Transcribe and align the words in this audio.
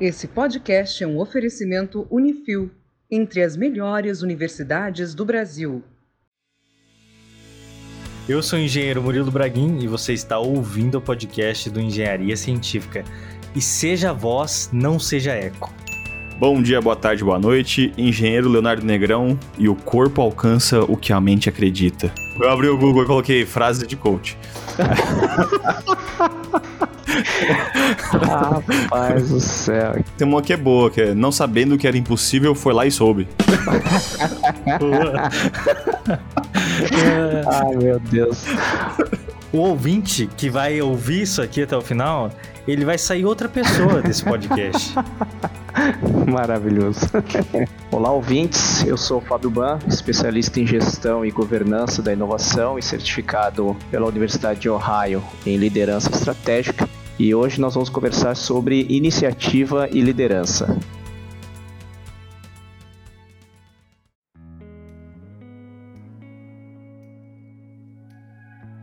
Esse 0.00 0.28
podcast 0.28 1.02
é 1.02 1.06
um 1.08 1.18
oferecimento 1.18 2.06
Unifil, 2.08 2.70
entre 3.10 3.42
as 3.42 3.56
melhores 3.56 4.22
universidades 4.22 5.12
do 5.12 5.24
Brasil. 5.24 5.82
Eu 8.28 8.40
sou 8.40 8.60
o 8.60 8.62
engenheiro 8.62 9.02
Murilo 9.02 9.32
Braguin 9.32 9.80
e 9.80 9.88
você 9.88 10.12
está 10.12 10.38
ouvindo 10.38 10.98
o 10.98 11.00
podcast 11.00 11.68
do 11.68 11.80
Engenharia 11.80 12.36
Científica. 12.36 13.02
E 13.56 13.60
seja 13.60 14.12
voz, 14.12 14.70
não 14.72 15.00
seja 15.00 15.32
eco. 15.32 15.74
Bom 16.38 16.62
dia, 16.62 16.80
boa 16.80 16.94
tarde, 16.94 17.24
boa 17.24 17.40
noite. 17.40 17.92
Engenheiro 17.98 18.48
Leonardo 18.48 18.86
Negrão 18.86 19.36
e 19.58 19.68
o 19.68 19.74
corpo 19.74 20.22
alcança 20.22 20.80
o 20.82 20.96
que 20.96 21.12
a 21.12 21.20
mente 21.20 21.48
acredita. 21.48 22.14
Eu 22.40 22.48
abri 22.48 22.68
o 22.68 22.78
Google 22.78 23.02
e 23.02 23.06
coloquei 23.06 23.44
frase 23.44 23.84
de 23.84 23.96
coach. 23.96 24.38
Rapaz 28.22 29.28
do 29.28 29.40
céu. 29.40 30.02
Tem 30.16 30.26
uma 30.26 30.42
que 30.42 30.52
é 30.52 30.56
boa, 30.56 30.90
que 30.90 31.00
é 31.00 31.14
não 31.14 31.32
sabendo 31.32 31.76
que 31.78 31.86
era 31.86 31.96
impossível, 31.96 32.54
foi 32.54 32.72
lá 32.72 32.86
e 32.86 32.90
soube. 32.90 33.28
Ai, 37.46 37.76
meu 37.76 37.98
Deus. 38.00 38.44
O 39.52 39.58
ouvinte 39.58 40.28
que 40.36 40.50
vai 40.50 40.80
ouvir 40.80 41.22
isso 41.22 41.40
aqui 41.40 41.62
até 41.62 41.76
o 41.76 41.80
final, 41.80 42.30
ele 42.66 42.84
vai 42.84 42.98
sair 42.98 43.24
outra 43.24 43.48
pessoa 43.48 44.02
desse 44.02 44.22
podcast. 44.22 44.94
Maravilhoso. 46.30 47.00
Olá, 47.90 48.12
ouvintes. 48.12 48.84
Eu 48.84 48.98
sou 48.98 49.18
o 49.18 49.20
Fábio 49.22 49.48
Ban, 49.48 49.78
especialista 49.86 50.60
em 50.60 50.66
gestão 50.66 51.24
e 51.24 51.30
governança 51.30 52.02
da 52.02 52.12
inovação 52.12 52.78
e 52.78 52.82
certificado 52.82 53.74
pela 53.90 54.06
Universidade 54.06 54.60
de 54.60 54.68
Ohio 54.68 55.22
em 55.46 55.56
liderança 55.56 56.10
estratégica. 56.10 56.86
E 57.18 57.34
hoje 57.34 57.60
nós 57.60 57.74
vamos 57.74 57.88
conversar 57.88 58.36
sobre 58.36 58.86
iniciativa 58.88 59.88
e 59.90 60.00
liderança. 60.00 60.78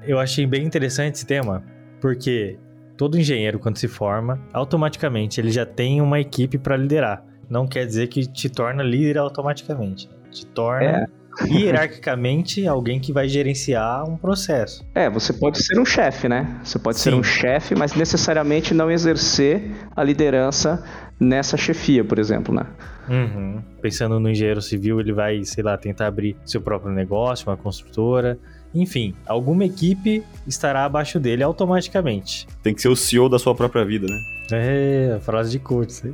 Eu 0.04 0.20
achei 0.20 0.46
bem 0.46 0.66
interessante 0.66 1.16
esse 1.16 1.26
tema, 1.26 1.64
porque 2.02 2.60
todo 2.98 3.18
engenheiro, 3.18 3.58
quando 3.58 3.78
se 3.78 3.88
forma, 3.88 4.40
automaticamente 4.52 5.40
ele 5.40 5.50
já 5.50 5.66
tem 5.66 6.02
uma 6.02 6.20
equipe 6.20 6.58
para 6.58 6.76
liderar. 6.76 7.24
Não 7.50 7.66
quer 7.66 7.86
dizer 7.86 8.08
que 8.08 8.28
te 8.28 8.50
torna 8.50 8.84
líder 8.84 9.18
automaticamente. 9.18 10.10
Te 10.30 10.46
torna 10.48 10.86
é. 10.86 11.06
Hierarquicamente 11.44 12.68
alguém 12.68 13.00
que 13.00 13.12
vai 13.12 13.28
gerenciar 13.28 14.08
um 14.10 14.18
processo. 14.18 14.86
É, 14.94 15.10
você 15.10 15.34
pode 15.34 15.64
ser 15.64 15.80
um 15.80 15.86
chefe, 15.86 16.28
né? 16.28 16.60
Você 16.64 16.80
pode 16.80 16.98
Sim. 16.98 17.12
ser 17.12 17.16
um 17.16 17.24
chefe, 17.24 17.76
mas 17.76 17.94
necessariamente 17.94 18.74
não 18.74 18.90
exercer 18.92 19.72
a 19.96 20.04
liderança 20.04 20.84
nessa 21.20 21.58
chefia, 21.58 22.04
por 22.04 22.20
exemplo, 22.20 22.54
né? 22.54 22.66
Uhum. 23.08 23.62
Pensando 23.82 24.20
no 24.20 24.30
engenheiro 24.30 24.62
civil, 24.62 25.00
ele 25.00 25.14
vai, 25.14 25.44
sei 25.44 25.64
lá, 25.64 25.78
tentar 25.78 26.08
abrir 26.08 26.36
seu 26.46 26.62
próprio 26.62 26.92
negócio, 26.92 27.50
uma 27.50 27.58
construtora. 27.58 28.38
Enfim, 28.74 29.16
alguma 29.26 29.64
equipe 29.64 30.24
estará 30.46 30.84
abaixo 30.84 31.20
dele 31.20 31.44
automaticamente. 31.44 32.48
Tem 32.62 32.74
que 32.74 32.82
ser 32.82 32.90
o 32.90 32.96
CEO 32.96 33.30
da 33.30 33.40
sua 33.40 33.56
própria 33.56 33.86
vida, 33.86 34.06
né? 34.08 34.35
É, 34.52 35.18
frase 35.22 35.52
de 35.52 35.60
coach. 35.60 36.14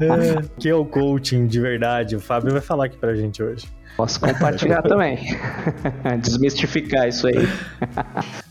é, 0.00 0.42
que 0.58 0.68
é 0.68 0.74
o 0.74 0.84
coaching 0.84 1.46
de 1.46 1.60
verdade? 1.60 2.16
O 2.16 2.20
Fábio 2.20 2.52
vai 2.52 2.60
falar 2.60 2.86
aqui 2.86 2.96
pra 2.96 3.14
gente 3.14 3.42
hoje. 3.42 3.66
Posso 3.96 4.20
compartilhar 4.20 4.82
também. 4.88 5.18
Desmistificar 6.20 7.08
isso 7.08 7.26
aí. 7.26 7.48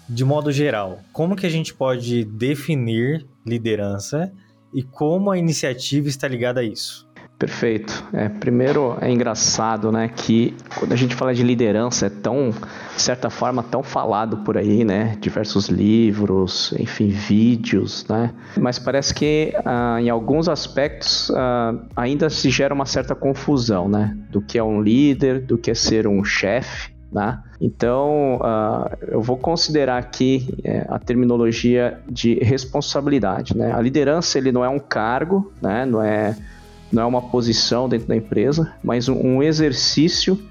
de 0.10 0.26
modo 0.26 0.52
geral, 0.52 1.00
como 1.14 1.36
que 1.36 1.46
a 1.46 1.50
gente 1.50 1.74
pode 1.74 2.26
definir 2.26 3.28
liderança 3.46 4.32
e 4.74 4.82
como 4.82 5.30
a 5.30 5.38
iniciativa 5.38 6.08
está 6.10 6.28
ligada 6.28 6.62
a 6.62 6.64
isso? 6.64 7.05
Perfeito. 7.38 8.08
É, 8.14 8.30
primeiro 8.30 8.98
é 9.02 9.12
engraçado, 9.12 9.92
né, 9.92 10.10
que 10.16 10.56
quando 10.80 10.94
a 10.94 10.96
gente 10.96 11.14
fala 11.14 11.34
de 11.34 11.44
liderança 11.44 12.06
é 12.06 12.10
tão, 12.10 12.52
de 12.96 13.02
certa 13.02 13.30
forma, 13.30 13.62
tão 13.62 13.84
falado 13.84 14.38
por 14.38 14.58
aí, 14.58 14.86
né, 14.86 15.18
diversos 15.20 15.68
livros, 15.68 16.74
enfim, 16.80 17.10
vídeos, 17.10 18.08
né, 18.08 18.34
mas 18.58 18.80
parece 18.80 19.14
que 19.14 19.54
ah, 19.66 19.98
em 20.00 20.10
alguns 20.10 20.48
aspectos 20.48 21.30
ah, 21.36 21.74
ainda 21.96 22.30
se 22.30 22.50
gera 22.50 22.74
uma 22.74 22.86
certa 22.86 23.14
confusão, 23.14 23.90
né, 23.90 24.16
do 24.30 24.42
que 24.42 24.58
é 24.58 24.64
um 24.64 24.82
líder, 24.82 25.42
do 25.42 25.58
que 25.58 25.70
é 25.70 25.76
ser 25.76 26.08
um 26.08 26.24
chefe, 26.24 26.96
né? 27.12 27.42
Então, 27.62 28.38
uh, 28.42 28.98
eu 29.08 29.22
vou 29.22 29.38
considerar 29.38 29.98
aqui 29.98 30.54
é, 30.66 30.86
a 30.90 31.00
terminologia 31.00 31.98
de 32.10 32.36
responsabilidade. 32.44 33.56
Né? 33.56 33.72
A 33.74 33.80
liderança 33.80 34.38
ele 34.38 34.52
não 34.52 34.66
é 34.66 34.68
um 34.68 34.80
cargo, 34.80 35.54
né? 35.62 35.86
não 35.86 36.04
é 36.04 36.36
não 36.96 37.04
é 37.04 37.06
uma 37.06 37.22
posição 37.22 37.88
dentro 37.90 38.08
da 38.08 38.16
empresa, 38.16 38.74
mas 38.84 39.10
um, 39.10 39.44
exercício 39.44 40.42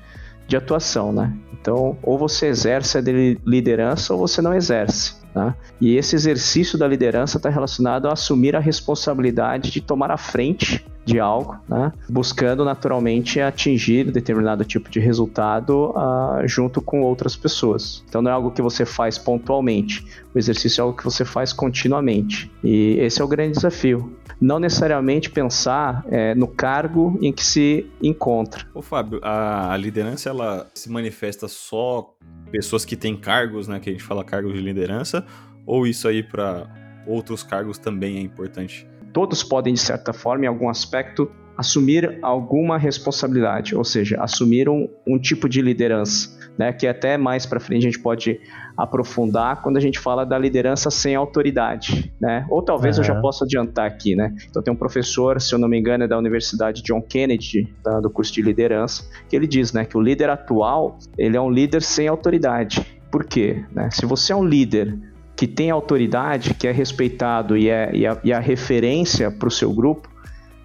de 0.47 0.57
atuação, 0.57 1.11
né? 1.11 1.33
Então, 1.53 1.97
ou 2.03 2.19
você 2.19 2.47
exerce 2.47 2.99
a 2.99 3.01
liderança 3.01 4.13
ou 4.13 4.21
você 4.21 4.43
não 4.43 4.53
exerce. 4.53 5.15
Tá? 5.33 5.57
E 5.81 5.97
esse 5.97 6.15
exercício 6.15 6.79
da 6.79 6.87
liderança 6.87 7.39
está 7.39 7.49
relacionado 7.49 8.07
a 8.07 8.13
assumir 8.13 8.55
a 8.55 8.61
responsabilidade 8.61 9.71
de 9.71 9.81
tomar 9.81 10.11
a 10.11 10.19
frente 10.19 10.85
de 11.05 11.21
algo, 11.21 11.57
né? 11.69 11.93
buscando 12.09 12.65
naturalmente 12.65 13.41
atingir 13.41 14.11
determinado 14.11 14.65
tipo 14.65 14.91
de 14.91 14.99
resultado 14.99 15.91
uh, 15.91 16.47
junto 16.47 16.81
com 16.81 17.03
outras 17.03 17.37
pessoas. 17.37 18.03
Então 18.09 18.23
não 18.23 18.31
é 18.31 18.35
algo 18.35 18.51
que 18.51 18.63
você 18.63 18.87
faz 18.87 19.19
pontualmente, 19.19 20.05
o 20.35 20.39
exercício 20.39 20.81
é 20.81 20.83
algo 20.83 20.97
que 20.97 21.05
você 21.05 21.25
faz 21.25 21.53
continuamente. 21.53 22.51
E 22.63 22.97
esse 22.99 23.21
é 23.21 23.25
o 23.25 23.29
grande 23.29 23.55
desafio. 23.55 24.17
Não 24.41 24.59
necessariamente 24.59 25.31
pensar 25.31 26.05
é, 26.09 26.35
no 26.35 26.49
cargo 26.49 27.19
em 27.23 27.33
que 27.33 27.45
se 27.45 27.87
encontra. 28.03 28.67
Ô 28.75 28.83
Fábio, 28.83 29.21
a, 29.23 29.77
liderança 29.77 30.29
ela 30.29 30.67
se 30.75 30.91
manifesta 30.91 31.47
só 31.47 32.15
pessoas 32.51 32.85
que 32.85 32.97
têm 32.97 33.17
cargos, 33.17 33.69
né? 33.69 33.79
Que 33.79 33.91
a 33.91 33.93
gente 33.93 34.03
fala 34.03 34.25
cargos 34.25 34.53
de 34.53 34.61
liderança, 34.61 35.25
ou 35.65 35.87
isso 35.87 36.09
aí 36.09 36.23
para 36.23 36.67
outros 37.07 37.43
cargos 37.43 37.79
também 37.79 38.17
é 38.17 38.21
importante? 38.21 38.87
Todos 39.15 39.45
podem, 39.45 39.73
de 39.73 39.81
certa 39.81 40.13
forma, 40.13 40.45
em 40.45 40.49
algum 40.49 40.69
aspecto, 40.69 41.31
assumir 41.57 42.19
alguma 42.21 42.77
responsabilidade, 42.77 43.77
ou 43.77 43.85
seja, 43.85 44.21
assumir 44.21 44.69
um, 44.69 44.89
um 45.07 45.21
tipo 45.21 45.49
de 45.49 45.63
liderança, 45.63 46.37
né, 46.59 46.73
que 46.73 46.85
até 46.85 47.17
mais 47.17 47.47
para 47.47 47.61
frente 47.61 47.87
a 47.87 47.91
gente 47.91 48.01
pode 48.01 48.41
aprofundar 48.77 49.63
quando 49.63 49.77
a 49.77 49.81
gente 49.81 50.01
fala 50.01 50.27
da 50.27 50.37
liderança 50.37 50.91
sem 50.91 51.15
autoridade, 51.15 52.13
né? 52.21 52.45
Ou 52.51 52.61
talvez 52.61 52.97
uhum. 52.97 53.03
eu 53.05 53.07
já 53.07 53.21
possa 53.21 53.45
adiantar 53.45 53.87
aqui, 53.87 54.17
né? 54.17 54.35
Então 54.51 54.61
tem 54.61 54.75
um 54.75 54.77
professor, 54.77 55.41
se 55.41 55.55
eu 55.55 55.61
não 55.61 55.69
me 55.69 55.79
engano, 55.79 56.03
é 56.03 56.09
da 56.09 56.19
Universidade 56.19 56.83
John 56.83 57.01
Kennedy, 57.01 57.73
da, 57.85 58.01
do 58.01 58.11
curso 58.11 58.33
de 58.33 58.43
liderança, 58.43 59.09
que 59.29 59.37
ele 59.37 59.47
diz, 59.47 59.73
né, 59.73 59.85
que 59.85 59.97
o 59.97 60.01
líder 60.01 60.29
atual 60.29 60.99
ele 61.17 61.37
é 61.37 61.41
um 61.41 61.51
líder 61.51 61.83
sem 61.83 62.09
autoridade. 62.09 62.85
Por 63.13 63.25
quê? 63.25 63.65
Né? 63.73 63.91
Se 63.93 64.05
você 64.07 64.33
é 64.33 64.37
um 64.37 64.45
líder 64.45 64.99
que 65.45 65.47
tem 65.47 65.71
autoridade, 65.71 66.55
que 66.55 66.67
é 66.67 66.73
respeitado 66.73 67.55
e 67.55 67.69
é, 67.69 67.95
e 67.95 68.07
a, 68.07 68.19
e 68.25 68.33
a 68.33 68.41
referência 68.41 69.31
para 69.31 69.47
o 69.47 69.51
seu 69.51 69.71
grupo, 69.75 70.09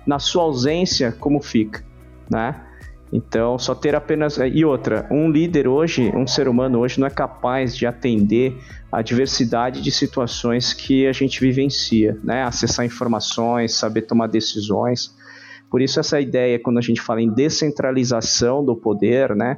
na 0.07 0.19
sua 0.19 0.43
ausência, 0.43 1.11
como 1.11 1.41
fica, 1.41 1.83
né? 2.31 2.63
Então, 3.11 3.59
só 3.59 3.75
ter 3.75 3.93
apenas. 3.93 4.37
E 4.37 4.63
outra, 4.63 5.05
um 5.11 5.29
líder 5.29 5.67
hoje, 5.67 6.13
um 6.15 6.25
ser 6.25 6.47
humano 6.47 6.79
hoje, 6.79 6.97
não 6.97 7.07
é 7.07 7.09
capaz 7.09 7.75
de 7.75 7.85
atender 7.85 8.57
a 8.89 9.01
diversidade 9.01 9.81
de 9.81 9.91
situações 9.91 10.71
que 10.71 11.05
a 11.05 11.11
gente 11.11 11.41
vivencia, 11.41 12.17
né? 12.23 12.43
Acessar 12.43 12.85
informações, 12.85 13.75
saber 13.75 14.03
tomar 14.03 14.27
decisões. 14.27 15.13
Por 15.69 15.81
isso, 15.81 15.99
essa 15.99 16.21
ideia, 16.21 16.57
quando 16.57 16.77
a 16.77 16.81
gente 16.81 17.01
fala 17.01 17.21
em 17.21 17.29
descentralização 17.29 18.63
do 18.63 18.77
poder, 18.77 19.35
né? 19.35 19.57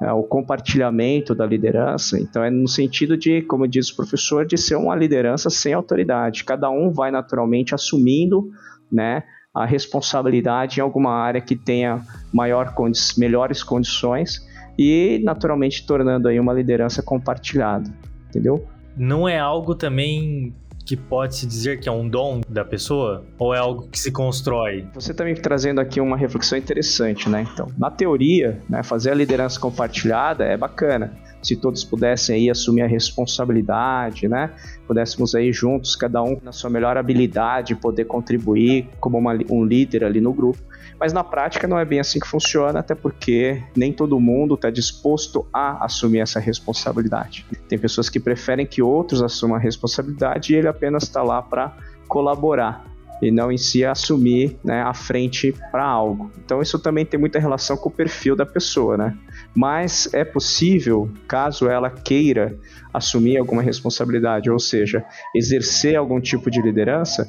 É, 0.00 0.12
o 0.12 0.22
compartilhamento 0.22 1.34
da 1.34 1.46
liderança. 1.46 2.20
Então, 2.20 2.44
é 2.44 2.50
no 2.50 2.68
sentido 2.68 3.16
de, 3.16 3.42
como 3.42 3.66
diz 3.66 3.88
o 3.90 3.96
professor, 3.96 4.44
de 4.44 4.58
ser 4.58 4.76
uma 4.76 4.94
liderança 4.94 5.48
sem 5.48 5.72
autoridade. 5.72 6.44
Cada 6.44 6.68
um 6.70 6.92
vai 6.92 7.10
naturalmente 7.10 7.74
assumindo 7.74 8.50
né, 8.92 9.22
a 9.54 9.64
responsabilidade 9.64 10.80
em 10.80 10.82
alguma 10.82 11.12
área 11.12 11.40
que 11.40 11.56
tenha 11.56 12.02
maior 12.32 12.74
condi 12.74 13.00
melhores 13.16 13.62
condições 13.62 14.46
e, 14.78 15.20
naturalmente, 15.24 15.86
tornando 15.86 16.28
aí 16.28 16.38
uma 16.38 16.52
liderança 16.52 17.02
compartilhada. 17.02 17.90
Entendeu? 18.28 18.66
Não 18.96 19.26
é 19.26 19.38
algo 19.38 19.74
também 19.74 20.54
que 20.86 20.96
pode 20.96 21.34
se 21.34 21.46
dizer 21.46 21.80
que 21.80 21.88
é 21.88 21.92
um 21.92 22.08
dom 22.08 22.40
da 22.48 22.64
pessoa 22.64 23.24
ou 23.36 23.52
é 23.52 23.58
algo 23.58 23.88
que 23.88 23.98
se 23.98 24.12
constrói? 24.12 24.86
Você 24.94 25.12
também 25.12 25.34
tá 25.34 25.42
trazendo 25.42 25.80
aqui 25.80 26.00
uma 26.00 26.16
reflexão 26.16 26.56
interessante, 26.56 27.28
né? 27.28 27.46
Então, 27.52 27.66
na 27.76 27.90
teoria, 27.90 28.60
né, 28.68 28.84
fazer 28.84 29.10
a 29.10 29.14
liderança 29.14 29.58
compartilhada 29.58 30.44
é 30.44 30.56
bacana. 30.56 31.12
Se 31.46 31.54
todos 31.54 31.84
pudessem 31.84 32.34
aí 32.34 32.50
assumir 32.50 32.82
a 32.82 32.86
responsabilidade, 32.88 34.26
né? 34.26 34.50
Pudéssemos 34.86 35.34
aí 35.34 35.52
juntos, 35.52 35.94
cada 35.94 36.20
um 36.22 36.38
na 36.42 36.50
sua 36.50 36.68
melhor 36.68 36.96
habilidade, 36.96 37.76
poder 37.76 38.06
contribuir 38.06 38.88
como 38.98 39.16
uma, 39.16 39.38
um 39.48 39.64
líder 39.64 40.04
ali 40.04 40.20
no 40.20 40.32
grupo. 40.32 40.58
Mas 40.98 41.12
na 41.12 41.22
prática 41.22 41.68
não 41.68 41.78
é 41.78 41.84
bem 41.84 42.00
assim 42.00 42.18
que 42.18 42.26
funciona, 42.26 42.80
até 42.80 42.94
porque 42.94 43.62
nem 43.76 43.92
todo 43.92 44.18
mundo 44.18 44.54
está 44.54 44.70
disposto 44.70 45.46
a 45.52 45.84
assumir 45.84 46.20
essa 46.20 46.40
responsabilidade. 46.40 47.46
Tem 47.68 47.78
pessoas 47.78 48.08
que 48.08 48.18
preferem 48.18 48.66
que 48.66 48.82
outros 48.82 49.22
assumam 49.22 49.56
a 49.56 49.60
responsabilidade 49.60 50.52
e 50.52 50.56
ele 50.56 50.66
apenas 50.66 51.04
está 51.04 51.22
lá 51.22 51.40
para 51.42 51.76
colaborar 52.08 52.96
e 53.20 53.30
não 53.30 53.50
em 53.50 53.56
si 53.56 53.84
assumir 53.84 54.58
né, 54.62 54.82
a 54.82 54.92
frente 54.92 55.54
para 55.70 55.84
algo. 55.84 56.30
Então 56.44 56.60
isso 56.60 56.78
também 56.78 57.04
tem 57.04 57.18
muita 57.18 57.38
relação 57.38 57.76
com 57.76 57.88
o 57.88 57.92
perfil 57.92 58.36
da 58.36 58.44
pessoa, 58.44 58.96
né? 58.96 59.16
Mas 59.56 60.12
é 60.12 60.22
possível, 60.22 61.10
caso 61.26 61.66
ela 61.66 61.88
queira 61.88 62.58
assumir 62.92 63.38
alguma 63.38 63.62
responsabilidade, 63.62 64.50
ou 64.50 64.58
seja, 64.58 65.02
exercer 65.34 65.96
algum 65.96 66.20
tipo 66.20 66.50
de 66.50 66.60
liderança, 66.60 67.26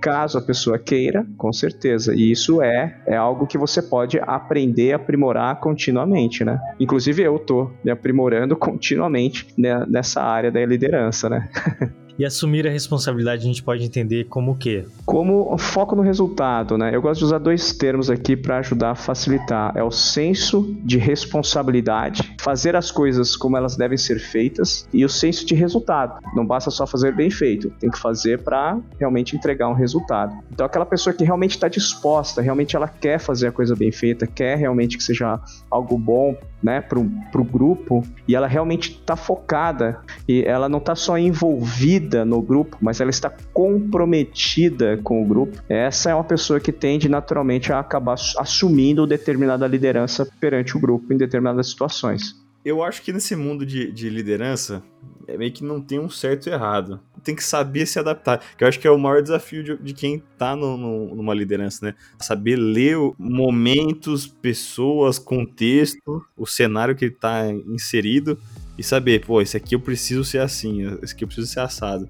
caso 0.00 0.38
a 0.38 0.42
pessoa 0.42 0.78
queira, 0.78 1.24
com 1.36 1.52
certeza. 1.52 2.14
E 2.14 2.30
isso 2.32 2.60
é, 2.60 3.00
é 3.06 3.16
algo 3.16 3.46
que 3.46 3.56
você 3.56 3.80
pode 3.80 4.18
aprender, 4.18 4.92
aprimorar 4.92 5.60
continuamente, 5.60 6.44
né? 6.44 6.58
Inclusive 6.80 7.22
eu 7.22 7.38
tô 7.38 7.70
me 7.84 7.90
aprimorando 7.90 8.56
continuamente 8.56 9.46
né, 9.56 9.84
nessa 9.88 10.20
área 10.20 10.50
da 10.50 10.64
liderança, 10.66 11.28
né? 11.28 11.48
E 12.18 12.24
assumir 12.24 12.66
a 12.66 12.70
responsabilidade 12.70 13.42
a 13.42 13.46
gente 13.46 13.62
pode 13.62 13.84
entender 13.84 14.24
como 14.24 14.50
o 14.50 14.56
quê? 14.56 14.84
Como 15.06 15.56
foco 15.56 15.94
no 15.94 16.02
resultado, 16.02 16.76
né? 16.76 16.90
Eu 16.92 17.00
gosto 17.00 17.20
de 17.20 17.26
usar 17.26 17.38
dois 17.38 17.72
termos 17.72 18.10
aqui 18.10 18.36
para 18.36 18.58
ajudar 18.58 18.90
a 18.90 18.94
facilitar. 18.96 19.72
É 19.76 19.84
o 19.84 19.90
senso 19.92 20.76
de 20.82 20.98
responsabilidade, 20.98 22.34
fazer 22.40 22.74
as 22.74 22.90
coisas 22.90 23.36
como 23.36 23.56
elas 23.56 23.76
devem 23.76 23.96
ser 23.96 24.18
feitas, 24.18 24.88
e 24.92 25.04
o 25.04 25.08
senso 25.08 25.46
de 25.46 25.54
resultado. 25.54 26.20
Não 26.34 26.44
basta 26.44 26.72
só 26.72 26.88
fazer 26.88 27.14
bem 27.14 27.30
feito, 27.30 27.70
tem 27.78 27.88
que 27.88 27.98
fazer 28.00 28.42
para 28.42 28.80
realmente 28.98 29.36
entregar 29.36 29.68
um 29.68 29.74
resultado. 29.74 30.36
Então 30.52 30.66
aquela 30.66 30.86
pessoa 30.86 31.14
que 31.14 31.22
realmente 31.22 31.52
está 31.52 31.68
disposta, 31.68 32.42
realmente 32.42 32.74
ela 32.74 32.88
quer 32.88 33.20
fazer 33.20 33.46
a 33.46 33.52
coisa 33.52 33.76
bem 33.76 33.92
feita, 33.92 34.26
quer 34.26 34.58
realmente 34.58 34.96
que 34.96 35.04
seja 35.04 35.38
algo 35.70 35.96
bom 35.96 36.36
né, 36.60 36.80
para 36.80 36.98
o 36.98 37.44
grupo 37.44 38.02
e 38.26 38.34
ela 38.34 38.48
realmente 38.48 38.90
está 38.90 39.14
focada 39.14 40.00
e 40.26 40.42
ela 40.42 40.68
não 40.68 40.78
está 40.78 40.96
só 40.96 41.16
envolvida 41.16 42.07
no 42.24 42.42
grupo, 42.42 42.76
mas 42.80 43.00
ela 43.00 43.10
está 43.10 43.32
comprometida 43.52 44.98
com 44.98 45.22
o 45.22 45.26
grupo. 45.26 45.58
Essa 45.68 46.10
é 46.10 46.14
uma 46.14 46.24
pessoa 46.24 46.60
que 46.60 46.72
tende 46.72 47.08
naturalmente 47.08 47.72
a 47.72 47.78
acabar 47.78 48.16
assumindo 48.38 49.06
determinada 49.06 49.66
liderança 49.66 50.26
perante 50.40 50.76
o 50.76 50.80
grupo 50.80 51.12
em 51.12 51.16
determinadas 51.16 51.68
situações. 51.68 52.36
Eu 52.64 52.82
acho 52.82 53.02
que 53.02 53.12
nesse 53.12 53.36
mundo 53.36 53.64
de, 53.64 53.90
de 53.92 54.10
liderança, 54.10 54.82
é 55.28 55.36
meio 55.36 55.52
que 55.52 55.62
não 55.62 55.80
tem 55.80 55.98
um 55.98 56.08
certo 56.08 56.48
e 56.48 56.52
errado. 56.52 57.00
Tem 57.22 57.34
que 57.34 57.44
saber 57.44 57.86
se 57.86 57.98
adaptar. 57.98 58.42
Que 58.56 58.64
eu 58.64 58.68
acho 58.68 58.80
que 58.80 58.86
é 58.86 58.90
o 58.90 58.98
maior 58.98 59.22
desafio 59.22 59.62
de, 59.62 59.76
de 59.76 59.92
quem 59.92 60.22
tá 60.38 60.56
no, 60.56 60.76
no, 60.76 61.14
numa 61.14 61.34
liderança, 61.34 61.84
né? 61.84 61.94
Saber 62.18 62.56
ler 62.56 62.96
momentos, 63.18 64.26
pessoas, 64.26 65.18
contexto, 65.18 66.24
o 66.36 66.46
cenário 66.46 66.96
que 66.96 67.04
ele 67.04 67.14
tá 67.14 67.46
inserido 67.46 68.38
e 68.78 68.82
saber, 68.84 69.26
pô, 69.26 69.42
esse 69.42 69.56
aqui 69.56 69.74
eu 69.74 69.80
preciso 69.80 70.24
ser 70.24 70.38
assim, 70.38 70.82
esse 71.02 71.12
aqui 71.12 71.24
eu 71.24 71.28
preciso 71.28 71.48
ser 71.48 71.60
assado. 71.60 72.08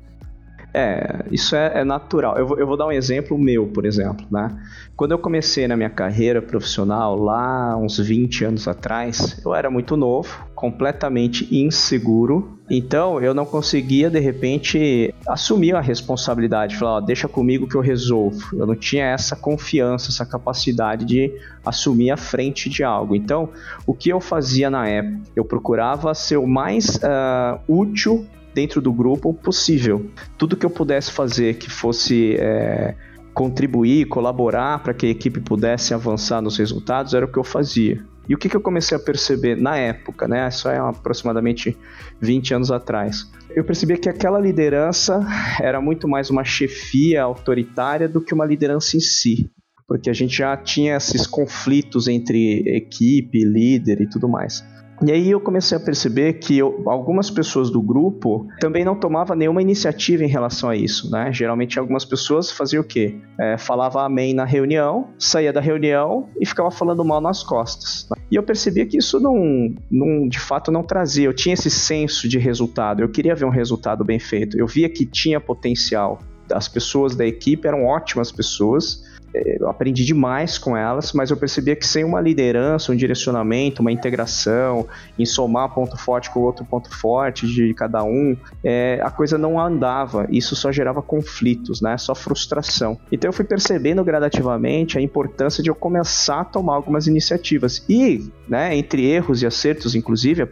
É, 0.73 1.25
isso 1.31 1.57
é, 1.57 1.81
é 1.81 1.85
natural. 1.85 2.37
Eu 2.37 2.47
vou, 2.47 2.59
eu 2.59 2.67
vou, 2.67 2.77
dar 2.77 2.87
um 2.87 2.93
exemplo 2.93 3.39
meu, 3.39 3.67
por 3.67 3.87
exemplo, 3.87 4.27
né? 4.31 4.49
Quando 4.95 5.13
eu 5.13 5.19
comecei 5.19 5.67
na 5.67 5.77
minha 5.77 5.89
carreira 5.89 6.43
profissional, 6.43 7.17
lá 7.17 7.77
uns 7.77 7.99
20 7.99 8.45
anos 8.45 8.69
atrás, 8.69 9.41
eu 9.45 9.55
era 9.55 9.71
muito 9.71 9.97
novo, 9.97 10.47
completamente 10.55 11.49
inseguro, 11.55 12.59
então 12.69 13.21
eu 13.21 13.33
não 13.33 13.47
conseguia, 13.47 14.11
de 14.11 14.19
repente, 14.19 15.15
assumir 15.27 15.75
a 15.75 15.81
responsabilidade, 15.81 16.77
falar, 16.77 16.97
ó, 16.97 17.01
deixa 17.01 17.27
comigo 17.27 17.67
que 17.67 17.75
eu 17.75 17.81
resolvo. 17.81 18.45
Eu 18.53 18.67
não 18.67 18.75
tinha 18.75 19.07
essa 19.07 19.35
confiança, 19.35 20.11
essa 20.11 20.27
capacidade 20.27 21.05
de 21.07 21.33
assumir 21.65 22.11
a 22.11 22.17
frente 22.17 22.69
de 22.69 22.85
algo. 22.85 23.15
Então, 23.15 23.49
o 23.87 23.95
que 23.95 24.11
eu 24.11 24.21
fazia 24.21 24.69
na 24.69 24.87
época? 24.87 25.19
Eu 25.35 25.45
procurava 25.45 26.13
ser 26.15 26.37
o 26.37 26.47
mais 26.47 26.97
uh, 26.97 27.59
útil 27.67 28.27
dentro 28.55 28.81
do 28.81 28.93
grupo 28.93 29.33
possível. 29.35 30.11
Tudo 30.37 30.57
que 30.57 30.67
eu 30.67 30.71
pudesse 30.71 31.13
fazer 31.13 31.55
que 31.57 31.71
fosse 31.71 32.37
é, 32.39 32.95
contribuir, 33.35 34.07
colaborar 34.07 34.83
para 34.83 34.95
que 34.95 35.07
a 35.07 35.11
equipe 35.11 35.41
pudesse 35.41 35.95
avançar 35.95 36.41
nos 36.41 36.57
resultados 36.57 37.15
era 37.15 37.25
o 37.25 37.29
que 37.29 37.39
eu 37.39 37.45
fazia. 37.45 38.05
E 38.29 38.35
o 38.35 38.39
que, 38.39 38.49
que 38.49 38.57
eu 38.57 38.61
comecei 38.61 38.95
a 38.97 39.01
perceber 39.01 39.57
na 39.57 39.79
época, 39.79 40.29
né? 40.29 40.47
Isso 40.49 40.69
é 40.69 40.77
aproximadamente 40.77 41.75
20 42.21 42.55
anos 42.55 42.71
atrás. 42.71 43.31
Eu 43.49 43.65
percebi 43.65 43.97
que 43.97 44.09
aquela 44.09 44.39
liderança 44.39 45.27
era 45.61 45.81
muito 45.81 46.07
mais 46.07 46.29
uma 46.29 46.45
chefia 46.45 47.23
autoritária 47.23 48.07
do 48.07 48.21
que 48.21 48.35
uma 48.35 48.45
liderança 48.45 48.99
em 48.99 49.01
si 49.01 49.51
porque 49.89 50.11
a 50.11 50.13
gente 50.13 50.37
já 50.37 50.55
tinha 50.55 50.97
esses 50.97 51.27
conflitos 51.27 52.07
entre 52.07 52.63
equipe, 52.77 53.43
líder 53.43 54.03
e 54.03 54.07
tudo 54.07 54.29
mais. 54.29 54.63
E 55.05 55.13
aí 55.13 55.31
eu 55.31 55.41
comecei 55.41 55.77
a 55.77 55.81
perceber 55.81 56.35
que 56.35 56.59
eu, 56.59 56.83
algumas 56.87 57.31
pessoas 57.31 57.71
do 57.71 57.81
grupo 57.81 58.49
também 58.59 58.85
não 58.85 58.97
tomavam 58.97 59.37
nenhuma 59.37 59.63
iniciativa 59.63 60.25
em 60.25 60.29
relação 60.29 60.69
a 60.69 60.77
isso, 60.77 61.11
né? 61.11 61.33
Geralmente 61.33 61.79
algumas 61.79 62.05
pessoas 62.05 62.51
faziam 62.51 62.81
o 62.81 62.85
quê? 62.85 63.15
É, 63.39 63.57
falava 63.57 64.05
amém 64.05 64.35
na 64.35 64.45
reunião, 64.45 65.09
saía 65.19 65.53
da 65.53 65.61
reunião 65.61 66.29
e 66.41 66.45
ficava 66.45 66.71
falando 66.71 67.05
mal 67.05 67.21
nas 67.21 67.45
costas. 67.45 68.09
E 68.31 68.35
eu 68.35 68.43
percebia 68.43 68.85
que 68.87 68.99
isso 68.99 69.21
não, 69.21 69.75
não, 69.91 70.29
de 70.29 70.41
fato, 70.41 70.73
não 70.73 70.83
trazia. 70.83 71.27
Eu 71.27 71.35
tinha 71.35 71.55
esse 71.55 71.71
senso 71.71 72.29
de 72.29 72.39
resultado. 72.39 73.01
Eu 73.01 73.09
queria 73.09 73.35
ver 73.35 73.45
um 73.45 73.51
resultado 73.51 74.05
bem 74.05 74.19
feito. 74.19 74.59
Eu 74.59 74.67
via 74.67 74.89
que 74.89 75.07
tinha 75.07 75.41
potencial. 75.41 76.19
As 76.53 76.69
pessoas 76.69 77.15
da 77.15 77.27
equipe 77.27 77.69
eram 77.69 77.85
ótimas 77.85 78.33
pessoas 78.33 79.03
eu 79.35 79.69
aprendi 79.69 80.05
demais 80.05 80.59
com 80.59 80.77
elas, 80.77 81.13
mas 81.13 81.31
eu 81.31 81.37
percebia 81.37 81.77
que 81.77 81.87
sem 81.87 82.05
uma 82.05 82.21
liderança, 82.21 82.93
um 82.93 82.97
direcionamento, 82.97 83.83
uma 83.83 83.93
integração, 83.93 84.87
em 85.19 85.27
somar 85.27 85.75
ponto 85.75 85.97
forte 85.97 86.31
com 86.31 86.41
outro 86.41 86.65
ponto 86.65 86.95
forte 86.95 87.47
de 87.47 87.75
cada 87.75 88.03
um, 88.03 88.37
é, 88.65 89.01
a 89.03 89.11
coisa 89.11 89.37
não 89.37 89.61
andava. 89.61 90.27
Isso 90.31 90.57
só 90.57 90.73
gerava 90.73 91.03
conflitos, 91.03 91.81
né? 91.81 91.97
Só 91.99 92.15
frustração. 92.15 92.99
Então 93.13 93.29
eu 93.29 93.33
fui 93.33 93.45
percebendo 93.45 94.03
gradativamente 94.03 94.99
a 94.99 95.01
importância 95.01 95.63
de 95.63 95.71
eu 95.71 95.75
começar 95.75 96.41
a 96.41 96.45
tomar 96.45 96.75
algumas 96.75 97.07
iniciativas. 97.07 97.85
E, 97.89 98.31
né, 98.49 98.77
entre 98.77 99.05
erros 99.07 99.43
e 99.43 99.47
acertos, 99.47 99.95
inclusive, 99.95 100.47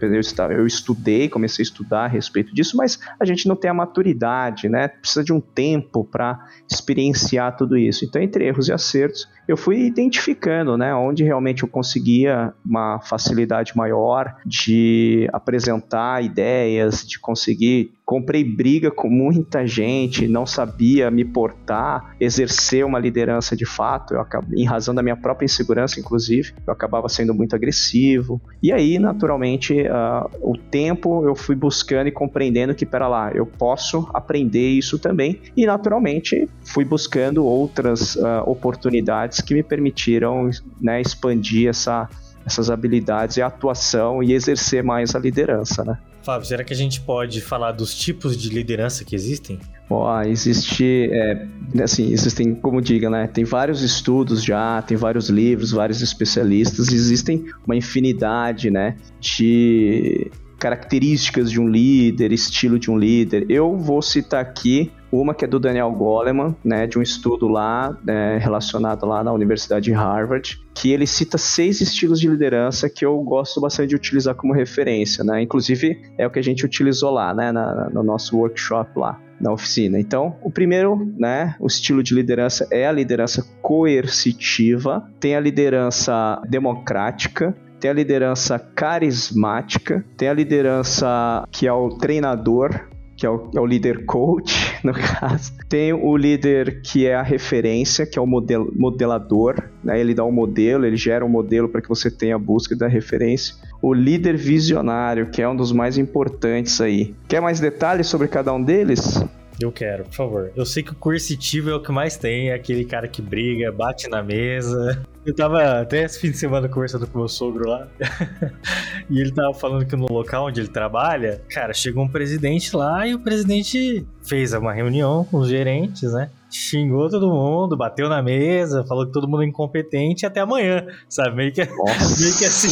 eu 0.51 0.67
estudei, 0.67 1.29
comecei 1.29 1.63
a 1.63 1.67
estudar 1.67 2.05
a 2.05 2.09
respeito 2.09 2.55
disso, 2.55 2.77
mas 2.77 2.99
a 3.19 3.25
gente 3.25 3.49
não 3.49 3.57
tem 3.57 3.71
a 3.71 3.75
maturidade, 3.75 4.69
né? 4.69 4.89
Precisa 4.89 5.25
de 5.25 5.33
um 5.33 5.41
tempo 5.41 6.05
para 6.05 6.39
experienciar 6.71 7.57
tudo 7.57 7.77
isso. 7.77 8.05
Então, 8.05 8.21
entre 8.21 8.47
erros 8.47 8.66
erros 8.67 8.69
e 8.69 8.73
acertos, 8.73 9.29
eu 9.47 9.57
fui 9.57 9.81
identificando, 9.87 10.77
né, 10.77 10.95
onde 10.95 11.23
realmente 11.23 11.63
eu 11.63 11.69
conseguia 11.69 12.53
uma 12.65 13.01
facilidade 13.01 13.77
maior 13.77 14.37
de 14.45 15.29
apresentar 15.33 16.23
ideias, 16.25 17.07
de 17.07 17.19
conseguir 17.19 17.96
comprei 18.07 18.45
briga 18.45 18.89
com 18.89 19.11
muita 19.11 19.67
gente, 19.67 20.29
não 20.29 20.47
sabia 20.47 21.11
me 21.11 21.25
portar, 21.25 22.15
exercer 22.21 22.87
uma 22.87 23.01
liderança 23.01 23.57
de 23.57 23.67
fato, 23.67 24.15
eu 24.15 24.21
acabei, 24.21 24.63
em 24.63 24.65
razão 24.65 24.95
da 24.95 25.03
minha 25.03 25.17
própria 25.17 25.45
insegurança, 25.45 25.99
inclusive, 25.99 26.55
eu 26.65 26.73
acabava 26.73 27.09
sendo 27.09 27.35
muito 27.35 27.57
agressivo. 27.57 28.41
E 28.63 28.73
aí, 28.73 29.01
naturalmente, 29.01 29.75
uh, 29.83 30.31
o 30.41 30.57
tempo 30.57 31.27
eu 31.27 31.35
fui 31.35 31.57
buscando 31.57 32.07
e 32.07 32.13
compreendendo 32.13 32.77
que, 32.77 32.87
pera 32.87 33.09
lá, 33.09 33.33
eu 33.33 33.45
posso 33.45 34.09
aprender 34.15 34.69
isso 34.69 35.01
também. 35.01 35.41
E, 35.57 35.67
naturalmente, 35.67 36.49
fui 36.63 36.85
buscando 36.85 37.45
outras 37.45 38.15
uh, 38.15 38.45
oportunidades 38.47 39.41
que 39.41 39.53
me 39.53 39.65
permitiram 39.65 40.49
né, 40.81 41.01
expandir 41.01 41.69
essa, 41.69 42.09
essas 42.47 42.71
habilidades 42.71 43.37
e 43.37 43.43
atuação 43.43 44.23
e 44.23 44.33
exercer 44.33 44.85
mais 44.85 45.17
a 45.17 45.19
liderança, 45.19 45.85
né? 45.85 45.99
Fábio, 46.27 46.45
será 46.45 46.65
que 46.65 46.73
a 46.73 46.77
gente 46.77 47.01
pode 47.03 47.41
falar 47.41 47.71
dos 47.71 47.95
tipos 47.95 48.37
de 48.37 48.49
liderança 48.49 49.05
que 49.05 49.15
existem? 49.15 49.61
Ó, 49.89 50.23
existe, 50.23 51.09
é, 51.13 51.47
assim, 51.81 52.11
existem, 52.13 52.53
como 52.53 52.83
diga, 52.83 53.09
né? 53.09 53.29
Tem 53.29 53.45
vários 53.45 53.81
estudos 53.81 54.43
já, 54.43 54.83
tem 54.83 54.97
vários 54.97 55.29
livros, 55.29 55.71
vários 55.71 56.03
especialistas, 56.03 56.89
existem 56.89 57.45
uma 57.65 57.77
infinidade, 57.77 58.73
né, 58.73 58.97
de 59.21 60.29
características 60.67 61.49
de 61.49 61.61
um 61.61 61.69
líder, 61.69 62.33
estilo 62.33 62.77
de 62.77 62.91
um 62.91 62.99
líder. 62.99 63.47
Eu 63.49 63.77
vou 63.77 64.03
citar 64.03 64.41
aqui 64.41 64.91
uma 65.13 65.33
que 65.33 65.45
é 65.45 65.49
do 65.49 65.61
Daniel 65.61 65.93
Goleman, 65.93 66.57
né, 66.65 66.89
de 66.89 66.99
um 66.99 67.03
estudo 67.03 67.47
lá 67.47 67.97
é, 68.09 68.37
relacionado 68.39 69.07
lá 69.07 69.23
na 69.23 69.33
Universidade 69.33 69.85
de 69.85 69.93
Harvard, 69.93 70.61
que 70.75 70.91
ele 70.91 71.07
cita 71.07 71.39
seis 71.39 71.81
estilos 71.81 72.19
de 72.19 72.29
liderança 72.29 72.91
que 72.91 73.07
eu 73.07 73.17
gosto 73.21 73.61
bastante 73.61 73.91
de 73.91 73.95
utilizar 73.95 74.35
como 74.35 74.53
referência, 74.53 75.23
né? 75.23 75.41
Inclusive 75.41 76.01
é 76.19 76.27
o 76.27 76.31
que 76.31 76.41
a 76.41 76.43
gente 76.43 76.67
utilizou 76.67 77.13
lá, 77.13 77.33
né, 77.33 77.53
na, 77.53 77.89
no 77.91 78.03
nosso 78.03 78.37
workshop 78.37 78.99
lá 78.99 79.21
na 79.41 79.53
oficina. 79.53 80.01
Então, 80.01 80.37
o 80.43 80.51
primeiro, 80.51 81.13
né, 81.17 81.55
o 81.61 81.67
estilo 81.67 82.03
de 82.03 82.15
liderança 82.15 82.67
é 82.71 82.87
a 82.87 82.93
liderança 82.93 83.47
coercitiva, 83.63 85.09
tem 85.21 85.37
a 85.37 85.41
liderança 85.41 86.41
democrática, 86.49 87.55
tem 87.87 87.91
a 87.91 87.95
liderança 87.95 88.59
carismática, 88.59 90.05
tem 90.17 90.29
a 90.29 90.33
liderança 90.33 91.47
que 91.53 91.69
é 91.69 91.73
o 91.73 91.91
treinador, 91.91 92.89
que 93.17 93.25
é 93.25 93.31
o, 93.31 93.49
é 93.55 93.61
o, 93.61 93.65
líder 93.65 94.05
coach, 94.05 94.77
no 94.83 94.93
caso. 94.93 95.53
Tem 95.69 95.93
o 95.93 96.17
líder 96.17 96.83
que 96.83 97.07
é 97.07 97.15
a 97.15 97.23
referência, 97.23 98.05
que 98.05 98.19
é 98.19 98.23
o 98.23 98.27
model, 98.27 98.73
modelador, 98.75 99.55
né? 99.85 100.01
ele 100.01 100.15
dá 100.15 100.25
um 100.25 100.33
modelo, 100.33 100.85
ele 100.85 100.97
gera 100.97 101.25
um 101.25 101.29
modelo 101.29 101.69
para 101.69 101.81
que 101.81 101.89
você 101.89 102.11
tenha 102.11 102.35
a 102.35 102.39
busca 102.41 102.75
da 102.75 102.89
referência. 102.89 103.55
O 103.81 103.95
líder 103.95 104.37
visionário, 104.37 105.31
que 105.31 105.41
é 105.41 105.49
um 105.49 105.55
dos 105.55 105.71
mais 105.71 105.97
importantes 105.97 106.81
aí. 106.81 107.15
Quer 107.29 107.41
mais 107.41 107.61
detalhes 107.61 108.09
sobre 108.09 108.27
cada 108.27 108.53
um 108.53 108.61
deles? 108.61 109.23
Eu 109.61 109.73
quero, 109.73 110.05
por 110.05 110.13
favor. 110.13 110.53
Eu 110.55 110.67
sei 110.67 110.83
que 110.83 110.93
o 110.93 110.95
coercitivo 110.95 111.71
é 111.71 111.75
o 111.75 111.81
que 111.81 111.91
mais 111.91 112.17
tem, 112.17 112.51
é 112.51 112.55
aquele 112.55 112.85
cara 112.85 113.09
que 113.09 113.23
briga, 113.23 113.73
bate 113.73 114.09
na 114.09 114.23
mesa. 114.23 115.03
Eu 115.25 115.35
tava 115.35 115.81
até 115.81 116.05
esse 116.05 116.21
fim 116.21 116.31
de 116.31 116.37
semana 116.37 116.69
conversando 116.69 117.07
com 117.07 117.19
meu 117.19 117.29
sogro 117.29 117.69
lá. 117.69 117.89
e 119.09 119.21
ele 119.21 119.33
tava 119.33 119.55
falando 119.55 119.87
que 119.87 119.97
no 119.97 120.07
local 120.11 120.47
onde 120.47 120.61
ele 120.61 120.69
trabalha, 120.69 121.41
cara, 121.51 121.73
chegou 121.73 122.05
um 122.05 122.09
presidente 122.09 122.77
lá 122.77 123.07
e 123.07 123.15
o 123.15 123.19
presidente 123.19 124.07
fez 124.23 124.53
uma 124.53 124.73
reunião 124.73 125.25
com 125.25 125.39
os 125.39 125.49
gerentes, 125.49 126.13
né? 126.13 126.31
xingou 126.49 127.11
todo 127.11 127.29
mundo, 127.29 127.77
bateu 127.77 128.09
na 128.09 128.23
mesa, 128.23 128.85
falou 128.87 129.07
que 129.07 129.13
todo 129.13 129.29
mundo 129.29 129.43
é 129.43 129.47
incompetente 129.47 130.25
até 130.25 130.41
amanhã, 130.41 130.87
sabe? 131.09 131.37
Meio 131.37 131.53
que, 131.53 131.61
meio 131.61 132.39
que 132.39 132.45
assim, 132.45 132.69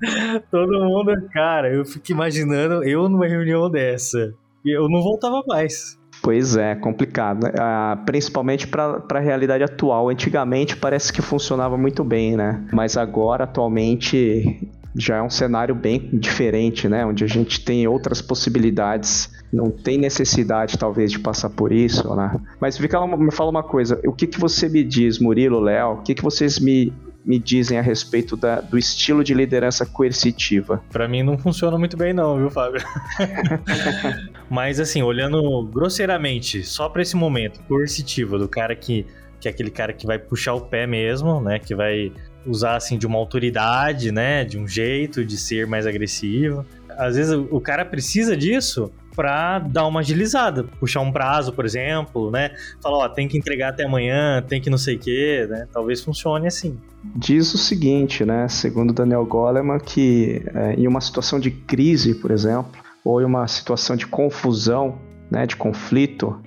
todo 0.50 0.84
mundo, 0.84 1.12
cara, 1.32 1.72
eu 1.72 1.84
fico 1.84 2.10
imaginando 2.10 2.82
eu 2.82 3.08
numa 3.08 3.26
reunião 3.26 3.70
dessa. 3.70 4.34
E 4.64 4.76
eu 4.76 4.88
não 4.88 5.00
voltava 5.02 5.42
mais. 5.46 5.99
Pois 6.22 6.56
é, 6.56 6.74
complicado. 6.74 7.44
Né? 7.44 7.52
Ah, 7.58 7.98
principalmente 8.04 8.66
para 8.66 9.02
a 9.10 9.20
realidade 9.20 9.64
atual. 9.64 10.08
Antigamente 10.08 10.76
parece 10.76 11.12
que 11.12 11.22
funcionava 11.22 11.76
muito 11.76 12.04
bem, 12.04 12.36
né? 12.36 12.62
Mas 12.72 12.96
agora, 12.96 13.44
atualmente, 13.44 14.68
já 14.94 15.16
é 15.16 15.22
um 15.22 15.30
cenário 15.30 15.74
bem 15.74 16.10
diferente, 16.12 16.88
né? 16.88 17.04
Onde 17.06 17.24
a 17.24 17.26
gente 17.26 17.64
tem 17.64 17.86
outras 17.86 18.20
possibilidades. 18.20 19.30
Não 19.52 19.70
tem 19.70 19.98
necessidade, 19.98 20.78
talvez, 20.78 21.10
de 21.10 21.18
passar 21.18 21.50
por 21.50 21.72
isso, 21.72 22.14
né? 22.14 22.38
Mas 22.60 22.78
me 22.78 23.32
fala 23.32 23.50
uma 23.50 23.62
coisa. 23.62 24.00
O 24.04 24.12
que, 24.12 24.26
que 24.26 24.38
você 24.38 24.68
me 24.68 24.84
diz, 24.84 25.18
Murilo, 25.18 25.60
Léo? 25.60 25.94
O 25.94 26.02
que, 26.02 26.14
que 26.14 26.22
vocês 26.22 26.58
me 26.58 26.92
me 27.22 27.38
dizem 27.38 27.78
a 27.78 27.82
respeito 27.82 28.34
da, 28.34 28.62
do 28.62 28.78
estilo 28.78 29.22
de 29.22 29.34
liderança 29.34 29.84
coercitiva? 29.84 30.82
Para 30.90 31.06
mim 31.06 31.22
não 31.22 31.36
funciona 31.36 31.78
muito 31.78 31.94
bem 31.94 32.14
não, 32.14 32.38
viu, 32.38 32.50
Fábio? 32.50 32.82
Mas 34.50 34.80
assim, 34.80 35.02
olhando 35.02 35.62
grosseiramente, 35.72 36.64
só 36.64 36.88
para 36.88 37.02
esse 37.02 37.16
momento 37.16 37.60
coercitivo 37.68 38.38
do 38.38 38.48
cara 38.48 38.74
que 38.74 39.06
que 39.40 39.48
é 39.48 39.50
aquele 39.50 39.70
cara 39.70 39.92
que 39.92 40.06
vai 40.06 40.18
puxar 40.18 40.52
o 40.52 40.60
pé 40.60 40.86
mesmo, 40.86 41.40
né, 41.40 41.58
que 41.58 41.74
vai 41.74 42.12
usar 42.46 42.76
assim 42.76 42.98
de 42.98 43.06
uma 43.06 43.18
autoridade, 43.18 44.12
né, 44.12 44.44
de 44.44 44.58
um 44.58 44.68
jeito 44.68 45.24
de 45.24 45.38
ser 45.38 45.66
mais 45.66 45.86
agressivo. 45.86 46.64
Às 46.90 47.16
vezes 47.16 47.32
o 47.32 47.60
cara 47.60 47.84
precisa 47.84 48.36
disso 48.36 48.92
para 49.16 49.58
dar 49.58 49.86
uma 49.86 50.00
agilizada, 50.00 50.64
puxar 50.78 51.00
um 51.00 51.10
prazo, 51.10 51.52
por 51.52 51.64
exemplo, 51.64 52.30
né? 52.30 52.52
Falar, 52.80 52.98
ó, 52.98 53.08
tem 53.08 53.26
que 53.26 53.36
entregar 53.36 53.70
até 53.70 53.84
amanhã, 53.84 54.42
tem 54.42 54.60
que 54.60 54.70
não 54.70 54.78
sei 54.78 54.96
o 54.96 54.98
quê, 54.98 55.46
né? 55.50 55.66
Talvez 55.72 56.00
funcione 56.00 56.46
assim. 56.46 56.78
Diz 57.16 57.52
o 57.52 57.58
seguinte, 57.58 58.24
né? 58.24 58.46
Segundo 58.48 58.92
Daniel 58.92 59.24
Goleman, 59.26 59.78
que 59.78 60.42
é, 60.54 60.74
em 60.74 60.86
uma 60.86 61.00
situação 61.00 61.40
de 61.40 61.50
crise, 61.50 62.14
por 62.14 62.30
exemplo, 62.30 62.79
ou 63.04 63.20
em 63.20 63.24
uma 63.24 63.46
situação 63.46 63.96
de 63.96 64.06
confusão, 64.06 64.98
né, 65.30 65.46
de 65.46 65.56
conflito, 65.56 66.40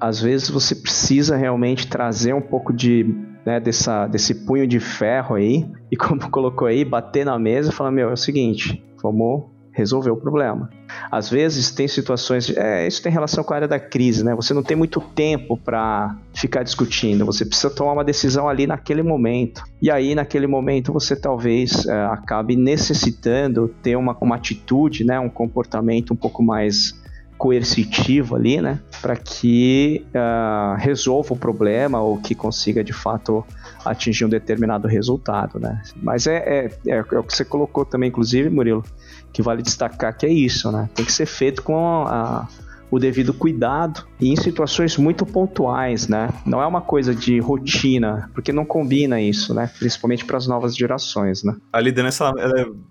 às 0.00 0.20
vezes 0.20 0.48
você 0.48 0.74
precisa 0.74 1.36
realmente 1.36 1.86
trazer 1.86 2.34
um 2.34 2.40
pouco 2.40 2.72
de 2.72 3.04
né, 3.44 3.60
dessa, 3.60 4.06
desse 4.06 4.46
punho 4.46 4.66
de 4.66 4.80
ferro 4.80 5.36
aí, 5.36 5.70
e 5.90 5.96
como 5.96 6.30
colocou 6.30 6.66
aí, 6.66 6.84
bater 6.84 7.24
na 7.24 7.38
mesa 7.38 7.70
e 7.70 7.74
falar, 7.74 7.90
meu, 7.90 8.10
é 8.10 8.12
o 8.12 8.16
seguinte, 8.16 8.84
vamos 9.02 9.51
resolver 9.72 10.10
o 10.10 10.16
problema. 10.16 10.68
Às 11.10 11.30
vezes 11.30 11.70
tem 11.70 11.88
situações, 11.88 12.50
é, 12.56 12.86
isso 12.86 13.02
tem 13.02 13.10
relação 13.10 13.42
com 13.42 13.52
a 13.52 13.56
área 13.56 13.68
da 13.68 13.80
crise, 13.80 14.24
né? 14.24 14.34
Você 14.34 14.52
não 14.54 14.62
tem 14.62 14.76
muito 14.76 15.00
tempo 15.00 15.56
para 15.56 16.16
ficar 16.34 16.62
discutindo, 16.62 17.24
você 17.24 17.44
precisa 17.44 17.70
tomar 17.70 17.92
uma 17.92 18.04
decisão 18.04 18.48
ali 18.48 18.66
naquele 18.66 19.02
momento. 19.02 19.64
E 19.80 19.90
aí, 19.90 20.14
naquele 20.14 20.46
momento, 20.46 20.92
você 20.92 21.16
talvez 21.16 21.86
é, 21.86 22.04
acabe 22.06 22.56
necessitando 22.56 23.68
ter 23.82 23.96
uma, 23.96 24.16
uma 24.20 24.36
atitude, 24.36 25.04
né, 25.04 25.18
um 25.18 25.30
comportamento 25.30 26.12
um 26.12 26.16
pouco 26.16 26.42
mais 26.42 27.00
coercitivo 27.42 28.36
ali, 28.36 28.60
né, 28.60 28.78
para 29.00 29.16
que 29.16 30.06
uh, 30.14 30.76
resolva 30.76 31.34
o 31.34 31.36
problema 31.36 32.00
ou 32.00 32.18
que 32.18 32.36
consiga 32.36 32.84
de 32.84 32.92
fato 32.92 33.44
atingir 33.84 34.24
um 34.24 34.28
determinado 34.28 34.88
resultado, 34.88 35.58
né. 35.58 35.82
Mas 36.02 36.26
é, 36.26 36.36
é, 36.36 36.64
é, 36.86 36.96
é 36.96 37.18
o 37.18 37.24
que 37.24 37.34
você 37.34 37.44
colocou 37.44 37.84
também, 37.84 38.08
inclusive, 38.08 38.48
Murilo, 38.48 38.84
que 39.32 39.42
vale 39.42 39.62
destacar 39.62 40.16
que 40.16 40.26
é 40.26 40.32
isso, 40.32 40.70
né? 40.70 40.88
Tem 40.94 41.04
que 41.04 41.12
ser 41.12 41.26
feito 41.26 41.62
com 41.62 42.04
a, 42.06 42.48
o 42.92 42.98
devido 42.98 43.32
cuidado 43.32 44.06
e 44.20 44.28
em 44.28 44.36
situações 44.36 44.98
muito 44.98 45.24
pontuais, 45.24 46.08
né? 46.08 46.28
Não 46.44 46.60
é 46.60 46.66
uma 46.66 46.82
coisa 46.82 47.14
de 47.14 47.38
rotina, 47.38 48.30
porque 48.34 48.52
não 48.52 48.66
combina 48.66 49.18
isso, 49.18 49.54
né? 49.54 49.70
Principalmente 49.78 50.26
para 50.26 50.36
as 50.36 50.46
novas 50.46 50.76
gerações, 50.76 51.42
né? 51.42 51.56
A 51.72 51.80
liderança 51.80 52.30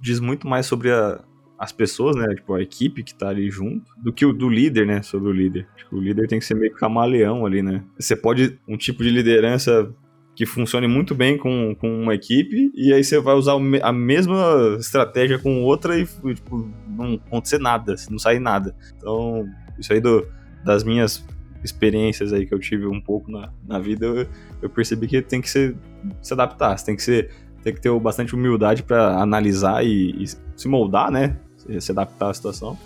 diz 0.01 0.19
muito 0.19 0.47
mais 0.47 0.65
sobre 0.65 0.91
a, 0.91 1.19
as 1.61 1.71
pessoas, 1.71 2.15
né? 2.15 2.33
Tipo, 2.33 2.55
a 2.55 2.61
equipe 2.63 3.03
que 3.03 3.13
tá 3.13 3.29
ali 3.29 3.51
junto, 3.51 3.85
do 3.95 4.11
que 4.11 4.25
o 4.25 4.33
do 4.33 4.49
líder, 4.49 4.87
né? 4.87 5.03
Sobre 5.03 5.29
o 5.29 5.31
líder. 5.31 5.67
Tipo, 5.77 5.97
o 5.97 6.01
líder 6.01 6.27
tem 6.27 6.39
que 6.39 6.45
ser 6.45 6.55
meio 6.55 6.73
camaleão 6.73 7.45
ali, 7.45 7.61
né? 7.61 7.83
Você 7.99 8.15
pode. 8.15 8.59
Um 8.67 8.77
tipo 8.77 9.03
de 9.03 9.11
liderança 9.11 9.93
que 10.35 10.45
funcione 10.45 10.87
muito 10.87 11.13
bem 11.13 11.37
com, 11.37 11.75
com 11.75 12.01
uma 12.01 12.15
equipe, 12.15 12.71
e 12.73 12.93
aí 12.93 13.03
você 13.03 13.19
vai 13.19 13.35
usar 13.35 13.53
a 13.81 13.91
mesma 13.91 14.77
estratégia 14.79 15.37
com 15.37 15.63
outra 15.63 15.97
e 15.97 16.05
tipo, 16.05 16.69
não 16.87 17.15
acontecer 17.27 17.59
nada, 17.59 17.95
não 18.09 18.17
sair 18.17 18.39
nada. 18.39 18.75
Então, 18.97 19.45
isso 19.77 19.91
aí 19.91 19.99
do, 19.99 20.25
das 20.63 20.83
minhas 20.83 21.25
experiências 21.63 22.33
aí 22.33 22.45
que 22.45 22.53
eu 22.53 22.59
tive 22.59 22.87
um 22.87 22.99
pouco 22.99 23.29
na, 23.31 23.51
na 23.67 23.77
vida, 23.77 24.05
eu, 24.05 24.27
eu 24.61 24.69
percebi 24.69 25.07
que 25.07 25.21
tem 25.21 25.41
que 25.41 25.49
ser, 25.49 25.75
se 26.21 26.33
adaptar, 26.33 26.77
você 26.77 26.85
tem 26.85 26.95
que 26.95 27.03
ser 27.03 27.29
tem 27.63 27.73
que 27.73 27.81
ter 27.81 27.97
bastante 27.99 28.33
humildade 28.33 28.83
para 28.83 29.17
analisar 29.21 29.85
e, 29.85 30.23
e, 30.23 30.27
se 30.27 30.67
moldar, 30.67 31.11
né? 31.11 31.37
Se 31.79 31.91
adaptar 31.91 32.29
à 32.29 32.33
situação, 32.33 32.77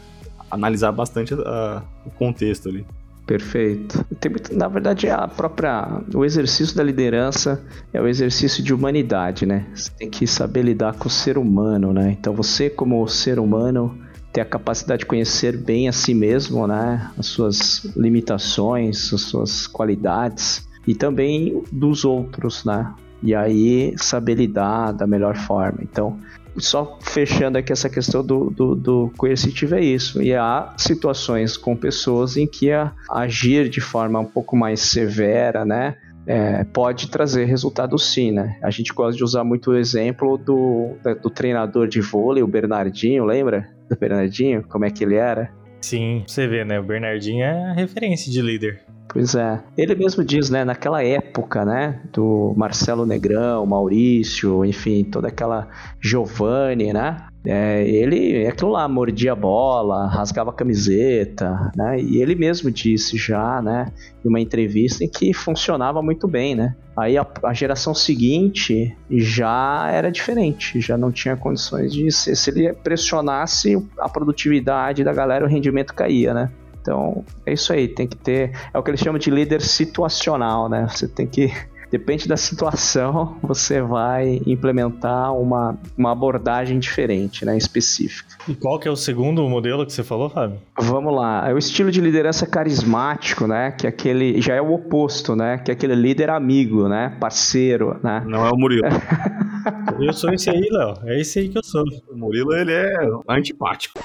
analisar 0.52 0.92
bastante 0.92 1.34
a, 1.34 1.84
o 2.06 2.10
contexto 2.12 2.70
ali. 2.70 2.86
Perfeito. 3.26 4.06
Tem 4.20 4.32
muito, 4.32 4.56
na 4.56 4.68
verdade, 4.68 5.10
a 5.10 5.28
própria 5.28 6.02
o 6.14 6.24
exercício 6.24 6.76
da 6.76 6.84
liderança 6.84 7.64
é 7.92 8.00
o 8.00 8.08
exercício 8.08 8.64
de 8.64 8.74
humanidade, 8.74 9.46
né? 9.46 9.66
Você 9.74 9.90
tem 9.98 10.10
que 10.10 10.28
saber 10.28 10.62
lidar 10.62 10.94
com 10.94 11.08
o 11.08 11.12
ser 11.12 11.38
humano, 11.38 11.92
né? 11.92 12.12
Então 12.12 12.34
você 12.34 12.70
como 12.70 13.08
ser 13.08 13.40
humano 13.40 13.98
ter 14.32 14.42
a 14.42 14.46
capacidade 14.46 15.00
de 15.00 15.06
conhecer 15.08 15.58
bem 15.58 15.88
a 15.88 15.92
si 15.92 16.14
mesmo, 16.14 16.68
né? 16.68 17.10
As 17.18 17.26
suas 17.26 17.86
limitações, 17.96 19.12
as 19.12 19.22
suas 19.22 19.66
qualidades 19.66 20.68
e 20.86 20.94
também 20.94 21.64
dos 21.72 22.06
outros, 22.06 22.64
né? 22.64 22.94
E 23.24 23.34
aí 23.34 23.96
saber 23.98 24.36
lidar 24.36 24.92
da 24.92 25.08
melhor 25.08 25.36
forma. 25.36 25.80
Então, 25.82 26.20
só 26.58 26.98
fechando 27.02 27.58
aqui 27.58 27.72
essa 27.72 27.90
questão 27.90 28.26
do, 28.26 28.50
do, 28.50 28.76
do, 28.76 29.12
coercitivo 29.18 29.76
é 29.76 29.82
isso. 29.82 30.22
E 30.22 30.34
há 30.34 30.74
situações 30.78 31.58
com 31.58 31.76
pessoas 31.76 32.38
em 32.38 32.48
que 32.48 32.72
a, 32.72 32.92
agir 33.10 33.70
de 33.70 33.82
forma 33.82 34.20
um 34.20 34.26
pouco 34.26 34.56
mais 34.56 34.80
severa, 34.82 35.66
né? 35.66 35.96
É, 36.28 36.64
pode 36.64 37.10
trazer 37.10 37.46
resultado 37.46 38.00
sim, 38.00 38.32
né? 38.32 38.58
A 38.64 38.72
gente 38.72 38.92
gosta 38.94 39.16
de 39.16 39.24
usar 39.24 39.44
muito 39.44 39.72
o 39.72 39.78
exemplo 39.78 40.38
do, 40.38 40.96
do 41.22 41.30
treinador 41.30 41.88
de 41.88 42.02
vôlei, 42.02 42.42
o 42.42 42.48
Bernardinho, 42.48 43.26
lembra? 43.26 43.70
Do 43.88 43.96
Bernardinho, 43.96 44.64
como 44.64 44.86
é 44.86 44.90
que 44.90 45.04
ele 45.04 45.16
era? 45.16 45.52
Sim, 45.82 46.24
você 46.26 46.48
vê, 46.48 46.66
né? 46.66 46.80
O 46.80 46.84
Bernardinho 46.84 47.44
é 47.44 47.74
referência 47.76 48.32
de 48.32 48.42
líder. 48.42 48.82
Pois 49.08 49.36
é. 49.36 49.64
Ele 49.78 49.96
mesmo 49.96 50.24
diz, 50.24 50.50
né, 50.50 50.66
naquela 50.66 51.04
época, 51.04 51.64
né, 51.64 52.02
do 52.12 52.54
Marcelo 52.58 53.06
Negrão, 53.06 53.66
Maurício, 53.66 54.66
enfim, 54.66 55.04
toda 55.04 55.28
aquela 55.28 55.68
Giovanni, 56.02 56.92
né? 56.92 57.18
É, 57.48 57.88
ele, 57.88 58.44
é 58.44 58.48
aquilo 58.48 58.72
lá, 58.72 58.88
mordia 58.88 59.34
a 59.34 59.36
bola, 59.36 60.08
rasgava 60.08 60.50
a 60.50 60.54
camiseta, 60.54 61.72
né? 61.76 62.00
E 62.02 62.20
ele 62.20 62.34
mesmo 62.34 62.72
disse 62.72 63.18
já, 63.18 63.62
né, 63.62 63.92
em 64.24 64.28
uma 64.28 64.40
entrevista 64.40 65.04
em 65.04 65.08
que 65.08 65.32
funcionava 65.32 66.02
muito 66.02 66.28
bem, 66.28 66.56
né? 66.56 66.76
Aí 66.98 67.18
a, 67.18 67.28
a 67.44 67.54
geração 67.54 67.94
seguinte 67.94 68.98
já 69.10 69.88
era 69.92 70.12
diferente, 70.12 70.82
já 70.82 70.98
não 70.98 71.12
tinha 71.12 71.36
condições 71.36 71.94
de 71.94 72.10
se, 72.12 72.36
se 72.36 72.50
ele 72.50 72.74
pressionasse 72.74 73.78
a 74.00 74.10
produtividade 74.10 75.04
da 75.04 75.14
galera, 75.14 75.46
o 75.46 75.48
rendimento 75.48 75.94
caía, 75.94 76.34
né? 76.34 76.52
Então, 76.86 77.26
é 77.48 77.54
isso 77.54 77.74
aí, 77.74 77.88
tem 77.88 78.06
que 78.06 78.16
ter. 78.16 78.52
É 78.72 78.78
o 78.78 78.84
que 78.84 78.92
eles 78.92 79.00
chamam 79.00 79.18
de 79.18 79.32
líder 79.32 79.60
situacional, 79.60 80.70
né? 80.70 80.88
Você 80.88 81.08
tem 81.08 81.26
que. 81.26 81.52
Depende 81.90 82.28
da 82.28 82.36
situação, 82.36 83.38
você 83.42 83.80
vai 83.80 84.42
implementar 84.46 85.34
uma, 85.34 85.78
uma 85.98 86.12
abordagem 86.12 86.78
diferente, 86.78 87.46
né, 87.46 87.56
específica. 87.56 88.36
E 88.50 88.56
qual 88.56 88.80
que 88.80 88.88
é 88.88 88.92
o 88.92 88.96
segundo 88.96 89.48
modelo 89.48 89.86
que 89.86 89.94
você 89.94 90.04
falou, 90.04 90.30
Fábio? 90.30 90.60
Vamos 90.78 91.16
lá, 91.16 91.48
é 91.48 91.54
o 91.54 91.58
estilo 91.58 91.92
de 91.92 92.02
liderança 92.02 92.46
carismático, 92.48 93.48
né, 93.48 93.72
que 93.72 93.86
é 93.86 93.90
aquele, 93.90 94.42
já 94.42 94.56
é 94.56 94.62
o 94.62 94.74
oposto, 94.74 95.36
né, 95.36 95.60
que 95.60 95.72
é 95.72 95.74
aquele 95.74 95.96
líder 95.96 96.32
amigo, 96.32 96.90
né, 96.90 97.16
parceiro, 97.20 97.98
né. 98.04 98.24
Não 98.26 98.46
é 98.46 98.50
o 98.50 98.58
Murilo. 98.58 98.82
eu 100.02 100.12
sou 100.12 100.34
esse 100.34 100.50
aí, 100.50 100.68
Léo, 100.70 100.96
é 101.06 101.22
esse 101.22 101.40
aí 101.40 101.50
que 101.50 101.58
eu 101.58 101.64
sou. 101.64 101.84
O 102.10 102.18
Murilo, 102.18 102.54
ele 102.54 102.74
é 102.74 102.94
antipático. 103.30 104.00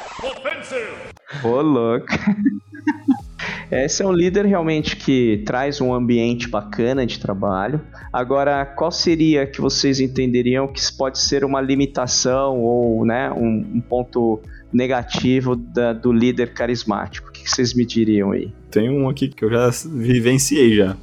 Ô, 1.42 1.60
louco. 1.60 2.06
Esse 3.70 4.02
é 4.02 4.06
um 4.06 4.12
líder 4.12 4.46
realmente 4.46 4.96
que 4.96 5.42
traz 5.46 5.80
um 5.80 5.94
ambiente 5.94 6.48
bacana 6.48 7.06
de 7.06 7.20
trabalho. 7.20 7.80
Agora, 8.12 8.66
qual 8.66 8.90
seria 8.90 9.46
que 9.46 9.60
vocês 9.60 10.00
entenderiam 10.00 10.66
que 10.66 10.80
pode 10.96 11.18
ser 11.18 11.44
uma 11.44 11.60
limitação 11.60 12.58
ou 12.58 13.04
né, 13.04 13.30
um, 13.30 13.76
um 13.76 13.80
ponto 13.80 14.40
negativo 14.72 15.54
da, 15.54 15.92
do 15.92 16.12
líder 16.12 16.52
carismático? 16.52 17.28
O 17.28 17.32
que 17.32 17.48
vocês 17.48 17.72
me 17.72 17.86
diriam 17.86 18.32
aí? 18.32 18.52
Tem 18.70 18.90
um 18.90 19.08
aqui 19.08 19.28
que 19.28 19.44
eu 19.44 19.50
já 19.50 19.70
vivenciei 19.86 20.76
já. 20.76 20.96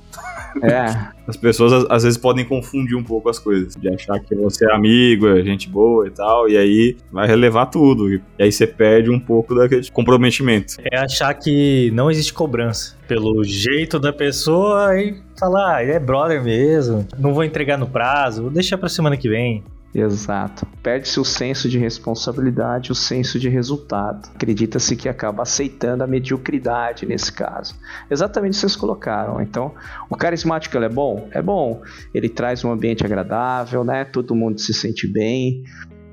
É. 0.63 1.17
As 1.27 1.35
pessoas 1.35 1.85
às 1.89 2.03
vezes 2.03 2.17
podem 2.17 2.45
confundir 2.45 2.95
um 2.95 3.03
pouco 3.03 3.29
as 3.29 3.37
coisas, 3.37 3.75
de 3.75 3.89
achar 3.93 4.19
que 4.19 4.33
você 4.35 4.65
é 4.65 4.73
amigo, 4.73 5.27
é 5.27 5.43
gente 5.43 5.69
boa 5.69 6.07
e 6.07 6.11
tal, 6.11 6.49
e 6.49 6.57
aí 6.57 6.97
vai 7.11 7.27
relevar 7.27 7.65
tudo. 7.67 8.13
E 8.13 8.21
aí 8.39 8.51
você 8.51 8.65
perde 8.65 9.09
um 9.09 9.19
pouco 9.19 9.53
daquele 9.53 9.89
comprometimento. 9.91 10.75
É 10.91 10.97
achar 10.97 11.33
que 11.33 11.91
não 11.93 12.09
existe 12.09 12.33
cobrança 12.33 12.95
pelo 13.07 13.43
jeito 13.43 13.99
da 13.99 14.13
pessoa 14.13 14.99
e 14.99 15.21
falar, 15.39 15.77
ah, 15.77 15.83
é 15.83 15.99
brother 15.99 16.43
mesmo, 16.43 17.05
não 17.17 17.33
vou 17.33 17.43
entregar 17.43 17.77
no 17.77 17.87
prazo, 17.87 18.43
vou 18.43 18.51
deixar 18.51 18.77
pra 18.77 18.89
semana 18.89 19.17
que 19.17 19.29
vem. 19.29 19.63
Exato. 19.99 20.67
Perde-se 20.83 21.19
o 21.19 21.25
senso 21.25 21.67
de 21.67 21.79
responsabilidade, 21.79 22.91
o 22.91 22.95
senso 22.95 23.39
de 23.39 23.49
resultado. 23.49 24.29
Acredita-se 24.35 24.95
que 24.95 25.09
acaba 25.09 25.41
aceitando 25.41 26.03
a 26.03 26.07
mediocridade 26.07 27.03
nesse 27.07 27.33
caso. 27.33 27.75
Exatamente 28.09 28.51
o 28.51 28.53
que 28.53 28.59
vocês 28.59 28.75
colocaram. 28.75 29.41
Então, 29.41 29.73
o 30.07 30.15
carismático 30.15 30.77
é 30.77 30.87
bom? 30.87 31.27
É 31.31 31.41
bom. 31.41 31.81
Ele 32.13 32.29
traz 32.29 32.63
um 32.63 32.71
ambiente 32.71 33.03
agradável, 33.03 33.83
né? 33.83 34.05
Todo 34.05 34.35
mundo 34.35 34.61
se 34.61 34.71
sente 34.71 35.07
bem. 35.07 35.63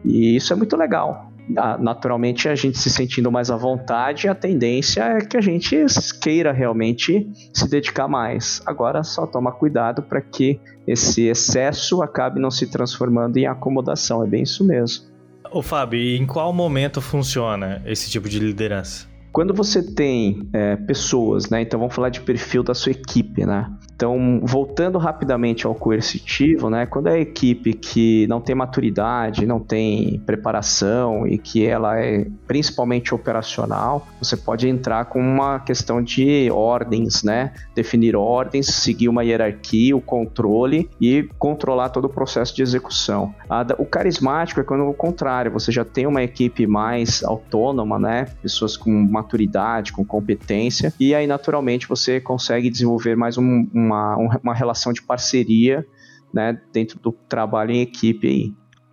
E 0.02 0.34
isso 0.34 0.50
é 0.54 0.56
muito 0.56 0.76
legal 0.76 1.33
naturalmente 1.48 2.48
a 2.48 2.54
gente 2.54 2.78
se 2.78 2.90
sentindo 2.90 3.30
mais 3.30 3.50
à 3.50 3.56
vontade, 3.56 4.28
a 4.28 4.34
tendência 4.34 5.02
é 5.02 5.20
que 5.20 5.36
a 5.36 5.40
gente 5.40 5.76
queira 6.20 6.52
realmente 6.52 7.28
se 7.52 7.68
dedicar 7.68 8.08
mais. 8.08 8.62
Agora 8.66 9.02
só 9.02 9.26
toma 9.26 9.52
cuidado 9.52 10.02
para 10.02 10.20
que 10.20 10.60
esse 10.86 11.22
excesso 11.26 12.02
acabe 12.02 12.40
não 12.40 12.50
se 12.50 12.66
transformando 12.66 13.36
em 13.36 13.46
acomodação, 13.46 14.22
é 14.24 14.26
bem 14.26 14.42
isso 14.42 14.64
mesmo. 14.64 15.06
Ô 15.50 15.62
Fábio, 15.62 16.00
e 16.00 16.16
em 16.16 16.26
qual 16.26 16.52
momento 16.52 17.00
funciona 17.00 17.82
esse 17.86 18.10
tipo 18.10 18.28
de 18.28 18.38
liderança? 18.38 19.06
Quando 19.30 19.52
você 19.52 19.82
tem 19.82 20.48
é, 20.52 20.76
pessoas, 20.76 21.50
né? 21.50 21.62
Então 21.62 21.78
vamos 21.78 21.94
falar 21.94 22.08
de 22.08 22.20
perfil 22.20 22.62
da 22.62 22.72
sua 22.72 22.92
equipe, 22.92 23.44
né? 23.44 23.68
Então, 23.94 24.40
voltando 24.42 24.98
rapidamente 24.98 25.66
ao 25.66 25.74
coercitivo, 25.74 26.68
né? 26.68 26.84
Quando 26.84 27.08
é 27.08 27.14
a 27.14 27.18
equipe 27.18 27.72
que 27.72 28.26
não 28.26 28.40
tem 28.40 28.54
maturidade, 28.54 29.46
não 29.46 29.60
tem 29.60 30.20
preparação 30.26 31.26
e 31.26 31.38
que 31.38 31.64
ela 31.64 31.98
é 32.00 32.26
principalmente 32.46 33.14
operacional, 33.14 34.06
você 34.20 34.36
pode 34.36 34.68
entrar 34.68 35.04
com 35.06 35.20
uma 35.20 35.60
questão 35.60 36.02
de 36.02 36.50
ordens, 36.50 37.22
né? 37.22 37.52
Definir 37.74 38.16
ordens, 38.16 38.66
seguir 38.66 39.08
uma 39.08 39.24
hierarquia, 39.24 39.96
o 39.96 40.00
controle 40.00 40.90
e 41.00 41.28
controlar 41.38 41.90
todo 41.90 42.06
o 42.06 42.08
processo 42.08 42.54
de 42.54 42.62
execução. 42.62 43.34
o 43.78 43.86
carismático 43.86 44.60
é 44.60 44.64
quando 44.64 44.88
o 44.88 44.94
contrário, 44.94 45.52
você 45.52 45.70
já 45.70 45.84
tem 45.84 46.06
uma 46.06 46.22
equipe 46.22 46.66
mais 46.66 47.22
autônoma, 47.22 47.98
né? 47.98 48.26
Pessoas 48.42 48.76
com 48.76 48.90
maturidade, 48.90 49.92
com 49.92 50.04
competência, 50.04 50.92
e 50.98 51.14
aí 51.14 51.26
naturalmente 51.26 51.88
você 51.88 52.20
consegue 52.20 52.68
desenvolver 52.68 53.16
mais 53.16 53.38
um, 53.38 53.66
uma, 53.84 54.16
uma 54.42 54.54
relação 54.54 54.92
de 54.92 55.02
parceria 55.02 55.86
né, 56.32 56.58
dentro 56.72 56.98
do 56.98 57.12
trabalho 57.12 57.70
em 57.70 57.80
equipe 57.80 58.26
aí. 58.26 58.52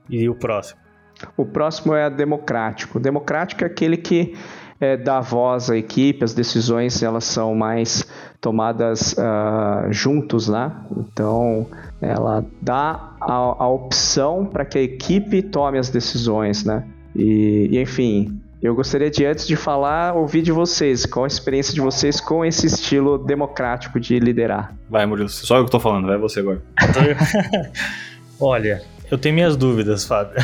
E 0.09 0.29
o 0.29 0.35
próximo? 0.35 0.79
O 1.37 1.45
próximo 1.45 1.93
é 1.93 2.09
democrático. 2.09 2.97
O 2.97 3.01
democrático 3.01 3.63
é 3.63 3.67
aquele 3.67 3.97
que 3.97 4.35
é, 4.79 4.97
dá 4.97 5.19
voz 5.19 5.69
à 5.69 5.77
equipe, 5.77 6.23
as 6.23 6.33
decisões 6.33 7.03
elas 7.03 7.25
são 7.25 7.53
mais 7.53 8.05
tomadas 8.41 9.13
uh, 9.13 9.91
juntos, 9.91 10.49
né? 10.49 10.75
Então 10.97 11.67
ela 12.01 12.43
dá 12.59 13.15
a, 13.21 13.33
a 13.33 13.69
opção 13.69 14.45
para 14.45 14.65
que 14.65 14.79
a 14.79 14.81
equipe 14.81 15.43
tome 15.43 15.77
as 15.77 15.91
decisões, 15.91 16.65
né? 16.65 16.83
E, 17.15 17.69
e 17.71 17.79
enfim, 17.79 18.41
eu 18.61 18.75
gostaria 18.75 19.09
de, 19.09 19.25
antes 19.25 19.47
de 19.47 19.55
falar, 19.55 20.13
ouvir 20.13 20.41
de 20.41 20.51
vocês, 20.51 21.05
qual 21.05 21.25
a 21.25 21.27
experiência 21.27 21.73
de 21.73 21.81
vocês 21.81 22.21
com 22.21 22.45
esse 22.45 22.67
estilo 22.67 23.17
democrático 23.17 23.99
de 23.99 24.19
liderar. 24.19 24.75
Vai, 24.89 25.05
Murilo, 25.05 25.29
só 25.29 25.57
eu 25.57 25.65
que 25.65 25.71
tô 25.71 25.79
falando, 25.79 26.05
vai 26.07 26.17
você 26.17 26.41
agora. 26.41 26.61
Olha, 28.39 28.81
eu 29.11 29.17
tenho 29.17 29.35
minhas 29.35 29.57
dúvidas, 29.57 30.05
Fábio. 30.05 30.35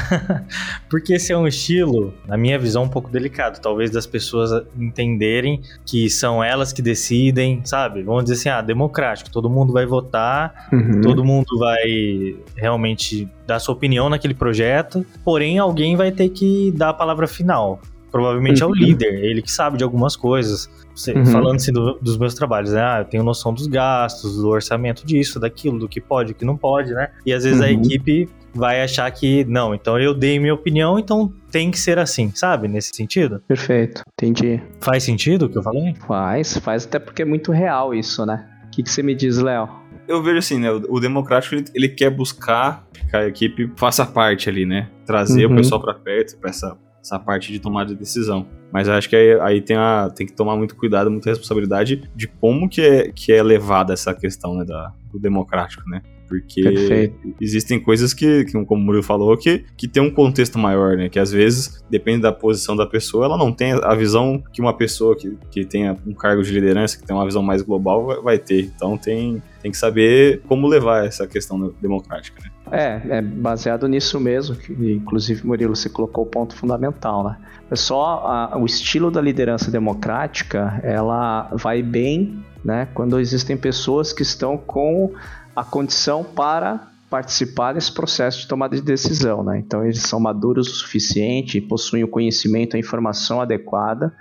Porque 0.90 1.14
esse 1.14 1.32
é 1.32 1.38
um 1.38 1.48
estilo, 1.48 2.14
na 2.28 2.36
minha 2.36 2.60
visão, 2.60 2.84
um 2.84 2.90
pouco 2.90 3.10
delicado. 3.10 3.62
Talvez 3.62 3.90
das 3.90 4.06
pessoas 4.06 4.66
entenderem 4.78 5.62
que 5.86 6.10
são 6.10 6.44
elas 6.44 6.74
que 6.74 6.82
decidem, 6.82 7.62
sabe? 7.64 8.04
Vamos 8.04 8.26
dizer 8.26 8.34
assim, 8.34 8.50
ah, 8.50 8.62
democrático, 8.62 9.32
todo 9.32 9.50
mundo 9.50 9.72
vai 9.72 9.86
votar, 9.86 10.68
uhum. 10.74 11.02
todo 11.02 11.24
mundo 11.24 11.58
vai 11.58 12.36
realmente 12.58 13.30
dar 13.46 13.60
sua 13.60 13.74
opinião 13.74 14.10
naquele 14.10 14.34
projeto, 14.34 15.06
porém 15.24 15.58
alguém 15.58 15.96
vai 15.96 16.12
ter 16.12 16.30
que 16.30 16.72
dar 16.76 16.90
a 16.90 16.94
palavra 16.94 17.26
final. 17.26 17.80
Provavelmente 18.12 18.64
uhum. 18.64 18.70
é 18.70 18.72
o 18.72 18.76
uhum. 18.76 18.88
líder, 18.88 19.24
ele 19.24 19.42
que 19.42 19.52
sabe 19.52 19.78
de 19.78 19.84
algumas 19.84 20.16
coisas. 20.16 20.70
Uhum. 21.08 21.26
Falando 21.26 21.56
assim 21.58 21.72
do, 21.72 21.94
dos 22.02 22.18
meus 22.18 22.34
trabalhos, 22.34 22.72
né? 22.72 22.82
Ah, 22.82 23.00
eu 23.00 23.06
tenho 23.06 23.24
noção 23.24 23.54
dos 23.54 23.68
gastos, 23.68 24.38
do 24.38 24.48
orçamento 24.48 25.06
disso, 25.06 25.40
daquilo, 25.40 25.78
do 25.78 25.88
que 25.88 26.02
pode, 26.02 26.34
do 26.34 26.36
que 26.36 26.46
não 26.46 26.58
pode, 26.58 26.94
né? 26.94 27.12
E 27.26 27.34
às 27.34 27.44
vezes 27.44 27.60
uhum. 27.60 27.66
a 27.66 27.72
equipe 27.72 28.30
vai 28.54 28.82
achar 28.82 29.10
que, 29.12 29.46
não, 29.46 29.76
então 29.76 30.00
eu 30.00 30.14
dei 30.14 30.40
minha 30.40 30.54
opinião, 30.54 30.98
então 30.98 31.32
tem 31.52 31.70
que 31.70 31.80
ser 31.80 32.00
assim, 32.00 32.32
sabe? 32.34 32.68
Nesse 32.68 32.96
sentido. 32.96 33.42
Perfeito, 33.48 34.02
entendi. 34.14 34.60
Faz 34.82 35.04
sentido 35.04 35.46
o 35.46 35.50
que 35.50 35.58
eu 35.58 35.64
falei? 35.64 35.94
Faz, 36.08 36.58
faz 36.58 36.86
até 36.86 36.98
porque 36.98 37.22
é 37.22 37.26
muito 37.26 37.52
real 37.52 37.94
isso, 37.94 38.26
né? 38.26 38.48
O 38.66 38.70
que, 38.72 38.82
que 38.82 38.90
você 38.90 39.04
me 39.04 39.14
diz, 39.14 39.38
Léo? 39.38 39.70
eu 40.08 40.24
vejo 40.24 40.38
assim, 40.38 40.58
né? 40.58 40.72
O, 40.72 41.00
democrático 41.00 41.56
ele, 41.56 41.66
ele, 41.74 41.90
quer 41.90 42.10
buscar 42.10 42.88
que 43.10 43.16
a 43.16 43.28
equipe 43.28 43.70
faça 43.76 44.06
parte 44.06 44.50
ali, 44.50 44.66
né? 44.66 44.90
Trazer 45.06 45.46
uhum. 45.46 45.54
o 45.54 45.56
pessoal 45.58 45.82
para 45.82 45.94
perto, 45.94 46.38
para 46.38 46.50
essa 46.50 46.78
essa 47.08 47.18
parte 47.18 47.52
de 47.52 47.60
tomada 47.60 47.90
de 47.90 47.96
decisão. 47.96 48.46
Mas 48.72 48.90
acho 48.90 49.10
que 49.10 49.16
aí, 49.16 49.40
aí 49.40 49.62
tem, 49.62 49.78
a, 49.78 50.12
tem 50.14 50.28
que 50.28 50.34
tomar 50.34 50.58
muito 50.58 50.76
cuidado, 50.76 51.10
muita 51.10 51.30
responsabilidade 51.30 52.10
de 52.14 52.28
como 52.28 52.68
que 52.68 52.82
é, 52.82 53.12
que 53.12 53.32
é 53.32 53.42
levada 53.42 53.94
essa 53.94 54.14
questão 54.14 54.56
né, 54.56 54.66
da, 54.66 54.94
do 55.12 55.18
democrático, 55.18 55.90
né? 55.90 56.02
Porque 56.28 56.62
Perfeito. 56.62 57.36
existem 57.40 57.80
coisas 57.80 58.14
que, 58.14 58.44
que, 58.44 58.52
como 58.52 58.82
o 58.82 58.86
Murilo 58.86 59.02
falou, 59.02 59.38
que, 59.38 59.64
que 59.78 59.88
tem 59.88 60.04
um 60.04 60.12
contexto 60.12 60.60
maior, 60.60 60.98
né? 60.98 61.08
Que 61.08 61.18
às 61.18 61.32
vezes, 61.32 61.82
depende 61.90 62.24
da 62.24 62.34
posição 62.34 62.76
da 62.76 62.86
pessoa, 62.86 63.24
ela 63.24 63.38
não 63.38 63.54
tem 63.54 63.72
a 63.72 63.96
visão 63.96 64.44
que 64.52 64.60
uma 64.60 64.74
pessoa 64.76 65.16
que, 65.16 65.38
que 65.50 65.64
tenha 65.64 65.96
um 66.06 66.14
cargo 66.14 66.44
de 66.44 66.52
liderança, 66.52 66.98
que 67.00 67.08
tem 67.08 67.16
uma 67.16 67.24
visão 67.24 67.42
mais 67.42 67.62
global, 67.62 68.06
vai, 68.06 68.22
vai 68.22 68.38
ter. 68.38 68.66
Então 68.76 68.98
tem, 68.98 69.42
tem 69.62 69.72
que 69.72 69.78
saber 69.78 70.42
como 70.46 70.68
levar 70.68 71.06
essa 71.06 71.26
questão 71.26 71.74
democrática, 71.82 72.42
né? 72.44 72.52
É, 72.72 73.02
é 73.18 73.22
baseado 73.22 73.88
nisso 73.88 74.20
mesmo, 74.20 74.56
que, 74.56 74.74
inclusive, 74.74 75.46
Murilo, 75.46 75.76
você 75.76 75.90
colocou 75.90 76.24
o 76.24 76.28
ponto 76.28 76.56
fundamental, 76.56 77.24
né? 77.24 77.38
É 77.70 77.76
só 77.76 78.24
a, 78.26 78.58
o 78.58 78.66
estilo 78.66 79.12
da 79.12 79.22
liderança 79.22 79.70
democrática, 79.70 80.80
ela 80.84 81.50
vai 81.54 81.82
bem, 81.82 82.44
né? 82.64 82.88
Quando 82.94 83.20
existem 83.20 83.58
pessoas 83.58 84.14
que 84.14 84.22
estão 84.22 84.58
com 84.58 85.14
a 85.56 85.64
condição 85.64 86.24
para 86.24 86.88
participar 87.10 87.74
desse 87.74 87.92
processo 87.92 88.42
de 88.42 88.48
tomada 88.48 88.76
de 88.76 88.82
decisão, 88.82 89.44
né? 89.44 89.58
Então 89.60 89.84
eles 89.84 90.02
são 90.02 90.20
maduros 90.20 90.68
o 90.68 90.76
suficiente, 90.76 91.62
possuem 91.62 92.04
o 92.04 92.08
conhecimento, 92.08 92.76
a 92.76 92.80
informação 92.80 93.42
adequada 93.42 94.14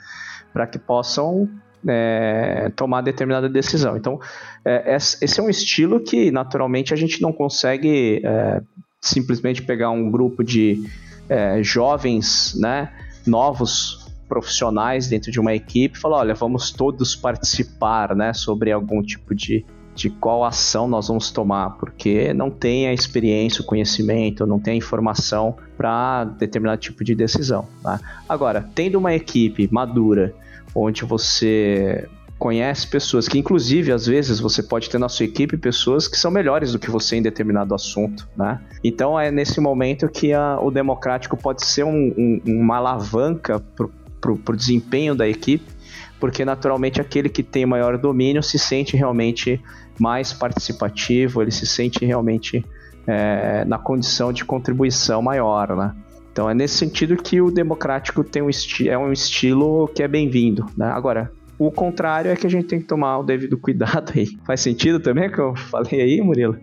para 0.53 0.67
que 0.67 0.79
possam 0.79 1.49
é, 1.89 2.71
tomar 2.75 3.01
determinada 3.01 3.49
decisão. 3.49 3.97
Então 3.97 4.21
é, 4.65 4.97
esse 4.97 5.41
é 5.41 5.43
um 5.43 5.49
estilo 5.49 6.01
que 6.01 6.31
naturalmente 6.31 6.93
a 6.93 6.97
gente 6.97 7.21
não 7.23 7.33
consegue 7.33 8.21
é, 8.25 8.61
simplesmente 9.01 9.63
pegar 9.63 9.91
um 9.91 10.11
grupo 10.11 10.43
de 10.43 10.85
é, 11.29 11.63
jovens, 11.63 12.55
né, 12.59 12.93
novos 13.27 14.07
profissionais 14.29 15.09
dentro 15.09 15.31
de 15.31 15.39
uma 15.39 15.55
equipe 15.55 15.97
e 15.97 16.01
falar, 16.01 16.19
olha, 16.19 16.35
vamos 16.35 16.73
todos 16.73 17.15
participar, 17.15 18.15
né, 18.15 18.33
sobre 18.33 18.73
algum 18.73 19.03
tipo 19.03 19.35
de 19.35 19.65
de 19.97 20.11
qual 20.11 20.45
ação 20.45 20.87
nós 20.87 21.09
vamos 21.09 21.31
tomar, 21.31 21.71
porque 21.79 22.35
não 22.35 22.51
tem 22.51 22.87
a 22.87 22.93
experiência, 22.93 23.63
o 23.63 23.65
conhecimento, 23.65 24.47
não 24.47 24.61
tem 24.61 24.75
a 24.75 24.77
informação 24.77 25.57
para 25.75 26.25
determinado 26.25 26.79
tipo 26.79 27.03
de 27.03 27.15
decisão. 27.15 27.67
Tá? 27.83 27.99
Agora, 28.29 28.69
tendo 28.75 28.99
uma 28.99 29.15
equipe 29.15 29.67
madura, 29.73 30.35
onde 30.77 31.05
você 31.05 32.07
conhece 32.39 32.87
pessoas 32.87 33.27
que, 33.27 33.39
inclusive, 33.39 33.91
às 33.91 34.07
vezes 34.07 34.39
você 34.39 34.63
pode 34.63 34.91
ter 34.91 34.99
na 34.99 35.09
sua 35.09 35.25
equipe 35.25 35.57
pessoas 35.57 36.07
que 36.07 36.19
são 36.19 36.31
melhores 36.31 36.73
do 36.73 36.79
que 36.79 36.91
você 36.91 37.17
em 37.17 37.23
determinado 37.23 37.75
assunto, 37.75 38.29
né? 38.37 38.61
Então 38.85 39.19
é 39.19 39.31
nesse 39.31 39.59
momento 39.59 40.07
que 40.09 40.35
a, 40.35 40.61
o 40.61 40.71
democrático 40.71 41.37
pode 41.37 41.65
ser 41.65 41.85
um, 41.85 42.13
um, 42.17 42.41
uma 42.45 42.77
alavanca 42.77 43.63
para 44.21 44.33
o 44.33 44.57
desempenho 44.57 45.15
da 45.15 45.27
equipe, 45.27 45.65
porque 46.21 46.45
naturalmente 46.45 47.01
aquele 47.01 47.31
que 47.31 47.43
tem 47.43 47.65
maior 47.65 47.97
domínio 47.97 48.43
se 48.43 48.59
sente 48.59 48.97
realmente 48.97 49.61
mais 49.99 50.33
participativo, 50.33 51.41
ele 51.41 51.51
se 51.51 51.67
sente 51.67 52.05
realmente 52.05 52.65
é, 53.07 53.65
na 53.65 53.79
condição 53.79 54.31
de 54.31 54.45
contribuição 54.45 55.23
maior, 55.23 55.75
né? 55.75 55.95
Então 56.37 56.51
é 56.51 56.55
nesse 56.55 56.75
sentido 56.75 57.17
que 57.17 57.41
o 57.41 57.51
democrático 57.51 58.23
tem 58.23 58.43
um 58.43 58.51
é 58.87 58.99
um 58.99 59.11
estilo 59.11 59.89
que 59.89 60.03
é 60.03 60.07
bem-vindo, 60.07 60.67
né? 60.77 60.85
Agora, 60.85 61.33
o 61.59 61.71
contrário 61.71 62.31
é 62.31 62.37
que 62.37 62.47
a 62.47 62.51
gente 62.51 62.67
tem 62.67 62.79
que 62.79 62.85
tomar 62.85 63.21
o 63.21 63.23
devido 63.23 63.57
cuidado 63.57 64.13
aí. 64.15 64.27
Faz 64.45 64.61
sentido 64.61 65.01
também 65.01 65.29
o 65.29 65.33
que 65.33 65.39
eu 65.39 65.57
falei 65.57 65.99
aí, 65.99 66.21
Murilo? 66.21 66.59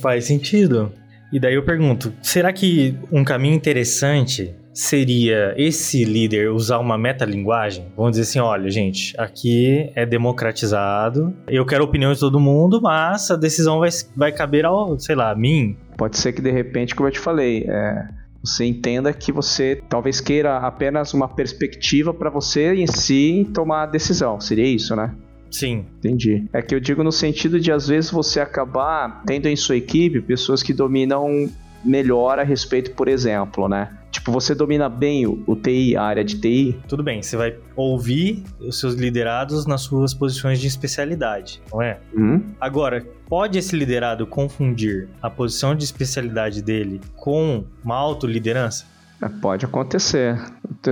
Faz 0.00 0.24
sentido. 0.24 0.90
E 1.32 1.38
daí 1.38 1.54
eu 1.54 1.64
pergunto, 1.64 2.12
será 2.20 2.52
que 2.52 2.98
um 3.12 3.22
caminho 3.22 3.54
interessante 3.54 4.56
seria 4.74 5.54
esse 5.56 6.04
líder 6.04 6.50
usar 6.50 6.80
uma 6.80 6.98
metalinguagem? 6.98 7.92
Vamos 7.96 8.16
dizer 8.16 8.22
assim, 8.22 8.40
olha, 8.40 8.68
gente, 8.70 9.14
aqui 9.16 9.88
é 9.94 10.04
democratizado, 10.04 11.32
eu 11.46 11.64
quero 11.64 11.84
a 11.84 11.86
opinião 11.86 12.12
de 12.12 12.18
todo 12.18 12.40
mundo, 12.40 12.82
mas 12.82 13.30
a 13.30 13.36
decisão 13.36 13.78
vai, 13.78 13.90
vai 14.16 14.32
caber 14.32 14.64
ao, 14.64 14.98
sei 14.98 15.14
lá, 15.14 15.30
a 15.30 15.36
mim. 15.36 15.76
Pode 15.96 16.18
ser 16.18 16.32
que 16.32 16.42
de 16.42 16.50
repente, 16.50 16.92
como 16.96 17.06
eu 17.06 17.12
te 17.12 17.20
falei, 17.20 17.64
é, 17.68 18.21
você 18.44 18.64
entenda 18.64 19.12
que 19.12 19.30
você 19.30 19.80
talvez 19.88 20.20
queira 20.20 20.58
apenas 20.58 21.14
uma 21.14 21.28
perspectiva 21.28 22.12
para 22.12 22.30
você 22.30 22.74
em 22.74 22.86
si 22.86 23.48
tomar 23.54 23.84
a 23.84 23.86
decisão. 23.86 24.40
Seria 24.40 24.66
isso, 24.66 24.96
né? 24.96 25.14
Sim. 25.50 25.84
Entendi. 25.98 26.48
É 26.52 26.62
que 26.62 26.74
eu 26.74 26.80
digo 26.80 27.04
no 27.04 27.12
sentido 27.12 27.60
de 27.60 27.70
às 27.70 27.86
vezes 27.86 28.10
você 28.10 28.40
acabar 28.40 29.22
tendo 29.26 29.46
em 29.46 29.54
sua 29.54 29.76
equipe 29.76 30.20
pessoas 30.22 30.62
que 30.62 30.72
dominam 30.72 31.48
melhor 31.84 32.38
a 32.38 32.42
respeito, 32.42 32.92
por 32.92 33.08
exemplo, 33.08 33.68
né? 33.68 33.90
Tipo, 34.10 34.30
você 34.30 34.54
domina 34.54 34.88
bem 34.88 35.26
o, 35.26 35.42
o, 35.46 35.56
TI, 35.56 35.96
a 35.96 36.02
área 36.02 36.22
de 36.22 36.38
TI? 36.38 36.78
Tudo 36.86 37.02
bem, 37.02 37.22
você 37.22 37.36
vai 37.36 37.56
ouvir 37.74 38.44
os 38.60 38.78
seus 38.78 38.94
liderados 38.94 39.66
nas 39.66 39.80
suas 39.80 40.12
posições 40.12 40.60
de 40.60 40.66
especialidade, 40.66 41.62
não 41.72 41.80
é? 41.80 41.98
Uhum. 42.12 42.44
Agora, 42.60 43.04
pode 43.26 43.58
esse 43.58 43.74
liderado 43.74 44.26
confundir 44.26 45.08
a 45.20 45.30
posição 45.30 45.74
de 45.74 45.84
especialidade 45.84 46.60
dele 46.60 47.00
com 47.16 47.64
uma 47.82 47.96
autoliderança? 47.96 48.84
É, 49.22 49.28
pode 49.28 49.64
acontecer. 49.64 50.36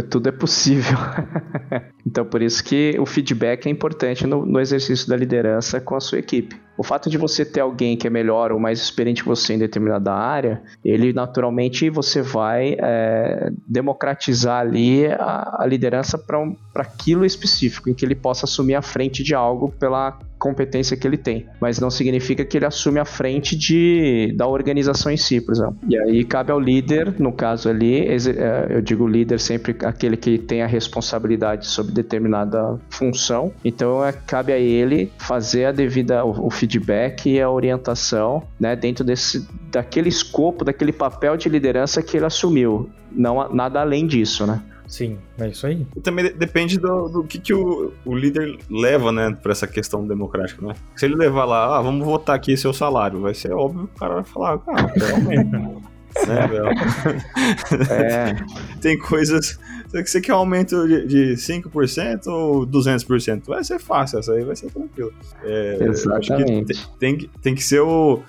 Tudo 0.08 0.28
é 0.28 0.32
possível. 0.32 0.96
então, 2.06 2.24
por 2.24 2.40
isso 2.40 2.62
que 2.62 2.96
o 2.98 3.04
feedback 3.04 3.66
é 3.66 3.70
importante 3.70 4.24
no, 4.24 4.46
no 4.46 4.60
exercício 4.60 5.08
da 5.08 5.16
liderança 5.16 5.80
com 5.80 5.96
a 5.96 6.00
sua 6.00 6.20
equipe. 6.20 6.56
O 6.80 6.82
fato 6.82 7.10
de 7.10 7.18
você 7.18 7.44
ter 7.44 7.60
alguém 7.60 7.94
que 7.94 8.06
é 8.06 8.10
melhor 8.10 8.52
ou 8.52 8.58
mais 8.58 8.80
experiente 8.80 9.22
que 9.22 9.28
você 9.28 9.52
em 9.52 9.58
determinada 9.58 10.14
área, 10.14 10.62
ele 10.82 11.12
naturalmente 11.12 11.90
você 11.90 12.22
vai 12.22 12.74
é, 12.80 13.52
democratizar 13.68 14.62
ali 14.62 15.04
a, 15.04 15.58
a 15.58 15.66
liderança 15.66 16.16
para 16.16 16.40
um, 16.40 16.56
aquilo 16.74 17.26
específico, 17.26 17.90
em 17.90 17.92
que 17.92 18.02
ele 18.02 18.14
possa 18.14 18.46
assumir 18.46 18.76
a 18.76 18.80
frente 18.80 19.22
de 19.22 19.34
algo 19.34 19.70
pela 19.78 20.18
competência 20.40 20.96
que 20.96 21.06
ele 21.06 21.18
tem, 21.18 21.46
mas 21.60 21.78
não 21.78 21.90
significa 21.90 22.44
que 22.44 22.56
ele 22.56 22.64
assume 22.64 22.98
a 22.98 23.04
frente 23.04 23.54
de, 23.54 24.32
da 24.34 24.46
organização 24.46 25.12
em 25.12 25.16
si, 25.16 25.40
por 25.40 25.52
exemplo. 25.52 25.76
E 25.86 25.96
aí 25.98 26.24
cabe 26.24 26.50
ao 26.50 26.58
líder, 26.58 27.14
no 27.20 27.30
caso 27.30 27.68
ali, 27.68 28.08
é, 28.08 28.66
eu 28.70 28.80
digo 28.80 29.06
líder 29.06 29.38
sempre 29.38 29.76
aquele 29.84 30.16
que 30.16 30.38
tem 30.38 30.62
a 30.62 30.66
responsabilidade 30.66 31.66
sobre 31.66 31.92
determinada 31.92 32.80
função, 32.88 33.52
então 33.62 34.04
é, 34.04 34.12
cabe 34.12 34.52
a 34.52 34.58
ele 34.58 35.12
fazer 35.18 35.66
a 35.66 35.72
devida 35.72 36.24
o, 36.24 36.50
feedback 36.50 37.28
e 37.28 37.40
a 37.40 37.50
orientação, 37.50 38.42
né, 38.58 38.74
dentro 38.74 39.04
desse 39.04 39.46
daquele 39.70 40.08
escopo, 40.08 40.64
daquele 40.64 40.92
papel 40.92 41.36
de 41.36 41.48
liderança 41.48 42.02
que 42.02 42.16
ele 42.16 42.26
assumiu, 42.26 42.88
não 43.12 43.52
nada 43.52 43.80
além 43.80 44.06
disso, 44.06 44.46
né? 44.46 44.62
Sim, 44.90 45.18
é 45.38 45.46
isso 45.46 45.68
aí. 45.68 45.86
E 45.94 46.00
também 46.00 46.32
depende 46.32 46.76
do, 46.76 47.08
do 47.08 47.22
que, 47.22 47.38
que 47.38 47.54
o, 47.54 47.92
o 48.04 48.12
líder 48.12 48.58
leva, 48.68 49.12
né, 49.12 49.30
pra 49.40 49.52
essa 49.52 49.64
questão 49.64 50.04
democrática, 50.04 50.66
né? 50.66 50.74
Se 50.96 51.06
ele 51.06 51.14
levar 51.14 51.44
lá, 51.44 51.78
ah, 51.78 51.80
vamos 51.80 52.04
votar 52.04 52.34
aqui 52.34 52.56
seu 52.56 52.72
salário, 52.72 53.20
vai 53.20 53.32
ser 53.32 53.52
óbvio 53.52 53.86
que 53.86 53.94
o 53.94 53.98
cara 54.00 54.14
vai 54.14 54.24
falar, 54.24 54.60
ah, 54.66 54.86
realmente. 54.96 55.50
né, 56.26 56.48
é. 57.88 58.34
Tem 58.82 58.98
coisas. 58.98 59.60
Você 59.92 60.20
quer 60.20 60.32
aumento 60.32 60.88
de, 60.88 61.06
de 61.06 61.32
5% 61.34 62.26
ou 62.26 62.66
200%? 62.66 63.46
Vai 63.46 63.62
ser 63.62 63.78
fácil, 63.78 64.18
essa 64.18 64.32
aí 64.32 64.42
vai 64.42 64.56
ser 64.56 64.72
tranquilo. 64.72 65.12
É, 65.44 65.78
Exatamente. 65.82 66.74
Que 66.74 66.98
tem, 66.98 67.16
tem, 67.18 67.30
tem 67.40 67.54
que 67.54 67.62
ser 67.62 67.80
o. 67.80 68.20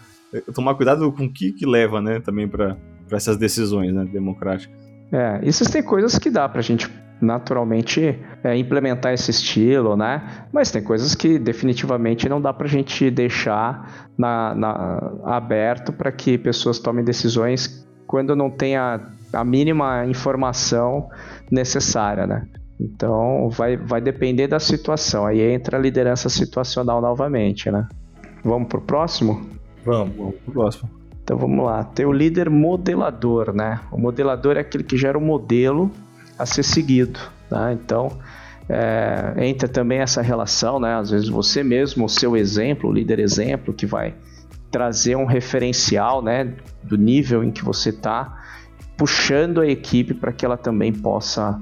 Tomar 0.54 0.76
cuidado 0.76 1.12
com 1.12 1.26
o 1.26 1.30
que, 1.30 1.52
que 1.52 1.66
leva, 1.66 2.00
né, 2.00 2.20
também 2.20 2.48
para 2.48 2.78
essas 3.12 3.36
decisões 3.36 3.92
né, 3.92 4.06
democráticas. 4.06 4.91
É, 5.12 5.40
existem 5.44 5.84
coisas 5.84 6.18
que 6.18 6.30
dá 6.30 6.48
pra 6.48 6.62
gente 6.62 6.90
naturalmente 7.22 8.20
é, 8.44 8.58
implementar 8.58 9.14
esse 9.14 9.30
estilo, 9.30 9.96
né? 9.96 10.48
Mas 10.52 10.72
tem 10.72 10.84
coisas 10.84 11.14
que 11.14 11.38
definitivamente 11.38 12.28
não 12.28 12.42
dá 12.42 12.52
pra 12.52 12.68
gente 12.68 13.12
deixar 13.12 14.10
na, 14.18 14.56
na 14.56 15.12
aberto 15.26 15.94
para 15.94 16.12
que 16.12 16.38
pessoas 16.38 16.80
tomem 16.80 17.06
decisões 17.06 17.88
quando 18.08 18.36
não 18.36 18.50
tem 18.50 18.76
a, 18.76 19.00
a 19.32 19.44
mínima 19.44 20.06
informação 20.08 21.08
necessária, 21.52 22.26
né? 22.26 22.48
Então 22.80 23.50
vai, 23.50 23.78
vai 23.78 24.02
depender 24.02 24.48
da 24.48 24.60
situação. 24.60 25.26
Aí 25.26 25.40
entra 25.40 25.78
a 25.78 25.80
liderança 25.80 26.28
situacional 26.28 27.00
novamente, 27.00 27.70
né? 27.70 27.88
Vamos 28.44 28.68
pro 28.68 28.82
próximo? 28.82 29.48
Vamos, 29.86 30.16
vamos 30.16 30.36
pro 30.44 30.54
próximo. 30.54 31.01
Então 31.32 31.40
vamos 31.40 31.64
lá, 31.64 31.86
tem 31.86 32.06
o 32.06 32.12
líder 32.12 32.50
modelador, 32.50 33.54
né? 33.54 33.80
O 33.90 33.98
modelador 33.98 34.58
é 34.58 34.60
aquele 34.60 34.84
que 34.84 34.98
gera 34.98 35.18
um 35.18 35.22
modelo 35.22 35.90
a 36.38 36.46
ser 36.46 36.62
seguido, 36.62 37.22
tá? 37.50 37.72
Então 37.72 38.20
é, 38.68 39.36
entra 39.38 39.70
também 39.70 40.00
essa 40.00 40.22
relação, 40.22 40.78
né? 40.78 40.94
Às 40.94 41.10
vezes 41.10 41.30
você 41.30 41.64
mesmo, 41.64 42.04
o 42.04 42.10
seu 42.10 42.36
exemplo, 42.36 42.90
o 42.90 42.94
líder 42.94 43.18
exemplo, 43.20 43.74
que 43.74 43.86
vai 43.86 44.14
trazer 44.70 45.16
um 45.16 45.24
referencial, 45.24 46.22
né? 46.22 46.54
Do 46.84 46.98
nível 46.98 47.46
em 47.46 47.50
que 47.50 47.64
você 47.64 47.92
está, 47.92 48.38
puxando 48.98 49.62
a 49.62 49.68
equipe 49.68 50.14
para 50.14 50.34
que 50.34 50.46
ela 50.46 50.58
também 50.58 50.92
possa 50.92 51.58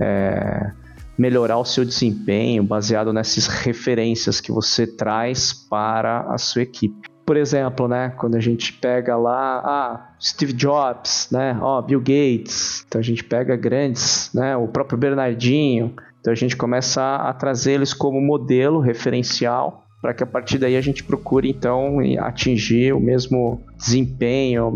é, 0.00 0.72
melhorar 1.18 1.58
o 1.58 1.64
seu 1.66 1.84
desempenho 1.84 2.64
baseado 2.64 3.12
nessas 3.12 3.46
referências 3.48 4.40
que 4.40 4.50
você 4.50 4.86
traz 4.86 5.52
para 5.52 6.20
a 6.20 6.38
sua 6.38 6.62
equipe 6.62 7.10
por 7.30 7.36
exemplo, 7.36 7.86
né, 7.86 8.12
quando 8.16 8.34
a 8.34 8.40
gente 8.40 8.72
pega 8.72 9.16
lá, 9.16 9.62
ah, 9.64 10.14
Steve 10.20 10.52
Jobs, 10.52 11.28
né, 11.30 11.56
ó, 11.62 11.80
Bill 11.80 12.00
Gates, 12.00 12.84
então 12.88 13.00
a 13.00 13.04
gente 13.04 13.22
pega 13.22 13.54
grandes, 13.54 14.32
né, 14.34 14.56
o 14.56 14.66
próprio 14.66 14.98
Bernardinho, 14.98 15.94
então 16.20 16.32
a 16.32 16.34
gente 16.34 16.56
começa 16.56 17.00
a, 17.00 17.30
a 17.30 17.32
trazer 17.32 17.74
eles 17.74 17.94
como 17.94 18.20
modelo 18.20 18.80
referencial 18.80 19.86
para 20.02 20.12
que 20.12 20.24
a 20.24 20.26
partir 20.26 20.58
daí 20.58 20.76
a 20.76 20.80
gente 20.80 21.04
procure 21.04 21.48
então 21.48 21.98
atingir 22.18 22.92
o 22.94 22.98
mesmo 22.98 23.62
desempenho, 23.76 24.72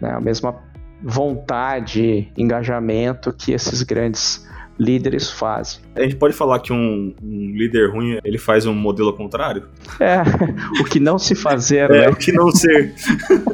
né, 0.00 0.12
a 0.12 0.20
mesma 0.20 0.54
vontade, 1.02 2.32
engajamento 2.38 3.32
que 3.32 3.50
esses 3.50 3.82
grandes 3.82 4.48
líderes 4.80 5.30
fazem. 5.30 5.82
A 5.94 6.00
gente 6.00 6.16
pode 6.16 6.34
falar 6.34 6.58
que 6.60 6.72
um, 6.72 7.14
um, 7.22 7.52
líder 7.54 7.90
ruim 7.90 8.18
ele 8.24 8.38
faz 8.38 8.64
um 8.64 8.72
modelo 8.72 9.12
contrário? 9.12 9.64
É, 10.00 10.22
o 10.80 10.84
que 10.84 10.98
não 10.98 11.18
se 11.18 11.34
fazer, 11.34 11.90
é, 11.90 12.00
né? 12.00 12.08
O 12.08 12.16
que 12.16 12.32
não 12.32 12.50
ser. 12.50 12.94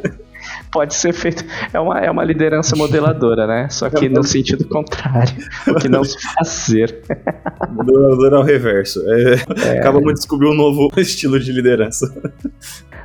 pode 0.71 0.95
ser 0.95 1.13
feito. 1.13 1.45
É 1.73 1.81
uma, 1.81 1.99
é 1.99 2.09
uma 2.09 2.23
liderança 2.23 2.77
modeladora, 2.77 3.45
né? 3.45 3.69
Só 3.69 3.91
que 3.91 4.09
no 4.09 4.23
sentido 4.23 4.69
contrário. 4.69 5.35
O 5.67 5.75
que 5.75 5.89
não 5.89 6.05
se 6.05 6.17
fazer. 6.35 7.03
Modelador 7.71 8.35
ao 8.35 8.43
reverso. 8.45 9.03
É, 9.11 9.35
é. 9.67 9.79
Acabamos 9.81 10.15
de 10.15 10.21
descobrir 10.21 10.49
um 10.49 10.55
novo 10.55 10.89
estilo 10.97 11.41
de 11.41 11.51
liderança. 11.51 12.07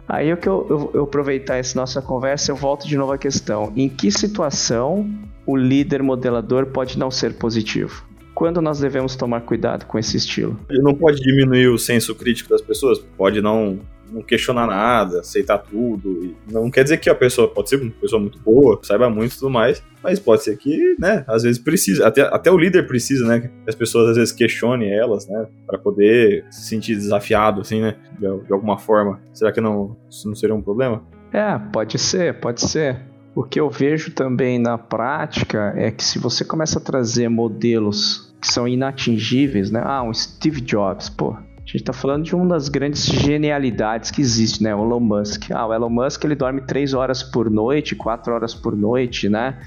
Aí 0.07 0.29
eu 0.29 0.37
que 0.37 0.47
eu, 0.47 0.67
eu, 0.69 0.91
eu 0.93 1.03
aproveitar 1.05 1.57
essa 1.57 1.79
nossa 1.79 2.01
conversa, 2.01 2.51
eu 2.51 2.55
volto 2.55 2.87
de 2.87 2.95
novo 2.97 3.13
à 3.13 3.17
questão. 3.17 3.73
Em 3.75 3.89
que 3.89 4.11
situação 4.11 5.09
o 5.45 5.55
líder 5.55 6.03
modelador 6.03 6.67
pode 6.67 6.99
não 6.99 7.09
ser 7.09 7.33
positivo? 7.33 8.10
Quando 8.41 8.59
nós 8.59 8.79
devemos 8.79 9.15
tomar 9.15 9.41
cuidado 9.41 9.85
com 9.85 9.99
esse 9.99 10.17
estilo? 10.17 10.59
Ele 10.67 10.81
não 10.81 10.95
pode 10.95 11.21
diminuir 11.21 11.67
o 11.67 11.77
senso 11.77 12.15
crítico 12.15 12.49
das 12.49 12.59
pessoas, 12.59 12.97
pode 13.15 13.39
não, 13.39 13.77
não 14.11 14.23
questionar 14.23 14.65
nada, 14.65 15.19
aceitar 15.19 15.59
tudo. 15.59 16.35
Não 16.51 16.71
quer 16.71 16.81
dizer 16.81 16.97
que 16.97 17.07
a 17.07 17.13
pessoa 17.13 17.47
pode 17.47 17.69
ser 17.69 17.75
uma 17.75 17.91
pessoa 17.91 18.19
muito 18.19 18.39
boa, 18.39 18.79
saiba 18.81 19.11
muito 19.11 19.35
e 19.35 19.37
tudo 19.37 19.51
mais, 19.51 19.83
mas 20.01 20.19
pode 20.19 20.43
ser 20.43 20.57
que, 20.57 20.95
né, 20.97 21.23
às 21.27 21.43
vezes 21.43 21.61
precisa, 21.61 22.07
até, 22.07 22.23
até 22.23 22.49
o 22.49 22.57
líder 22.57 22.87
precisa, 22.87 23.27
né, 23.27 23.41
que 23.41 23.49
as 23.67 23.75
pessoas 23.75 24.09
às 24.09 24.17
vezes 24.17 24.31
questionem 24.31 24.91
elas, 24.91 25.27
né, 25.27 25.45
para 25.67 25.77
poder 25.77 26.43
se 26.49 26.63
sentir 26.63 26.95
desafiado, 26.95 27.61
assim, 27.61 27.79
né, 27.79 27.95
de, 28.13 28.21
de 28.21 28.51
alguma 28.51 28.79
forma. 28.79 29.21
Será 29.35 29.51
que 29.51 29.61
não, 29.61 29.95
isso 30.09 30.27
não 30.27 30.33
seria 30.33 30.55
um 30.55 30.63
problema? 30.63 31.03
É, 31.31 31.59
pode 31.71 31.99
ser, 31.99 32.39
pode 32.39 32.61
ser. 32.61 33.01
O 33.35 33.43
que 33.43 33.59
eu 33.59 33.69
vejo 33.69 34.11
também 34.11 34.57
na 34.57 34.79
prática 34.79 35.73
é 35.77 35.91
que 35.91 36.03
se 36.03 36.17
você 36.17 36.43
começa 36.43 36.79
a 36.79 36.81
trazer 36.81 37.29
modelos 37.29 38.30
que 38.41 38.51
são 38.51 38.67
inatingíveis, 38.67 39.69
né? 39.69 39.81
Ah, 39.85 40.01
um 40.01 40.13
Steve 40.13 40.59
Jobs, 40.61 41.09
pô. 41.09 41.33
A 41.33 41.71
gente 41.71 41.83
tá 41.83 41.93
falando 41.93 42.23
de 42.25 42.35
uma 42.35 42.47
das 42.47 42.67
grandes 42.67 43.05
genialidades 43.05 44.11
que 44.11 44.19
existe, 44.19 44.61
né? 44.61 44.75
O 44.75 44.83
Elon 44.83 44.99
Musk. 44.99 45.51
Ah, 45.51 45.67
o 45.67 45.73
Elon 45.73 45.89
Musk 45.89 46.23
ele 46.25 46.35
dorme 46.35 46.59
3 46.61 46.93
horas 46.93 47.23
por 47.23 47.49
noite, 47.49 47.95
4 47.95 48.33
horas 48.33 48.53
por 48.53 48.75
noite, 48.75 49.29
né? 49.29 49.57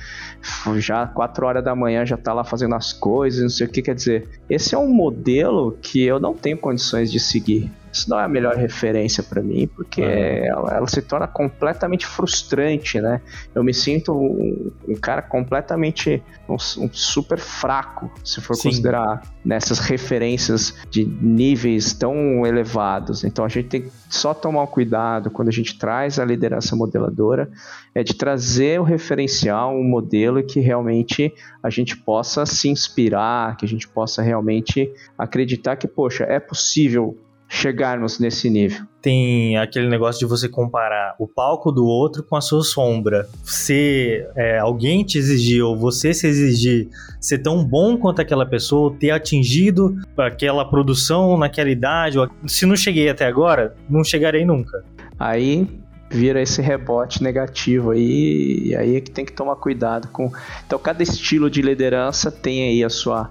Já 0.76 1.06
4 1.06 1.46
horas 1.46 1.64
da 1.64 1.74
manhã 1.74 2.04
já 2.04 2.16
tá 2.16 2.34
lá 2.34 2.44
fazendo 2.44 2.74
as 2.74 2.92
coisas, 2.92 3.40
não 3.40 3.48
sei 3.48 3.66
o 3.66 3.70
que. 3.70 3.80
Quer 3.80 3.94
dizer, 3.94 4.28
esse 4.50 4.74
é 4.74 4.78
um 4.78 4.92
modelo 4.92 5.78
que 5.80 6.02
eu 6.02 6.20
não 6.20 6.34
tenho 6.34 6.58
condições 6.58 7.10
de 7.10 7.20
seguir. 7.20 7.70
Isso 7.94 8.10
não 8.10 8.18
é 8.18 8.24
a 8.24 8.28
melhor 8.28 8.56
referência 8.56 9.22
para 9.22 9.40
mim, 9.40 9.68
porque 9.68 10.02
é. 10.02 10.48
ela, 10.48 10.74
ela, 10.74 10.86
se 10.88 11.00
torna 11.00 11.28
completamente 11.28 12.04
frustrante, 12.04 13.00
né? 13.00 13.20
Eu 13.54 13.62
me 13.62 13.72
sinto 13.72 14.12
um, 14.12 14.72
um 14.88 14.94
cara 14.96 15.22
completamente 15.22 16.20
um, 16.48 16.54
um, 16.54 16.92
super 16.92 17.38
fraco, 17.38 18.10
se 18.24 18.40
for 18.40 18.56
Sim. 18.56 18.70
considerar 18.70 19.22
nessas 19.44 19.78
referências 19.78 20.74
de 20.90 21.04
níveis 21.04 21.92
tão 21.92 22.44
elevados. 22.44 23.22
Então 23.22 23.44
a 23.44 23.48
gente 23.48 23.68
tem 23.68 23.82
que 23.82 23.90
só 24.10 24.34
tomar 24.34 24.66
cuidado 24.66 25.30
quando 25.30 25.48
a 25.48 25.52
gente 25.52 25.78
traz 25.78 26.18
a 26.18 26.24
liderança 26.24 26.74
modeladora, 26.74 27.48
é 27.94 28.02
de 28.02 28.14
trazer 28.14 28.80
o 28.80 28.82
referencial, 28.82 29.72
um 29.72 29.84
modelo 29.84 30.42
que 30.42 30.58
realmente 30.58 31.32
a 31.62 31.70
gente 31.70 31.96
possa 31.96 32.44
se 32.44 32.68
inspirar, 32.68 33.56
que 33.56 33.64
a 33.64 33.68
gente 33.68 33.86
possa 33.86 34.20
realmente 34.20 34.92
acreditar 35.16 35.76
que, 35.76 35.86
poxa, 35.86 36.24
é 36.24 36.40
possível 36.40 37.16
chegarmos 37.54 38.18
nesse 38.18 38.50
nível. 38.50 38.84
Tem 39.00 39.56
aquele 39.58 39.88
negócio 39.88 40.18
de 40.18 40.26
você 40.26 40.48
comparar 40.48 41.14
o 41.18 41.28
palco 41.28 41.70
do 41.70 41.86
outro 41.86 42.22
com 42.22 42.34
a 42.34 42.40
sua 42.40 42.62
sombra. 42.64 43.28
Se 43.44 44.26
é, 44.34 44.58
alguém 44.58 45.04
te 45.04 45.18
exigir, 45.18 45.62
ou 45.62 45.78
você 45.78 46.12
se 46.12 46.26
exigir 46.26 46.88
ser 47.20 47.38
tão 47.38 47.64
bom 47.64 47.96
quanto 47.96 48.20
aquela 48.20 48.44
pessoa, 48.44 48.94
ter 48.98 49.10
atingido 49.10 49.96
aquela 50.18 50.64
produção 50.68 51.38
naquela 51.38 51.70
idade, 51.70 52.18
ou, 52.18 52.28
se 52.46 52.66
não 52.66 52.74
cheguei 52.74 53.08
até 53.08 53.26
agora, 53.26 53.76
não 53.88 54.02
chegarei 54.02 54.44
nunca. 54.44 54.84
Aí 55.18 55.68
vira 56.10 56.42
esse 56.42 56.60
rebote 56.60 57.22
negativo 57.22 57.92
aí, 57.92 58.62
e 58.66 58.76
aí 58.76 58.96
é 58.96 59.00
que 59.00 59.10
tem 59.10 59.24
que 59.24 59.32
tomar 59.32 59.56
cuidado 59.56 60.08
com. 60.08 60.30
Então, 60.66 60.78
cada 60.78 61.02
estilo 61.02 61.48
de 61.48 61.62
liderança 61.62 62.32
tem 62.32 62.68
aí 62.68 62.84
a 62.84 62.90
sua 62.90 63.30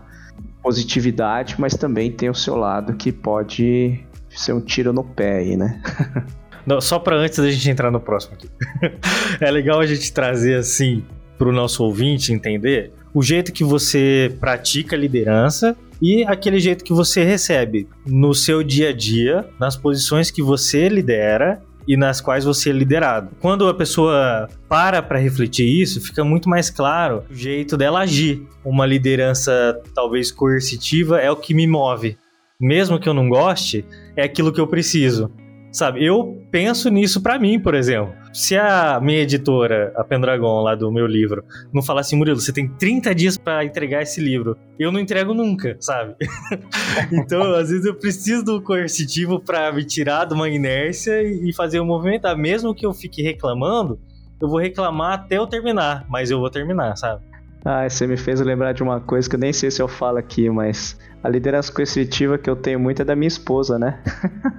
positividade, 0.62 1.56
mas 1.58 1.76
também 1.76 2.10
tem 2.10 2.30
o 2.30 2.36
seu 2.36 2.56
lado 2.56 2.94
que 2.94 3.12
pode 3.12 4.02
ser 4.39 4.54
um 4.54 4.62
tiro 4.62 4.93
no 4.93 5.04
pé 5.04 5.38
aí, 5.38 5.58
né? 5.58 5.82
Não, 6.65 6.80
só 6.80 6.98
para 6.98 7.17
antes 7.17 7.38
da 7.38 7.52
gente 7.52 7.69
entrar 7.69 7.91
no 7.91 8.00
próximo 8.00 8.36
aqui. 8.36 8.50
é 9.39 9.52
legal 9.52 9.80
a 9.80 9.86
gente 9.86 10.12
trazer 10.13 10.56
assim 10.56 11.04
para 11.38 11.50
o 11.50 11.52
nosso 11.52 11.84
ouvinte 11.84 12.32
entender 12.32 12.91
o 13.13 13.22
jeito 13.22 13.52
que 13.52 13.63
você 13.63 14.34
pratica 14.39 14.96
liderança 14.96 15.76
e 16.02 16.24
aquele 16.24 16.60
jeito 16.60 16.84
que 16.84 16.93
você 16.93 17.24
recebe 17.24 17.88
no 18.06 18.34
seu 18.34 18.63
dia 18.63 18.89
a 18.89 18.93
dia, 18.93 19.46
nas 19.60 19.76
posições 19.76 20.32
que 20.32 20.41
você 20.41 20.89
lidera 20.89 21.62
e 21.88 21.98
nas 21.98 22.22
quais 22.22 22.46
você 22.46 22.69
é 22.69 22.74
liderado. 22.74 23.30
Quando 23.39 23.67
a 23.67 23.74
pessoa 23.74 24.48
para 24.67 25.02
para 25.02 25.19
refletir 25.19 25.65
isso, 25.65 26.02
fica 26.02 26.24
muito 26.24 26.50
mais 26.50 26.69
claro 26.69 27.24
o 27.30 27.36
jeito 27.36 27.78
dela 27.78 28.00
agir. 28.00 28.48
Uma 28.63 28.86
liderança 28.86 29.80
talvez 29.93 30.32
coercitiva 30.32 31.19
é 31.19 31.30
o 31.30 31.36
que 31.36 31.54
me 31.54 31.67
move. 31.67 32.17
Mesmo 32.63 32.97
que 32.97 33.10
eu 33.10 33.13
não 33.13 33.28
goste, 33.28 33.86
é 34.15 34.23
aquilo 34.23 34.54
que 34.54 34.62
eu 34.62 34.65
preciso. 34.65 35.30
Sabe, 35.69 36.06
eu 36.06 36.41
penso 36.49 36.88
nisso 36.89 37.21
para 37.21 37.38
mim, 37.38 37.60
por 37.60 37.76
exemplo. 37.76 38.13
Se 38.32 38.56
a 38.56 39.02
minha 39.02 39.19
editora, 39.19 39.91
a 39.97 40.04
Pendragon, 40.04 40.62
lá 40.62 40.73
do 40.73 40.89
meu 40.89 41.06
livro, 41.06 41.43
não 41.73 41.82
falar 41.82 41.99
assim, 42.02 42.15
Murilo, 42.15 42.39
você 42.39 42.54
tem 42.54 42.69
30 42.69 43.13
dias 43.13 43.38
para 43.38 43.65
entregar 43.65 44.02
esse 44.02 44.21
livro, 44.21 44.56
eu 44.80 44.93
não 44.93 44.99
entrego 45.02 45.34
nunca, 45.34 45.76
sabe? 45.82 46.15
então, 47.12 47.54
às 47.54 47.69
vezes 47.69 47.86
eu 47.86 47.95
preciso 47.95 48.45
do 48.45 48.62
coercitivo 48.62 49.41
para 49.41 49.69
me 49.73 49.84
tirar 49.84 50.23
de 50.23 50.34
uma 50.34 50.47
inércia 50.47 51.21
e 51.21 51.54
fazer 51.54 51.82
o 51.82 51.86
movimentar. 51.86 52.38
Mesmo 52.38 52.73
que 52.73 52.86
eu 52.86 52.93
fique 52.93 53.21
reclamando, 53.21 53.99
eu 54.41 54.47
vou 54.47 54.60
reclamar 54.60 55.15
até 55.15 55.38
eu 55.38 55.47
terminar, 55.47 56.06
mas 56.08 56.32
eu 56.32 56.39
vou 56.39 56.49
terminar, 56.49 56.95
sabe? 56.95 57.26
Ah, 57.65 57.89
você 57.89 58.08
me 58.08 58.15
fez 58.15 58.39
lembrar 58.39 58.73
de 58.73 58.84
uma 58.84 59.02
coisa 59.02 59.30
que 59.30 59.36
eu 59.36 59.39
nem 59.39 59.52
sei 59.52 59.69
se 59.69 59.82
eu 59.82 59.88
falo 59.88 60.17
aqui, 60.17 60.49
mas 60.49 60.97
a 61.24 61.30
liderança 61.30 61.72
coercitiva 61.72 62.38
que 62.38 62.50
eu 62.50 62.56
tenho 62.56 62.78
muito 62.78 63.02
é 63.02 63.06
da 63.06 63.16
minha 63.16 63.30
esposa, 63.30 63.80
né? 63.80 63.98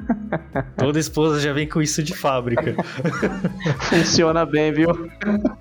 Toda 0.79 0.98
esposa 0.98 1.38
já 1.38 1.53
vem 1.53 1.68
com 1.68 1.83
isso 1.83 2.03
de 2.03 2.16
fábrica. 2.16 2.74
Funciona 3.90 4.46
bem, 4.46 4.72
viu? 4.72 4.88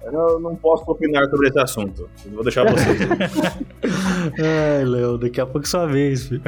Eu 0.05 0.39
não 0.39 0.55
posso 0.55 0.89
opinar 0.89 1.25
sobre 1.29 1.49
esse 1.49 1.59
assunto. 1.59 2.09
Vou 2.31 2.41
deixar 2.41 2.63
vocês. 2.71 2.99
ai, 4.39 4.85
Léo, 4.85 5.17
daqui 5.17 5.41
a 5.41 5.45
pouco 5.45 5.67
é 5.67 5.69
sua 5.69 5.85
vez, 5.85 6.27
filho. 6.27 6.41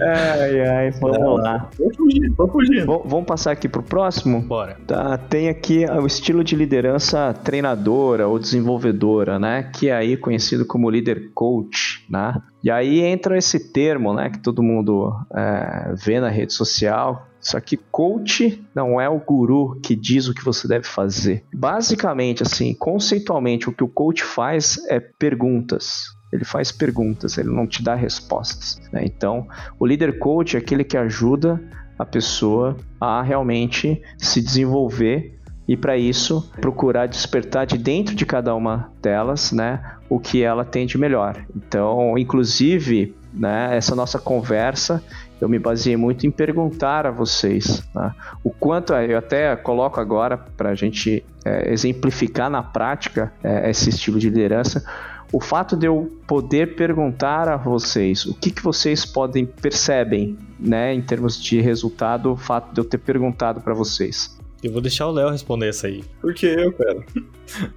Ai, 0.00 0.60
ai, 0.60 0.90
vamos 0.92 1.42
lá. 1.42 1.68
Vou 1.76 1.92
fugir, 1.92 2.30
vou 2.30 2.48
fugir. 2.48 2.86
Vamos 2.86 3.24
passar 3.24 3.50
aqui 3.50 3.68
pro 3.68 3.82
próximo? 3.82 4.40
Bora. 4.40 4.76
Tá, 4.86 5.18
tem 5.18 5.48
aqui 5.48 5.84
o 5.84 6.06
estilo 6.06 6.44
de 6.44 6.54
liderança 6.54 7.34
treinadora 7.34 8.28
ou 8.28 8.38
desenvolvedora, 8.38 9.36
né? 9.38 9.64
Que 9.74 9.88
é 9.88 9.94
aí 9.94 10.16
conhecido 10.16 10.64
como 10.64 10.88
líder 10.88 11.30
coach, 11.34 12.04
né? 12.08 12.40
E 12.62 12.70
aí 12.70 13.00
entra 13.00 13.38
esse 13.38 13.72
termo, 13.72 14.12
né, 14.12 14.30
que 14.30 14.38
todo 14.38 14.62
mundo 14.62 15.12
é, 15.34 15.94
vê 15.94 16.20
na 16.20 16.28
rede 16.28 16.52
social. 16.52 17.26
Só 17.40 17.58
que 17.58 17.76
coach 17.76 18.62
não 18.74 19.00
é 19.00 19.08
o 19.08 19.18
guru 19.18 19.80
que 19.82 19.96
diz 19.96 20.28
o 20.28 20.34
que 20.34 20.44
você 20.44 20.68
deve 20.68 20.86
fazer. 20.86 21.42
Basicamente, 21.54 22.42
assim, 22.42 22.74
conceitualmente, 22.74 23.68
o 23.68 23.72
que 23.72 23.82
o 23.82 23.88
coach 23.88 24.22
faz 24.22 24.78
é 24.88 25.00
perguntas. 25.00 26.04
Ele 26.30 26.44
faz 26.44 26.70
perguntas, 26.70 27.38
ele 27.38 27.48
não 27.48 27.66
te 27.66 27.82
dá 27.82 27.94
respostas. 27.94 28.78
Né? 28.92 29.02
Então, 29.04 29.48
o 29.78 29.86
líder 29.86 30.18
coach 30.18 30.54
é 30.54 30.58
aquele 30.58 30.84
que 30.84 30.96
ajuda 30.96 31.60
a 31.98 32.04
pessoa 32.04 32.76
a 33.00 33.22
realmente 33.22 34.02
se 34.18 34.40
desenvolver 34.40 35.40
e 35.70 35.76
para 35.76 35.96
isso 35.96 36.50
procurar 36.60 37.06
despertar 37.06 37.64
de 37.64 37.78
dentro 37.78 38.14
de 38.14 38.26
cada 38.26 38.54
uma 38.54 38.92
delas, 39.00 39.52
né, 39.52 39.80
o 40.10 40.18
que 40.18 40.42
ela 40.42 40.64
tem 40.64 40.86
de 40.86 40.98
melhor. 40.98 41.36
Então, 41.56 42.18
inclusive, 42.18 43.14
né, 43.32 43.76
essa 43.76 43.94
nossa 43.94 44.18
conversa 44.18 45.02
eu 45.40 45.48
me 45.48 45.58
baseei 45.58 45.96
muito 45.96 46.26
em 46.26 46.30
perguntar 46.30 47.06
a 47.06 47.10
vocês 47.10 47.82
né, 47.94 48.12
o 48.44 48.50
quanto 48.50 48.92
eu 48.92 49.16
até 49.16 49.56
coloco 49.56 49.98
agora 50.00 50.36
para 50.36 50.70
a 50.70 50.74
gente 50.74 51.24
é, 51.44 51.72
exemplificar 51.72 52.50
na 52.50 52.62
prática 52.62 53.32
é, 53.42 53.70
esse 53.70 53.88
estilo 53.88 54.18
de 54.18 54.28
liderança 54.28 54.84
o 55.32 55.40
fato 55.40 55.76
de 55.76 55.86
eu 55.86 56.10
poder 56.26 56.74
perguntar 56.74 57.48
a 57.48 57.56
vocês 57.56 58.26
o 58.26 58.34
que, 58.34 58.50
que 58.50 58.62
vocês 58.62 59.06
podem 59.06 59.46
percebem 59.46 60.36
né, 60.58 60.92
em 60.92 61.00
termos 61.00 61.40
de 61.40 61.60
resultado 61.60 62.32
o 62.32 62.36
fato 62.36 62.74
de 62.74 62.80
eu 62.80 62.84
ter 62.84 62.98
perguntado 62.98 63.60
para 63.60 63.72
vocês 63.72 64.38
eu 64.62 64.72
vou 64.72 64.80
deixar 64.80 65.06
o 65.06 65.10
Léo 65.10 65.30
responder 65.30 65.68
essa 65.68 65.86
aí. 65.86 66.04
Por 66.20 66.34
que 66.34 66.46
eu, 66.46 66.72
cara? 66.72 67.04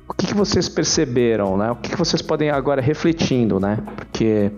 O 0.08 0.13
que, 0.13 0.28
que 0.28 0.34
vocês 0.34 0.67
perceberam, 0.67 1.58
né? 1.58 1.72
O 1.72 1.76
que, 1.76 1.89
que 1.91 1.98
vocês 1.98 2.22
podem 2.22 2.50
agora 2.50 2.82
refletindo, 2.82 3.60
né? 3.60 3.82
Porque 3.96 4.52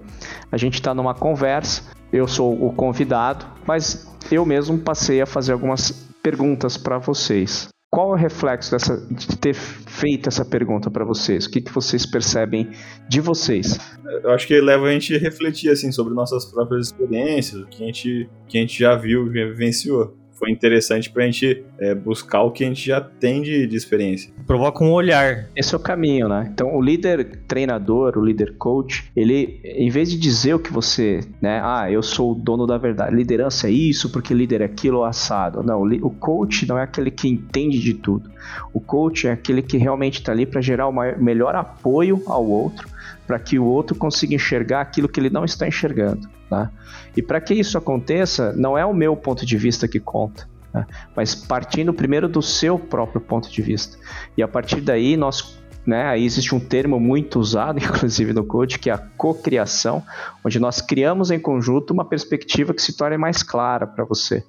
a 0.52 0.58
gente 0.58 0.76
está 0.76 0.94
numa 0.94 1.14
conversa, 1.14 1.84
eu 2.12 2.28
sou 2.28 2.54
o 2.66 2.74
convidado, 2.74 3.46
mas 3.66 4.12
eu 4.32 4.46
mesmo 4.46 4.78
passei 4.80 5.22
a 5.22 5.26
fazer 5.26 5.54
algumas 5.54 5.92
perguntas 6.24 6.78
para 6.78 6.98
vocês. 6.98 7.70
Qual 7.92 8.12
é 8.12 8.14
o 8.14 8.18
reflexo 8.18 8.72
dessa, 8.72 8.98
de 9.10 9.38
ter 9.38 9.54
feito 9.54 10.28
essa 10.28 10.44
pergunta 10.44 10.92
para 10.92 11.06
vocês? 11.06 11.46
O 11.46 11.52
que, 11.52 11.62
que 11.62 11.72
vocês 11.72 12.06
percebem 12.06 12.70
de 13.08 13.22
vocês? 13.22 13.80
Eu 14.22 14.32
acho 14.32 14.46
que 14.48 14.60
leva 14.60 14.88
a 14.88 14.92
gente 14.92 15.16
a 15.16 15.20
refletir 15.20 15.70
assim, 15.70 15.92
sobre 15.92 16.14
nossas 16.14 16.44
próprias 16.44 16.88
experiências, 16.88 17.62
o 17.62 17.68
que 17.68 17.84
a 17.84 17.86
gente, 17.86 18.30
que 18.48 18.58
a 18.58 18.62
gente 18.62 18.80
já 18.80 18.96
viu, 18.96 19.28
já 19.28 19.46
vivenciou 19.46 20.18
foi 20.36 20.52
interessante 20.52 21.10
pra 21.10 21.26
gente 21.26 21.63
é, 21.80 21.95
buscar 21.95 22.41
o 22.43 22.52
que 22.52 22.63
a 22.63 22.67
gente 22.67 22.86
já 22.86 23.02
tem 23.02 23.41
de, 23.41 23.65
de 23.65 23.76
experiência. 23.76 24.32
Provoca 24.45 24.84
um 24.84 24.91
olhar. 24.91 25.48
Esse 25.56 25.74
é 25.74 25.78
o 25.78 25.80
caminho, 25.80 26.28
né? 26.28 26.50
Então, 26.54 26.76
o 26.76 26.82
líder 26.82 27.39
treinador, 27.48 28.17
o 28.17 28.24
líder 28.24 28.56
coach, 28.58 29.10
ele, 29.15 29.60
em 29.63 29.89
vez 29.89 30.10
de 30.12 30.17
dizer 30.17 30.54
o 30.54 30.60
que 30.60 30.71
você, 30.71 31.21
né? 31.41 31.62
Ah, 31.63 31.89
eu 31.89 32.04
sou 32.04 32.34
o 32.34 32.36
dono 32.36 32.67
da 32.67 32.78
verdade. 32.78 33.15
Liderança 33.15 33.67
é 33.67 33.71
isso, 33.71 34.12
porque 34.12 34.34
líder 34.34 34.62
é 34.62 34.65
aquilo 34.65 35.04
assado. 35.04 35.63
Não, 35.63 35.82
o 35.84 36.10
coach 36.10 36.67
não 36.67 36.78
é 36.78 36.84
aquele 36.84 37.10
que 37.10 37.28
entende 37.28 37.80
de 37.80 37.93
tudo. 37.93 38.30
O 38.74 38.80
coach 38.80 39.28
é 39.28 39.32
aquele 39.32 39.62
que 39.62 39.78
realmente 39.78 40.19
está 40.19 40.32
ali 40.32 40.45
para 40.45 40.62
gerar 40.62 40.88
o 40.88 40.91
maior, 40.91 41.17
melhor 41.17 41.56
apoio 41.56 42.21
ao 42.28 42.45
outro, 42.45 42.88
para 43.26 43.39
que 43.39 43.58
o 43.58 43.65
outro 43.65 43.95
consiga 43.95 44.36
enxergar 44.36 44.82
aquilo 44.82 45.08
que 45.08 45.19
ele 45.19 45.30
não 45.30 45.45
está 45.45 45.67
enxergando. 45.67 46.35
Tá? 46.49 46.71
E 47.15 47.21
para 47.21 47.41
que 47.41 47.53
isso 47.53 47.77
aconteça, 47.77 48.53
não 48.53 48.77
é 48.77 48.86
o 48.86 48.93
meu 48.93 49.15
ponto 49.15 49.45
de 49.45 49.58
vista 49.58 49.88
que 49.88 49.99
conta, 49.99 50.47
tá? 50.71 50.86
mas 51.15 51.34
partindo 51.34 51.93
primeiro 51.93 52.29
do 52.29 52.41
seu 52.41 52.77
próprio 52.77 53.19
ponto 53.19 53.49
de 53.49 53.62
vista. 53.62 53.97
E 54.38 54.43
a 54.43 54.47
partir 54.47 54.81
daí, 54.81 55.17
nós 55.17 55.60
né, 55.86 56.03
aí 56.05 56.25
existe 56.25 56.55
um 56.55 56.60
termo 56.60 56.99
muito 56.99 57.39
usado, 57.39 57.77
inclusive 57.84 58.34
no 58.34 58.43
code, 58.43 58.79
que 58.79 58.89
é 58.89 58.93
a 58.93 58.97
cocriação, 58.97 60.03
onde 60.43 60.60
nós 60.60 60.81
criamos 60.81 61.31
em 61.31 61.39
conjunto 61.39 61.91
uma 61.91 62.05
perspectiva 62.05 62.73
que 62.73 62.81
se 62.81 62.97
torne 62.97 63.17
mais 63.17 63.43
clara 63.43 63.86
para 63.86 64.03
você. 64.03 64.43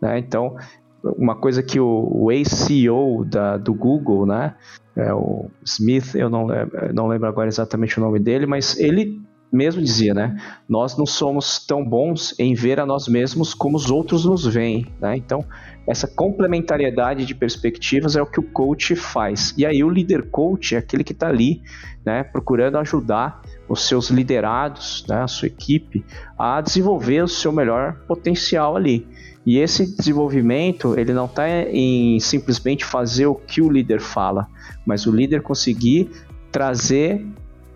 Né? 0.00 0.18
Então, 0.18 0.56
uma 1.02 1.34
coisa 1.34 1.62
que 1.62 1.78
o, 1.78 2.08
o 2.10 2.32
ex-CEO 2.32 3.24
do 3.62 3.72
Google, 3.72 4.26
né, 4.26 4.54
é 4.96 5.14
o 5.14 5.48
Smith, 5.64 6.14
eu 6.14 6.28
não, 6.28 6.48
não 6.92 7.06
lembro 7.06 7.28
agora 7.28 7.48
exatamente 7.48 7.98
o 7.98 8.02
nome 8.02 8.18
dele, 8.18 8.46
mas 8.46 8.78
ele 8.78 9.20
mesmo 9.52 9.82
dizia, 9.82 10.14
né? 10.14 10.36
Nós 10.68 10.96
não 10.96 11.06
somos 11.06 11.64
tão 11.66 11.84
bons 11.84 12.38
em 12.38 12.54
ver 12.54 12.78
a 12.78 12.86
nós 12.86 13.08
mesmos 13.08 13.52
como 13.52 13.76
os 13.76 13.90
outros 13.90 14.24
nos 14.24 14.46
veem, 14.46 14.86
né? 15.00 15.16
Então, 15.16 15.44
essa 15.86 16.06
complementariedade 16.06 17.26
de 17.26 17.34
perspectivas 17.34 18.14
é 18.14 18.22
o 18.22 18.26
que 18.26 18.38
o 18.38 18.44
coach 18.44 18.94
faz. 18.94 19.52
E 19.56 19.66
aí 19.66 19.82
o 19.82 19.90
líder 19.90 20.30
coach 20.30 20.74
é 20.74 20.78
aquele 20.78 21.02
que 21.02 21.12
está 21.12 21.28
ali, 21.28 21.62
né, 22.04 22.22
procurando 22.22 22.78
ajudar 22.78 23.42
os 23.68 23.86
seus 23.86 24.08
liderados, 24.08 25.04
né, 25.08 25.22
a 25.22 25.26
sua 25.26 25.48
equipe, 25.48 26.04
a 26.38 26.60
desenvolver 26.60 27.22
o 27.22 27.28
seu 27.28 27.50
melhor 27.50 28.00
potencial 28.06 28.76
ali. 28.76 29.06
E 29.44 29.58
esse 29.58 29.96
desenvolvimento, 29.96 30.98
ele 30.98 31.12
não 31.12 31.24
está 31.24 31.48
em 31.48 32.20
simplesmente 32.20 32.84
fazer 32.84 33.26
o 33.26 33.34
que 33.34 33.60
o 33.60 33.70
líder 33.70 34.00
fala, 34.00 34.46
mas 34.86 35.06
o 35.06 35.12
líder 35.12 35.42
conseguir 35.42 36.10
trazer 36.52 37.26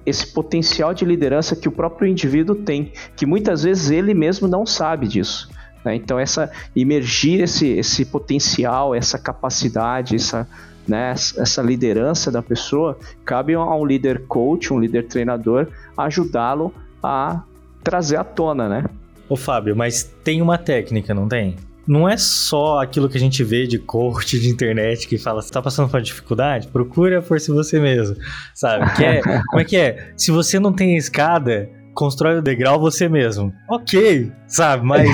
esse 0.06 0.26
potencial 0.26 0.92
de 0.92 1.04
liderança 1.04 1.56
que 1.56 1.68
o 1.68 1.72
próprio 1.72 2.08
indivíduo 2.08 2.54
tem, 2.54 2.92
que 3.16 3.26
muitas 3.26 3.62
vezes 3.62 3.90
ele 3.90 4.14
mesmo 4.14 4.46
não 4.46 4.66
sabe 4.66 5.06
disso. 5.08 5.48
Né? 5.84 5.94
Então, 5.96 6.18
essa 6.18 6.50
emergir 6.74 7.42
esse, 7.42 7.68
esse 7.68 8.04
potencial, 8.04 8.94
essa 8.94 9.18
capacidade, 9.18 10.16
essa, 10.16 10.48
né, 10.86 11.12
essa 11.12 11.62
liderança 11.62 12.30
da 12.30 12.42
pessoa, 12.42 12.98
cabe 13.24 13.54
a 13.54 13.74
um 13.74 13.84
líder 13.84 14.26
coach, 14.26 14.72
um 14.72 14.80
líder 14.80 15.06
treinador, 15.06 15.68
ajudá-lo 15.96 16.72
a 17.02 17.42
trazer 17.82 18.16
à 18.16 18.24
tona, 18.24 18.68
né? 18.68 18.84
Ô 19.28 19.36
Fábio, 19.36 19.76
mas 19.76 20.04
tem 20.22 20.40
uma 20.40 20.58
técnica, 20.58 21.14
não 21.14 21.28
tem? 21.28 21.56
Não 21.86 22.08
é 22.08 22.16
só 22.16 22.80
aquilo 22.80 23.08
que 23.08 23.16
a 23.16 23.20
gente 23.20 23.44
vê 23.44 23.66
de 23.66 23.78
coach 23.78 24.38
de 24.38 24.48
internet 24.48 25.06
que 25.06 25.18
fala, 25.18 25.42
você 25.42 25.50
tá 25.50 25.60
passando 25.60 25.88
por 25.88 26.00
dificuldade? 26.00 26.68
Procura 26.68 27.20
por 27.20 27.38
si 27.38 27.50
você 27.50 27.78
mesmo, 27.78 28.16
sabe? 28.54 28.90
Que 28.96 29.04
é, 29.04 29.20
como 29.50 29.60
é 29.60 29.64
que 29.64 29.76
é? 29.76 30.12
Se 30.16 30.30
você 30.30 30.58
não 30.58 30.72
tem 30.72 30.96
escada, 30.96 31.68
constrói 31.94 32.38
o 32.38 32.42
degrau 32.42 32.80
você 32.80 33.08
mesmo. 33.08 33.52
Ok, 33.68 34.32
sabe? 34.46 34.84
Mas 34.84 35.10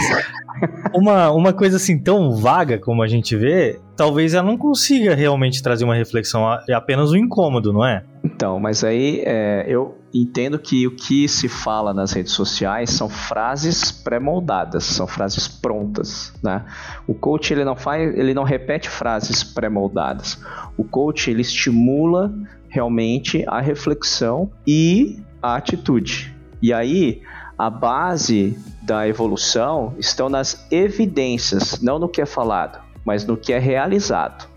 uma, 0.94 1.30
uma 1.30 1.52
coisa 1.52 1.76
assim 1.76 1.98
tão 1.98 2.36
vaga 2.36 2.78
como 2.78 3.02
a 3.02 3.06
gente 3.06 3.36
vê, 3.36 3.78
talvez 3.96 4.34
ela 4.34 4.46
não 4.46 4.56
consiga 4.56 5.14
realmente 5.14 5.62
trazer 5.62 5.84
uma 5.84 5.94
reflexão, 5.94 6.42
é 6.68 6.74
apenas 6.74 7.12
um 7.12 7.16
incômodo, 7.16 7.72
não 7.72 7.84
é? 7.84 8.04
Então, 8.24 8.58
mas 8.58 8.84
aí 8.84 9.22
é, 9.24 9.64
eu 9.68 9.98
entendo 10.12 10.58
que 10.58 10.86
o 10.86 10.94
que 10.94 11.28
se 11.28 11.48
fala 11.48 11.94
nas 11.94 12.12
redes 12.12 12.32
sociais 12.32 12.90
são 12.90 13.08
frases 13.08 13.92
pré-moldadas, 13.92 14.84
são 14.84 15.06
frases 15.06 15.46
prontas, 15.46 16.32
né? 16.42 16.64
O 17.06 17.14
coach 17.14 17.52
ele 17.52 17.64
não 17.64 17.76
faz, 17.76 18.16
ele 18.16 18.34
não 18.34 18.42
repete 18.42 18.88
frases 18.88 19.44
pré-moldadas. 19.44 20.42
O 20.76 20.84
coach 20.84 21.30
ele 21.30 21.42
estimula 21.42 22.32
realmente 22.68 23.44
a 23.46 23.60
reflexão 23.60 24.50
e 24.66 25.22
a 25.42 25.56
atitude. 25.56 26.34
E 26.62 26.72
aí 26.72 27.22
a 27.60 27.68
base 27.68 28.58
da 28.80 29.06
evolução 29.06 29.94
estão 29.98 30.30
nas 30.30 30.66
evidências, 30.72 31.78
não 31.82 31.98
no 31.98 32.08
que 32.08 32.22
é 32.22 32.24
falado, 32.24 32.80
mas 33.04 33.26
no 33.26 33.36
que 33.36 33.52
é 33.52 33.58
realizado. 33.58 34.48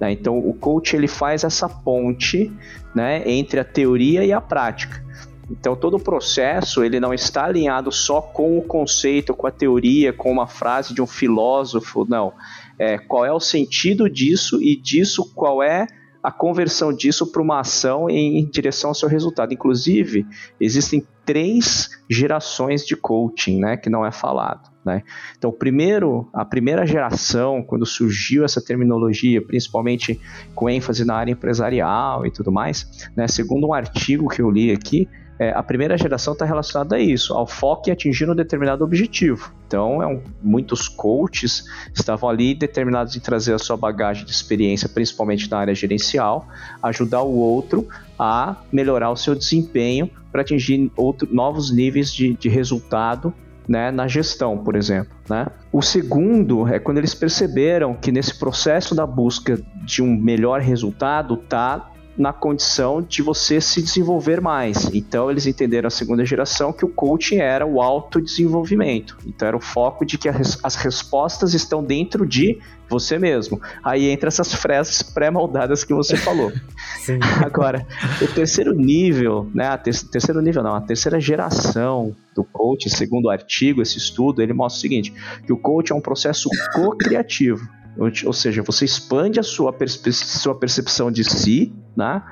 Né? 0.00 0.10
Então, 0.10 0.36
o 0.36 0.52
coach 0.52 0.96
ele 0.96 1.06
faz 1.06 1.44
essa 1.44 1.68
ponte 1.68 2.52
né, 2.92 3.22
entre 3.30 3.60
a 3.60 3.64
teoria 3.64 4.24
e 4.24 4.32
a 4.32 4.40
prática. 4.40 5.04
Então, 5.48 5.76
todo 5.76 5.98
o 5.98 6.00
processo 6.00 6.82
ele 6.82 6.98
não 6.98 7.14
está 7.14 7.44
alinhado 7.44 7.92
só 7.92 8.20
com 8.20 8.58
o 8.58 8.62
conceito, 8.62 9.32
com 9.34 9.46
a 9.46 9.52
teoria, 9.52 10.12
com 10.12 10.28
uma 10.28 10.48
frase 10.48 10.92
de 10.92 11.00
um 11.00 11.06
filósofo, 11.06 12.04
não. 12.08 12.32
É, 12.76 12.98
qual 12.98 13.24
é 13.24 13.32
o 13.32 13.38
sentido 13.38 14.10
disso 14.10 14.60
e 14.60 14.74
disso 14.74 15.32
qual 15.32 15.62
é 15.62 15.86
a 16.22 16.32
conversão 16.32 16.92
disso 16.92 17.30
para 17.30 17.42
uma 17.42 17.60
ação 17.60 18.10
em 18.10 18.44
direção 18.50 18.90
ao 18.90 18.94
seu 18.94 19.08
resultado. 19.08 19.52
Inclusive, 19.52 20.26
existem 20.60 21.06
três 21.24 21.90
gerações 22.10 22.84
de 22.84 22.96
coaching, 22.96 23.60
né, 23.60 23.76
que 23.76 23.90
não 23.90 24.04
é 24.04 24.10
falado. 24.10 24.68
Né? 24.84 25.02
Então, 25.36 25.52
primeiro, 25.52 26.28
a 26.32 26.44
primeira 26.44 26.86
geração, 26.86 27.62
quando 27.62 27.84
surgiu 27.84 28.44
essa 28.44 28.64
terminologia, 28.64 29.44
principalmente 29.44 30.18
com 30.54 30.70
ênfase 30.70 31.04
na 31.04 31.14
área 31.14 31.32
empresarial 31.32 32.24
e 32.24 32.30
tudo 32.30 32.50
mais, 32.50 33.10
né, 33.14 33.28
segundo 33.28 33.66
um 33.66 33.74
artigo 33.74 34.28
que 34.28 34.40
eu 34.40 34.50
li 34.50 34.72
aqui, 34.72 35.08
é, 35.38 35.50
a 35.50 35.62
primeira 35.62 35.96
geração 35.96 36.32
está 36.32 36.44
relacionada 36.44 36.96
a 36.96 36.98
isso, 36.98 37.32
ao 37.32 37.46
foco 37.46 37.88
em 37.88 37.92
atingir 37.92 38.28
um 38.28 38.34
determinado 38.34 38.82
objetivo. 38.82 39.52
Então, 39.66 40.02
é 40.02 40.06
um, 40.06 40.20
muitos 40.42 40.88
coaches 40.88 41.64
estavam 41.94 42.28
ali 42.28 42.54
determinados 42.54 43.14
em 43.14 43.20
trazer 43.20 43.54
a 43.54 43.58
sua 43.58 43.76
bagagem 43.76 44.24
de 44.24 44.32
experiência, 44.32 44.88
principalmente 44.88 45.48
na 45.50 45.58
área 45.58 45.74
gerencial, 45.74 46.48
ajudar 46.82 47.22
o 47.22 47.36
outro 47.36 47.86
a 48.18 48.56
melhorar 48.72 49.10
o 49.10 49.16
seu 49.16 49.34
desempenho 49.34 50.10
para 50.32 50.40
atingir 50.40 50.90
outro, 50.96 51.28
novos 51.30 51.70
níveis 51.70 52.12
de, 52.12 52.34
de 52.34 52.48
resultado 52.48 53.32
né, 53.68 53.90
na 53.90 54.08
gestão, 54.08 54.58
por 54.58 54.74
exemplo. 54.74 55.12
Né? 55.28 55.46
O 55.70 55.82
segundo 55.82 56.66
é 56.66 56.78
quando 56.78 56.98
eles 56.98 57.14
perceberam 57.14 57.94
que 57.94 58.10
nesse 58.10 58.36
processo 58.38 58.94
da 58.94 59.06
busca 59.06 59.60
de 59.84 60.02
um 60.02 60.16
melhor 60.16 60.60
resultado 60.60 61.34
está 61.34 61.90
na 62.18 62.32
condição 62.32 63.00
de 63.00 63.22
você 63.22 63.60
se 63.60 63.80
desenvolver 63.80 64.40
mais. 64.40 64.92
Então 64.92 65.30
eles 65.30 65.46
entenderam 65.46 65.86
a 65.86 65.90
segunda 65.90 66.24
geração 66.24 66.72
que 66.72 66.84
o 66.84 66.88
coaching 66.88 67.36
era 67.36 67.64
o 67.64 67.80
autodesenvolvimento. 67.80 69.16
Então 69.24 69.46
era 69.46 69.56
o 69.56 69.60
foco 69.60 70.04
de 70.04 70.18
que 70.18 70.28
as 70.28 70.74
respostas 70.74 71.54
estão 71.54 71.82
dentro 71.82 72.26
de 72.26 72.58
você 72.88 73.18
mesmo. 73.18 73.60
Aí 73.84 74.08
entra 74.08 74.28
essas 74.28 74.52
frases 74.54 75.02
pré-moldadas 75.02 75.84
que 75.84 75.94
você 75.94 76.16
falou. 76.16 76.52
Sim. 77.00 77.18
Agora, 77.44 77.86
o 78.20 78.26
terceiro 78.26 78.74
nível, 78.74 79.48
né, 79.54 79.68
a 79.68 79.78
ter 79.78 79.94
terceiro 80.06 80.40
nível 80.40 80.62
não, 80.62 80.74
a 80.74 80.80
terceira 80.80 81.20
geração 81.20 82.16
do 82.34 82.44
coach, 82.44 82.88
segundo 82.88 83.26
o 83.26 83.30
artigo, 83.30 83.82
esse 83.82 83.98
estudo, 83.98 84.42
ele 84.42 84.52
mostra 84.52 84.78
o 84.78 84.80
seguinte, 84.80 85.12
que 85.44 85.52
o 85.52 85.58
coach 85.58 85.92
é 85.92 85.94
um 85.94 86.00
processo 86.00 86.48
co-criativo. 86.72 87.68
Ou 87.98 88.32
seja, 88.32 88.62
você 88.62 88.84
expande 88.84 89.40
a 89.40 89.42
sua, 89.42 89.74
sua 90.12 90.54
percepção 90.54 91.10
de 91.10 91.24
si 91.24 91.72
né, 91.96 92.22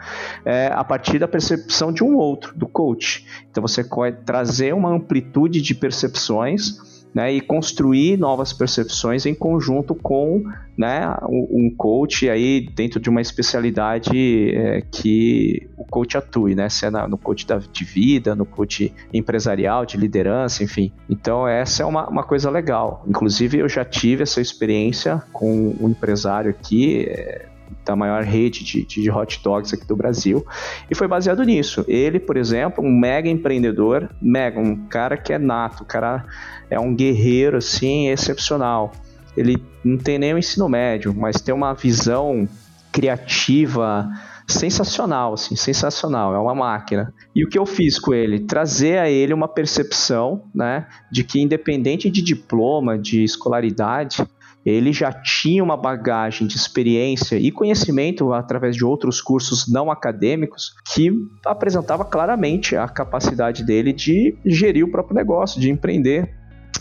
é, 0.45 0.71
a 0.73 0.85
partir 0.85 1.19
da 1.19 1.27
percepção 1.27 1.93
de 1.93 2.05
um 2.05 2.15
outro, 2.17 2.57
do 2.57 2.69
coach. 2.69 3.27
Então 3.51 3.61
você 3.61 3.83
trazer 4.25 4.73
uma 4.73 4.91
amplitude 4.91 5.61
de 5.61 5.75
percepções 5.75 6.96
né, 7.17 7.33
e 7.33 7.41
construir 7.41 8.19
novas 8.19 8.53
percepções 8.53 9.25
em 9.25 9.35
conjunto 9.35 9.95
com 9.95 10.45
né, 10.77 11.17
um 11.27 11.73
coach 11.75 12.29
aí 12.29 12.61
dentro 12.61 13.01
de 13.01 13.09
uma 13.09 13.23
especialidade 13.23 14.51
é, 14.55 14.83
que 14.83 15.67
o 15.79 15.85
coach 15.87 16.19
atue, 16.19 16.55
né, 16.55 16.69
se 16.69 16.85
é 16.85 16.91
no 16.91 17.17
coach 17.17 17.47
da, 17.47 17.57
de 17.57 17.85
vida, 17.87 18.35
no 18.35 18.45
coach 18.45 18.93
empresarial, 19.15 19.87
de 19.87 19.97
liderança, 19.97 20.63
enfim. 20.63 20.93
Então 21.09 21.49
essa 21.49 21.83
é 21.83 21.87
uma, 21.87 22.07
uma 22.07 22.23
coisa 22.23 22.51
legal. 22.51 23.03
Inclusive 23.09 23.61
eu 23.61 23.69
já 23.69 23.83
tive 23.83 24.23
essa 24.23 24.43
experiência 24.43 25.23
com 25.33 25.75
um 25.81 25.89
empresário 25.89 26.51
aqui, 26.51 27.07
é, 27.09 27.47
da 27.87 27.95
maior 27.95 28.25
rede 28.25 28.65
de, 28.65 28.85
de, 28.85 29.11
hot 29.11 29.41
dogs 29.43 29.73
aqui 29.73 29.87
do 29.87 29.97
Brasil, 29.97 30.45
e 30.91 30.95
foi 30.95 31.07
baseado 31.07 31.43
nisso. 31.45 31.85
Ele, 31.87 32.19
por 32.19 32.37
exemplo, 32.37 32.85
um 32.85 32.91
mega 32.91 33.29
empreendedor, 33.29 34.11
mega, 34.21 34.61
um 34.61 34.75
cara 34.89 35.17
que 35.17 35.33
é 35.33 35.39
nato, 35.39 35.85
cara 35.85 36.27
é 36.69 36.79
um 36.79 36.95
guerreiro, 36.95 37.57
assim, 37.59 38.09
excepcional. 38.09 38.93
Ele 39.37 39.63
não 39.85 39.97
tem 39.97 40.19
nem 40.19 40.35
o 40.35 40.39
ensino 40.39 40.69
médio, 40.69 41.15
mas 41.15 41.41
tem 41.41 41.55
uma 41.55 41.73
visão 41.73 42.49
criativa 42.91 44.09
sensacional, 44.49 45.35
assim, 45.35 45.57
sensacional, 45.57 46.35
é 46.35 46.39
uma 46.39 46.55
máquina. 46.55 47.13
E 47.35 47.45
o 47.45 47.49
que 47.49 47.59
eu 47.59 47.67
fiz 47.67 47.99
com 47.99 48.15
ele? 48.15 48.41
Trazer 48.41 48.99
a 48.99 49.11
ele 49.11 49.35
uma 49.35 49.49
percepção, 49.49 50.45
né, 50.55 50.87
de 51.11 51.25
que 51.25 51.41
independente 51.41 52.09
de 52.09 52.23
diploma, 52.23 52.97
de 52.99 53.25
escolaridade, 53.25 54.25
ele 54.67 54.93
já 54.93 55.13
tinha 55.13 55.63
uma 55.63 55.77
bagagem 55.77 56.45
de 56.45 56.57
experiência 56.57 57.37
e 57.37 57.53
conhecimento 57.53 58.33
através 58.33 58.75
de 58.75 58.85
outros 58.85 59.21
cursos 59.21 59.69
não 59.69 59.93
acadêmicos 59.93 60.75
que 60.93 61.13
apresentava 61.45 62.05
claramente 62.05 62.75
a 62.75 62.89
capacidade 62.89 63.63
dele 63.63 63.93
de 63.93 64.37
gerir 64.45 64.85
o 64.85 64.91
próprio 64.91 65.15
negócio, 65.15 65.61
de 65.61 65.71
empreender. 65.71 66.35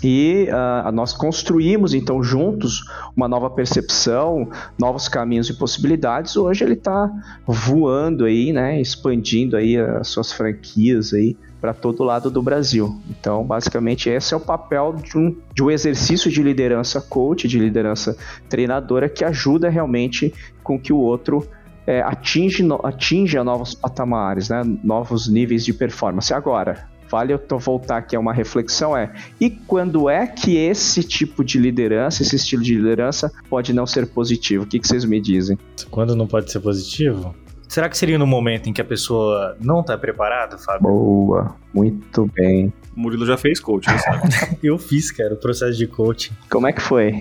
E 0.03 0.47
uh, 0.49 0.91
nós 0.91 1.13
construímos 1.13 1.93
então 1.93 2.21
juntos 2.21 2.81
uma 3.15 3.27
nova 3.27 3.49
percepção, 3.49 4.49
novos 4.77 5.07
caminhos 5.07 5.49
e 5.49 5.53
possibilidades. 5.53 6.35
Hoje 6.35 6.63
ele 6.63 6.73
está 6.73 7.09
voando 7.45 8.25
aí, 8.25 8.51
né, 8.51 8.81
expandindo 8.81 9.55
aí 9.55 9.77
as 9.77 10.07
suas 10.07 10.31
franquias 10.31 11.13
aí 11.13 11.37
para 11.65 11.73
todo 11.73 12.03
lado 12.03 12.29
do 12.29 12.43
Brasil. 12.43 12.95
Então, 13.09 13.43
basicamente, 13.43 14.07
esse 14.07 14.35
é 14.35 14.37
o 14.37 14.39
papel 14.39 14.93
de 14.93 15.17
um, 15.17 15.35
de 15.51 15.63
um 15.63 15.71
exercício 15.71 16.29
de 16.29 16.43
liderança 16.43 17.01
coach, 17.01 17.47
de 17.47 17.57
liderança 17.57 18.15
treinadora, 18.47 19.09
que 19.09 19.25
ajuda 19.25 19.67
realmente 19.67 20.31
com 20.63 20.79
que 20.79 20.93
o 20.93 20.97
outro 20.97 21.47
é, 21.87 22.01
atinge, 22.01 22.63
atinja 22.83 23.43
novos 23.43 23.73
patamares, 23.73 24.49
né? 24.49 24.61
novos 24.83 25.27
níveis 25.27 25.65
de 25.65 25.73
performance. 25.73 26.31
Agora, 26.31 26.87
vale 27.09 27.33
eu 27.33 27.39
voltar 27.57 27.97
aqui 27.97 28.15
a 28.15 28.19
uma 28.19 28.33
reflexão 28.33 28.95
é 28.95 29.11
e 29.41 29.49
quando 29.49 30.07
é 30.07 30.27
que 30.27 30.57
esse 30.57 31.03
tipo 31.03 31.43
de 31.43 31.57
liderança, 31.57 32.21
esse 32.21 32.35
estilo 32.35 32.61
de 32.61 32.75
liderança 32.75 33.31
pode 33.49 33.73
não 33.73 33.87
ser 33.87 34.05
positivo? 34.05 34.65
O 34.65 34.67
que, 34.67 34.79
que 34.79 34.87
vocês 34.87 35.03
me 35.03 35.19
dizem? 35.19 35.57
Quando 35.89 36.15
não 36.15 36.27
pode 36.27 36.51
ser 36.51 36.59
positivo? 36.59 37.33
Será 37.67 37.89
que 37.89 37.97
seria 37.97 38.17
no 38.17 38.27
momento 38.27 38.69
em 38.69 38.73
que 38.73 38.81
a 38.81 38.85
pessoa 38.85 39.57
não 39.59 39.83
tá 39.83 39.97
preparada, 39.97 40.57
Fábio? 40.57 40.87
Boa, 40.87 41.55
muito 41.73 42.29
bem. 42.33 42.71
O 42.95 42.99
Murilo 42.99 43.25
já 43.25 43.37
fez 43.37 43.59
coaching, 43.59 43.97
sabe? 43.97 44.29
eu 44.63 44.77
fiz, 44.77 45.11
cara, 45.11 45.33
o 45.33 45.37
processo 45.37 45.77
de 45.77 45.87
coaching. 45.87 46.33
Como 46.49 46.67
é 46.67 46.73
que 46.73 46.81
foi? 46.81 47.13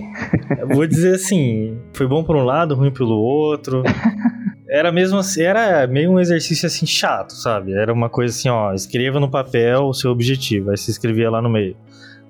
vou 0.68 0.86
dizer 0.86 1.14
assim, 1.14 1.78
foi 1.92 2.06
bom 2.06 2.22
por 2.22 2.36
um 2.36 2.44
lado, 2.44 2.74
ruim 2.74 2.92
pelo 2.92 3.16
outro. 3.16 3.82
Era 4.68 4.90
mesmo 4.90 5.18
assim, 5.18 5.42
era 5.42 5.86
meio 5.86 6.10
um 6.10 6.20
exercício 6.20 6.66
assim 6.66 6.86
chato, 6.86 7.32
sabe? 7.32 7.72
Era 7.72 7.92
uma 7.92 8.08
coisa 8.08 8.34
assim, 8.34 8.48
ó, 8.48 8.72
escreva 8.72 9.20
no 9.20 9.30
papel 9.30 9.84
o 9.84 9.94
seu 9.94 10.10
objetivo, 10.10 10.70
aí 10.70 10.76
você 10.76 10.90
escrevia 10.90 11.30
lá 11.30 11.40
no 11.40 11.48
meio. 11.48 11.76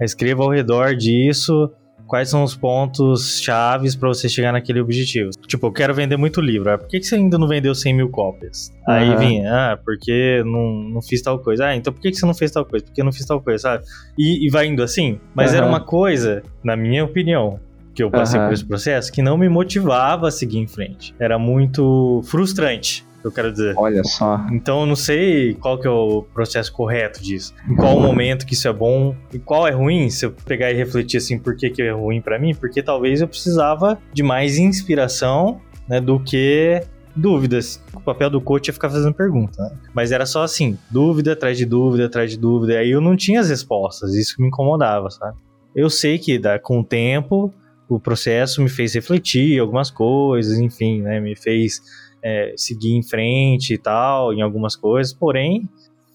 Aí 0.01 0.05
escreva 0.05 0.43
ao 0.43 0.51
redor 0.51 0.95
disso 0.95 1.71
quais 2.07 2.29
são 2.29 2.43
os 2.43 2.57
pontos 2.57 3.41
chaves 3.41 3.97
para 3.97 4.09
você 4.09 4.29
chegar 4.29 4.53
naquele 4.53 4.81
objetivo. 4.81 5.31
Tipo, 5.47 5.67
eu 5.67 5.73
quero 5.73 5.95
vender 5.95 6.17
muito 6.17 6.41
livro. 6.41 6.71
Ah, 6.71 6.79
por 6.79 6.89
que, 6.89 7.01
que 7.01 7.07
você 7.07 7.17
ainda 7.17 7.39
não 7.39 7.49
vendeu 7.49 7.75
100 7.75 7.95
mil 7.95 8.09
cópias? 8.09 8.73
Uhum. 8.87 8.95
Aí 8.95 9.17
vinha, 9.17 9.51
ah, 9.53 9.77
porque 9.77 10.43
não, 10.45 10.73
não 10.95 11.03
fiz 11.03 11.23
tal 11.23 11.39
coisa. 11.39 11.67
Ah, 11.67 11.77
então 11.77 11.93
por 11.93 12.01
que, 12.01 12.11
que 12.11 12.17
você 12.17 12.27
não 12.27 12.35
fez 12.35 12.51
tal 12.51 12.65
coisa? 12.65 12.85
Porque 12.85 13.01
eu 13.01 13.05
não 13.05 13.13
fiz 13.13 13.27
tal 13.27 13.41
coisa, 13.41 13.63
sabe? 13.63 13.85
E, 14.19 14.47
e 14.47 14.51
vai 14.51 14.67
indo 14.67 14.83
assim. 14.83 15.19
Mas 15.35 15.51
uhum. 15.51 15.57
era 15.59 15.67
uma 15.67 15.81
coisa, 15.81 16.43
na 16.63 16.77
minha 16.77 17.05
opinião, 17.05 17.59
que 17.95 18.03
eu 18.03 18.11
passei 18.11 18.39
uhum. 18.39 18.47
por 18.47 18.55
esse 18.55 18.65
processo, 18.65 19.13
que 19.13 19.23
não 19.23 19.39
me 19.39 19.49
motivava 19.49 20.29
a 20.29 20.31
seguir 20.31 20.59
em 20.59 20.67
frente. 20.67 21.15
Era 21.19 21.39
muito 21.39 22.21
frustrante 22.25 23.05
eu 23.27 23.33
quero 23.33 23.51
dizer. 23.51 23.75
Olha 23.77 24.03
só. 24.05 24.47
Então 24.53 24.81
eu 24.81 24.87
não 24.87 24.97
sei 24.97 25.55
qual 25.55 25.79
que 25.79 25.87
é 25.87 25.91
o 25.91 26.23
processo 26.35 26.73
correto 26.73 27.23
disso. 27.23 27.55
Em 27.69 27.75
qual 27.75 27.99
momento 27.99 28.47
que 28.47 28.55
isso 28.55 28.69
é 28.69 28.73
bom 28.73 29.15
e 29.33 29.39
qual 29.39 29.67
é 29.67 29.71
ruim, 29.71 30.11
se 30.11 30.27
eu 30.27 30.33
pegar 30.33 30.71
e 30.71 30.75
refletir 30.75 31.19
assim, 31.19 31.39
por 31.39 31.57
que, 31.57 31.71
que 31.71 31.83
é 31.83 31.93
ruim 31.93 32.21
para 32.21 32.39
mim? 32.39 32.55
Porque 32.55 32.83
talvez 32.83 33.21
eu 33.21 33.29
precisava 33.29 33.99
de 34.13 34.23
mais 34.23 34.59
inspiração 34.59 35.61
né, 35.89 36.01
do 36.01 36.21
que 36.21 36.83
dúvidas. 37.17 37.83
O 37.95 38.01
papel 38.01 38.29
do 38.29 38.41
coach 38.41 38.69
é 38.69 38.73
ficar 38.73 38.91
fazendo 38.91 39.15
pergunta, 39.15 39.63
né? 39.63 39.71
Mas 39.95 40.11
era 40.13 40.27
só 40.27 40.43
assim, 40.43 40.77
dúvida 40.91 41.33
atrás 41.33 41.57
de 41.57 41.65
dúvida 41.65 42.07
atrás 42.07 42.31
de 42.31 42.39
dúvida. 42.39 42.75
E 42.75 42.77
aí 42.77 42.91
eu 42.91 43.01
não 43.01 43.17
tinha 43.17 43.41
as 43.41 43.49
respostas, 43.49 44.15
isso 44.15 44.35
me 44.41 44.49
incomodava, 44.49 45.11
sabe? 45.11 45.37
Eu 45.75 45.89
sei 45.89 46.19
que 46.19 46.39
dá, 46.39 46.59
com 46.59 46.81
o 46.81 46.85
tempo 46.85 47.53
o 47.89 48.01
processo 48.01 48.63
me 48.63 48.69
fez 48.69 48.95
refletir 48.95 49.59
algumas 49.61 49.91
coisas, 49.91 50.59
enfim, 50.59 51.03
né? 51.03 51.21
Me 51.21 51.37
fez 51.37 51.83
é, 52.25 52.55
seguir 52.57 52.97
em 52.97 53.03
frente 53.03 53.75
e 53.75 53.79
tal, 53.79 54.33
em 54.33 54.41
algumas 54.41 54.75
coisas, 54.75 55.13
porém 55.13 55.69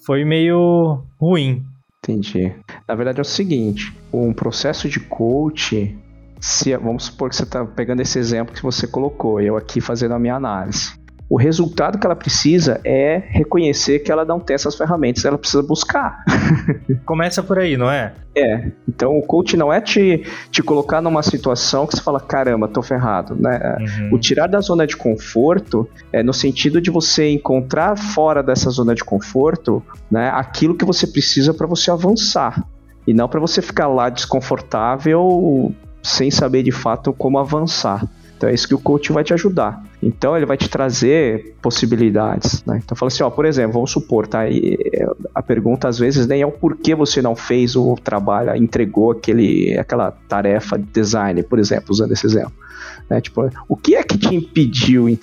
foi 0.04 0.26
meio 0.26 1.04
ruim. 1.20 1.64
Entendi. 2.00 2.52
Na 2.88 2.96
verdade 2.96 3.20
é 3.20 3.22
o 3.22 3.26
seguinte, 3.26 3.94
um 4.12 4.34
processo 4.34 4.90
de 4.90 5.00
coach, 5.00 5.96
se, 6.40 6.76
vamos 6.78 7.04
supor 7.06 7.30
que 7.30 7.36
você 7.36 7.44
está 7.44 7.64
pegando 7.64 8.02
esse 8.02 8.18
exemplo 8.18 8.56
que 8.56 8.64
você 8.64 8.88
colocou, 8.88 9.40
eu 9.40 9.56
aqui 9.56 9.80
fazendo 9.80 10.16
a 10.16 10.20
minha 10.20 10.36
análise. 10.36 10.99
O 11.30 11.38
resultado 11.38 12.00
que 12.00 12.08
ela 12.08 12.16
precisa 12.16 12.82
é 12.84 13.22
reconhecer 13.30 14.00
que 14.00 14.12
ela 14.12 14.26
não 14.26 14.40
tem 14.40 14.56
essas 14.56 14.76
ferramentas, 14.76 15.24
ela 15.26 15.38
precisa 15.38 15.62
buscar. 15.62 16.24
Começa 17.06 17.44
por 17.44 17.60
aí, 17.60 17.78
não 17.78 17.90
é? 17.90 18.14
É. 18.36 18.72
Então 18.88 19.16
o 19.16 19.22
coach 19.22 19.56
não 19.56 19.72
é 19.72 19.80
te, 19.80 20.24
te 20.50 20.64
colocar 20.64 21.02
numa 21.02 21.22
situação 21.22 21.86
que 21.86 21.96
você 21.96 22.02
fala, 22.02 22.20
caramba, 22.20 22.68
tô 22.68 22.82
ferrado. 22.82 23.36
Né? 23.36 23.78
Uhum. 23.80 24.16
O 24.16 24.20
tirar 24.20 24.48
da 24.48 24.60
zona 24.60 24.88
de 24.88 24.98
conforto 24.98 25.88
é 26.12 26.24
no 26.24 26.34
sentido 26.34 26.82
de 26.82 26.90
você 26.90 27.30
encontrar 27.30 27.96
fora 27.96 28.42
dessa 28.42 28.72
zona 28.72 28.96
de 28.96 29.04
conforto 29.04 29.84
né, 30.10 30.30
aquilo 30.34 30.76
que 30.76 30.86
você 30.86 31.06
precisa 31.06 31.54
para 31.54 31.68
você 31.68 31.92
avançar. 31.92 32.66
E 33.06 33.14
não 33.14 33.30
para 33.30 33.40
você 33.40 33.62
ficar 33.62 33.88
lá 33.88 34.10
desconfortável 34.10 35.74
sem 36.02 36.32
saber 36.32 36.64
de 36.64 36.72
fato 36.72 37.14
como 37.14 37.38
avançar. 37.38 38.04
Então 38.36 38.50
é 38.50 38.54
isso 38.54 38.68
que 38.68 38.76
o 38.76 38.80
coach 38.80 39.12
vai 39.12 39.24
te 39.24 39.34
ajudar. 39.34 39.84
Então 40.02 40.36
ele 40.36 40.46
vai 40.46 40.58
te 40.58 40.70
trazer 40.70 41.56
possibilidades. 41.62 42.64
Né? 42.66 42.82
Então 42.84 42.96
fala 42.96 43.08
assim, 43.08 43.24
ó, 43.24 43.30
por 43.30 43.46
exemplo, 43.46 43.74
vamos 43.74 43.92
supor, 43.92 44.28
tá? 44.28 44.50
E 44.50 44.78
a 45.36 45.42
pergunta 45.42 45.88
às 45.88 46.00
vezes 46.00 46.26
nem 46.28 46.42
é 46.42 46.46
o 46.46 46.52
porquê 46.52 46.96
você 46.96 47.22
não 47.22 47.36
fez 47.36 47.76
o 47.76 47.96
trabalho, 47.96 48.56
entregou 48.56 49.12
aquele, 49.12 49.78
aquela 49.78 50.12
tarefa 50.12 50.78
de 50.78 50.86
design, 50.86 51.44
por 51.44 51.60
exemplo, 51.60 51.88
usando 51.90 52.12
esse 52.12 52.26
exemplo. 52.26 52.54
Né? 53.10 53.20
Tipo, 53.20 53.50
o 53.68 53.76
que 53.76 53.96
é 53.96 54.04
que 54.04 54.18
te 54.18 54.36
impediu 54.36 55.10
em, 55.10 55.20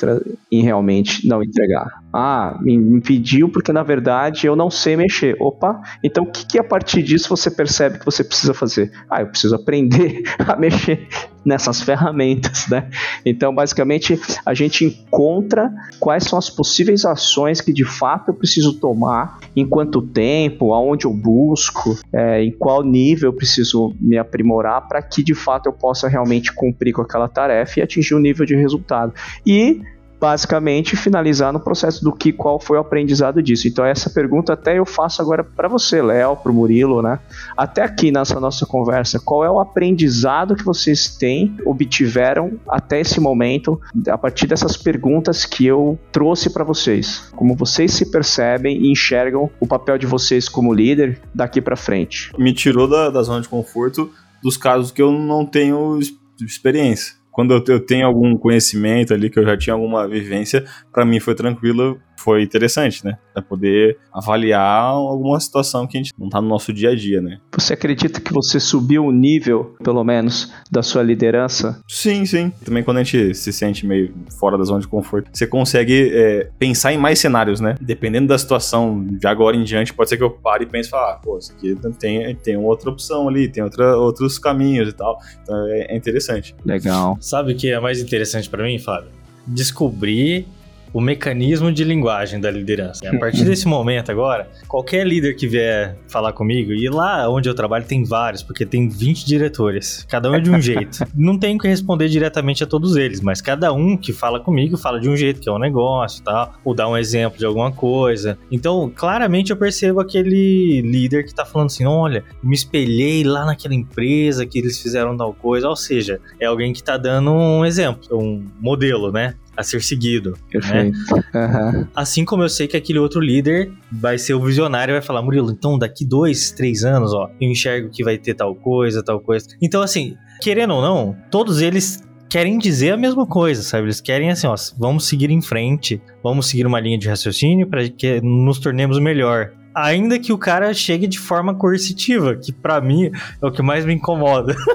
em 0.51 0.62
realmente 0.62 1.27
não 1.27 1.43
entregar? 1.43 2.03
Ah, 2.12 2.59
me 2.61 2.74
impediu 2.74 3.49
porque 3.49 3.72
na 3.72 3.83
verdade 3.83 4.47
eu 4.47 4.57
não 4.57 4.70
sei 4.70 4.97
mexer. 4.97 5.37
Opa, 5.41 5.81
então 6.03 6.24
o 6.24 6.31
que, 6.31 6.47
que 6.47 6.59
a 6.59 6.64
partir 6.64 7.03
disso 7.03 7.29
você 7.29 7.51
percebe 7.51 7.99
que 7.99 8.05
você 8.05 8.24
precisa 8.24 8.53
fazer? 8.53 8.91
Ah, 9.09 9.20
eu 9.20 9.29
preciso 9.29 9.55
aprender 9.55 10.22
a 10.39 10.57
mexer 10.57 11.07
nessas 11.47 11.81
ferramentas, 11.81 12.66
né? 12.68 12.91
Então, 13.24 13.55
basicamente, 13.55 14.20
a 14.45 14.53
gente 14.53 14.65
encontra 14.84 15.72
quais 15.98 16.24
são 16.24 16.38
as 16.38 16.50
possíveis 16.50 17.04
ações 17.04 17.60
que 17.60 17.72
de 17.72 17.84
fato 17.84 18.30
eu 18.30 18.34
preciso 18.34 18.74
tomar, 18.74 19.38
em 19.54 19.66
quanto 19.66 20.02
tempo, 20.02 20.72
aonde 20.72 21.06
eu 21.06 21.12
busco, 21.12 21.98
é, 22.12 22.42
em 22.42 22.52
qual 22.52 22.82
nível 22.82 23.30
eu 23.30 23.32
preciso 23.32 23.94
me 24.00 24.18
aprimorar 24.18 24.86
para 24.88 25.02
que 25.02 25.22
de 25.22 25.34
fato 25.34 25.66
eu 25.66 25.72
possa 25.72 26.08
realmente 26.08 26.52
cumprir 26.52 26.92
com 26.92 27.02
aquela 27.02 27.28
tarefa 27.28 27.80
e 27.80 27.82
atingir 27.82 28.14
o 28.14 28.18
nível 28.18 28.44
de 28.44 28.54
resultado. 28.54 29.12
E 29.44 29.80
basicamente 30.20 30.96
finalizar 30.96 31.52
no 31.52 31.60
processo 31.60 32.02
do 32.02 32.12
que 32.12 32.32
qual 32.32 32.58
foi 32.58 32.78
o 32.78 32.80
aprendizado 32.80 33.42
disso. 33.42 33.68
Então 33.68 33.84
essa 33.84 34.08
pergunta 34.10 34.52
até 34.52 34.78
eu 34.78 34.86
faço 34.86 35.20
agora 35.20 35.44
para 35.44 35.68
você, 35.68 36.00
Léo, 36.02 36.36
para 36.36 36.50
o 36.50 36.54
Murilo, 36.54 37.02
né? 37.02 37.18
Até 37.56 37.82
aqui 37.82 38.10
nessa 38.10 38.40
nossa 38.40 38.66
conversa, 38.66 39.20
qual 39.20 39.44
é 39.44 39.50
o 39.50 39.60
aprendizado 39.60 40.56
que 40.56 40.64
vocês 40.64 41.16
têm, 41.16 41.56
obtiveram 41.64 42.58
até 42.68 43.00
esse 43.00 43.20
momento 43.20 43.80
a 44.08 44.18
partir 44.18 44.46
dessas 44.46 44.76
perguntas 44.76 45.44
que 45.44 45.66
eu 45.66 45.98
trouxe 46.10 46.50
para 46.50 46.64
vocês? 46.64 47.30
Como 47.34 47.54
vocês 47.54 47.92
se 47.92 48.10
percebem 48.10 48.82
e 48.82 48.90
enxergam 48.90 49.50
o 49.60 49.66
papel 49.66 49.98
de 49.98 50.06
vocês 50.06 50.48
como 50.48 50.72
líder 50.72 51.20
daqui 51.34 51.60
para 51.60 51.76
frente? 51.76 52.30
Me 52.38 52.52
tirou 52.52 52.88
da, 52.88 53.10
da 53.10 53.22
zona 53.22 53.40
de 53.40 53.48
conforto 53.48 54.10
dos 54.42 54.56
casos 54.56 54.90
que 54.90 55.02
eu 55.02 55.10
não 55.10 55.44
tenho 55.44 55.98
experiência 56.40 57.15
quando 57.37 57.53
eu, 57.68 57.78
tenho 57.78 58.07
algum 58.07 58.34
conhecimento 58.34 59.12
ali, 59.12 59.28
que 59.28 59.39
eu 59.39 59.45
já 59.45 59.59
tinha 59.59 59.74
alguma 59.74 60.09
vivência, 60.09 60.64
para 60.91 61.05
mim 61.05 61.20
foi 61.20 61.34
tranquilo, 61.34 62.01
foi 62.16 62.42
interessante, 62.42 63.04
né? 63.04 63.18
Pra 63.32 63.42
poder 63.42 63.98
avaliar 64.12 64.82
alguma 64.82 65.38
situação 65.38 65.86
que 65.86 65.96
a 65.96 66.00
gente 66.00 66.12
não 66.18 66.28
tá 66.28 66.40
no 66.40 66.48
nosso 66.48 66.72
dia 66.72 66.90
a 66.90 66.94
dia, 66.94 67.20
né? 67.20 67.38
Você 67.54 67.74
acredita 67.74 68.20
que 68.20 68.32
você 68.32 68.58
subiu 68.58 69.04
o 69.04 69.12
nível, 69.12 69.76
pelo 69.82 70.02
menos, 70.04 70.52
da 70.70 70.82
sua 70.82 71.02
liderança? 71.02 71.80
Sim, 71.88 72.24
sim. 72.26 72.52
Também 72.64 72.82
quando 72.82 72.98
a 72.98 73.02
gente 73.02 73.34
se 73.34 73.52
sente 73.52 73.86
meio 73.86 74.12
fora 74.38 74.56
da 74.56 74.64
zona 74.64 74.80
de 74.80 74.88
conforto, 74.88 75.30
você 75.32 75.46
consegue 75.46 76.10
é, 76.12 76.50
pensar 76.58 76.92
em 76.92 76.98
mais 76.98 77.18
cenários, 77.18 77.60
né? 77.60 77.76
Dependendo 77.80 78.28
da 78.28 78.38
situação, 78.38 79.04
de 79.04 79.26
agora 79.26 79.56
em 79.56 79.64
diante, 79.64 79.92
pode 79.92 80.08
ser 80.08 80.16
que 80.16 80.22
eu 80.22 80.30
pare 80.30 80.64
e 80.64 80.66
pense 80.66 80.88
e 80.88 80.90
fale, 80.90 81.12
ah, 81.12 81.20
pô, 81.22 81.38
isso 81.38 81.52
aqui 81.52 81.76
tem, 81.98 82.34
tem 82.36 82.56
outra 82.56 82.90
opção 82.90 83.28
ali, 83.28 83.48
tem 83.48 83.62
outra, 83.62 83.96
outros 83.96 84.38
caminhos 84.38 84.88
e 84.88 84.92
tal. 84.92 85.18
Então 85.42 85.66
é, 85.68 85.92
é 85.92 85.96
interessante. 85.96 86.54
Legal. 86.64 87.16
Sabe 87.20 87.52
o 87.52 87.56
que 87.56 87.70
é 87.70 87.78
mais 87.80 88.00
interessante 88.00 88.48
para 88.48 88.64
mim, 88.64 88.78
Fábio? 88.78 89.10
Descobrir 89.46 90.46
o 90.93 91.01
mecanismo 91.01 91.72
de 91.72 91.84
linguagem 91.84 92.41
da 92.41 92.51
liderança. 92.51 93.05
E 93.05 93.09
a 93.09 93.18
partir 93.18 93.45
desse 93.45 93.66
momento 93.66 94.11
agora, 94.11 94.49
qualquer 94.68 95.07
líder 95.07 95.34
que 95.34 95.47
vier 95.47 95.97
falar 96.09 96.32
comigo, 96.32 96.72
e 96.72 96.89
lá 96.89 97.28
onde 97.28 97.49
eu 97.49 97.55
trabalho 97.55 97.84
tem 97.84 98.05
vários, 98.05 98.43
porque 98.43 98.64
tem 98.64 98.89
20 98.89 99.26
diretores, 99.26 100.07
cada 100.09 100.30
um 100.30 100.34
é 100.34 100.41
de 100.41 100.51
um 100.51 100.61
jeito. 100.61 100.99
Não 101.14 101.39
tenho 101.39 101.59
que 101.59 101.68
responder 101.68 102.09
diretamente 102.09 102.62
a 102.62 102.66
todos 102.66 102.97
eles, 102.97 103.20
mas 103.20 103.41
cada 103.41 103.72
um 103.72 103.97
que 103.97 104.12
fala 104.12 104.41
comigo 104.41 104.76
fala 104.76 105.01
de 105.01 105.09
um 105.09 105.16
jeito, 105.16 105.41
que 105.41 105.49
é 105.49 105.53
um 105.53 105.59
negócio 105.59 106.20
e 106.20 106.24
tal, 106.24 106.55
ou 106.64 106.74
dá 106.74 106.89
um 106.89 106.97
exemplo 106.97 107.39
de 107.39 107.45
alguma 107.45 107.72
coisa. 107.72 108.39
Então, 108.51 108.91
claramente 108.95 109.51
eu 109.51 109.57
percebo 109.57 110.01
aquele 110.01 110.82
líder 110.82 111.24
que 111.24 111.34
tá 111.34 111.45
falando 111.45 111.66
assim: 111.66 111.84
olha, 111.84 112.24
me 112.43 112.55
espelhei 112.55 113.24
lá 113.24 113.45
naquela 113.45 113.74
empresa 113.74 114.47
que 114.47 114.59
eles 114.59 114.80
fizeram 114.80 115.16
tal 115.16 115.32
coisa, 115.32 115.68
ou 115.68 115.76
seja, 115.76 116.20
é 116.41 116.47
alguém 116.47 116.72
que 116.72 116.82
tá 116.82 116.97
dando 116.97 117.32
um 117.32 117.64
exemplo, 117.64 118.01
um 118.12 118.45
modelo, 118.61 119.12
né? 119.12 119.34
A 119.57 119.62
ser 119.62 119.82
seguido. 119.82 120.30
Né? 120.30 120.36
Perfeito. 120.50 120.98
Né? 121.14 121.22
Uhum. 121.34 121.86
Assim 121.94 122.24
como 122.24 122.42
eu 122.42 122.48
sei 122.48 122.66
que 122.66 122.76
aquele 122.76 122.98
outro 122.98 123.20
líder 123.20 123.70
vai 123.90 124.18
ser 124.18 124.34
o 124.34 124.40
visionário 124.40 124.92
e 124.92 124.94
vai 124.94 125.02
falar, 125.02 125.22
Murilo, 125.22 125.50
então 125.50 125.78
daqui 125.78 126.04
dois, 126.04 126.50
três 126.50 126.84
anos, 126.84 127.12
ó, 127.12 127.30
eu 127.40 127.50
enxergo 127.50 127.90
que 127.90 128.04
vai 128.04 128.18
ter 128.18 128.34
tal 128.34 128.54
coisa, 128.54 129.02
tal 129.02 129.20
coisa. 129.20 129.46
Então, 129.62 129.82
assim, 129.82 130.16
querendo 130.42 130.74
ou 130.74 130.82
não, 130.82 131.16
todos 131.30 131.61
eles 131.61 132.02
querem 132.28 132.59
dizer 132.59 132.92
a 132.92 132.96
mesma 132.96 133.26
coisa, 133.26 133.62
sabe? 133.62 133.84
Eles 133.84 134.00
querem 134.00 134.30
assim, 134.30 134.46
ó, 134.46 134.54
vamos 134.78 135.07
seguir 135.07 135.30
em 135.30 135.40
frente, 135.40 136.00
vamos 136.22 136.46
seguir 136.46 136.66
uma 136.66 136.80
linha 136.80 136.98
de 136.98 137.09
raciocínio 137.09 137.66
para 137.66 137.88
que 137.88 138.20
nos 138.20 138.59
tornemos 138.59 138.98
melhor 138.98 139.52
ainda 139.77 140.18
que 140.18 140.33
o 140.33 140.39
cara 140.39 140.72
chegue 140.72 141.07
de 141.07 141.18
forma 141.18 141.55
coercitiva, 141.55 142.35
que 142.35 142.51
para 142.51 142.81
mim 142.81 143.11
é 143.43 143.47
o 143.47 143.53
que 143.53 143.61
mais 143.61 143.85
me 143.85 143.93
incomoda. 143.93 144.57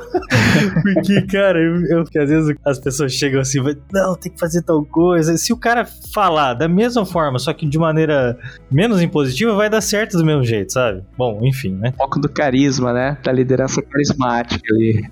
Porque, 0.84 1.22
cara, 1.24 1.60
eu, 1.60 1.86
eu 1.88 2.04
que 2.06 2.20
às 2.20 2.30
vezes 2.30 2.56
as 2.64 2.78
pessoas 2.78 3.14
chegam 3.14 3.42
assim, 3.42 3.60
não, 3.92 4.16
tem 4.16 4.32
que 4.32 4.40
fazer 4.40 4.62
tal 4.62 4.84
coisa. 4.86 5.36
Se 5.38 5.52
o 5.52 5.58
cara 5.58 5.86
falar 6.14 6.54
da 6.54 6.68
mesma 6.68 7.06
forma, 7.06 7.40
só 7.40 7.52
que 7.52 7.66
de 7.66 7.80
maneira 7.80 8.38
menos 8.70 9.02
impositiva, 9.02 9.56
vai 9.56 9.70
dar 9.70 9.82
certo 9.82 10.18
do 10.18 10.26
mesmo 10.26 10.44
jeito, 10.44 10.74
sabe? 10.74 11.04
Bom, 11.18 11.40
enfim, 11.44 11.74
né? 11.74 11.94
Pouco 11.98 12.20
do 12.20 12.30
carisma, 12.30 12.94
né? 12.94 13.18
Da 13.24 13.32
liderança 13.32 13.82
carismática 13.82 14.74
ali. 14.74 15.10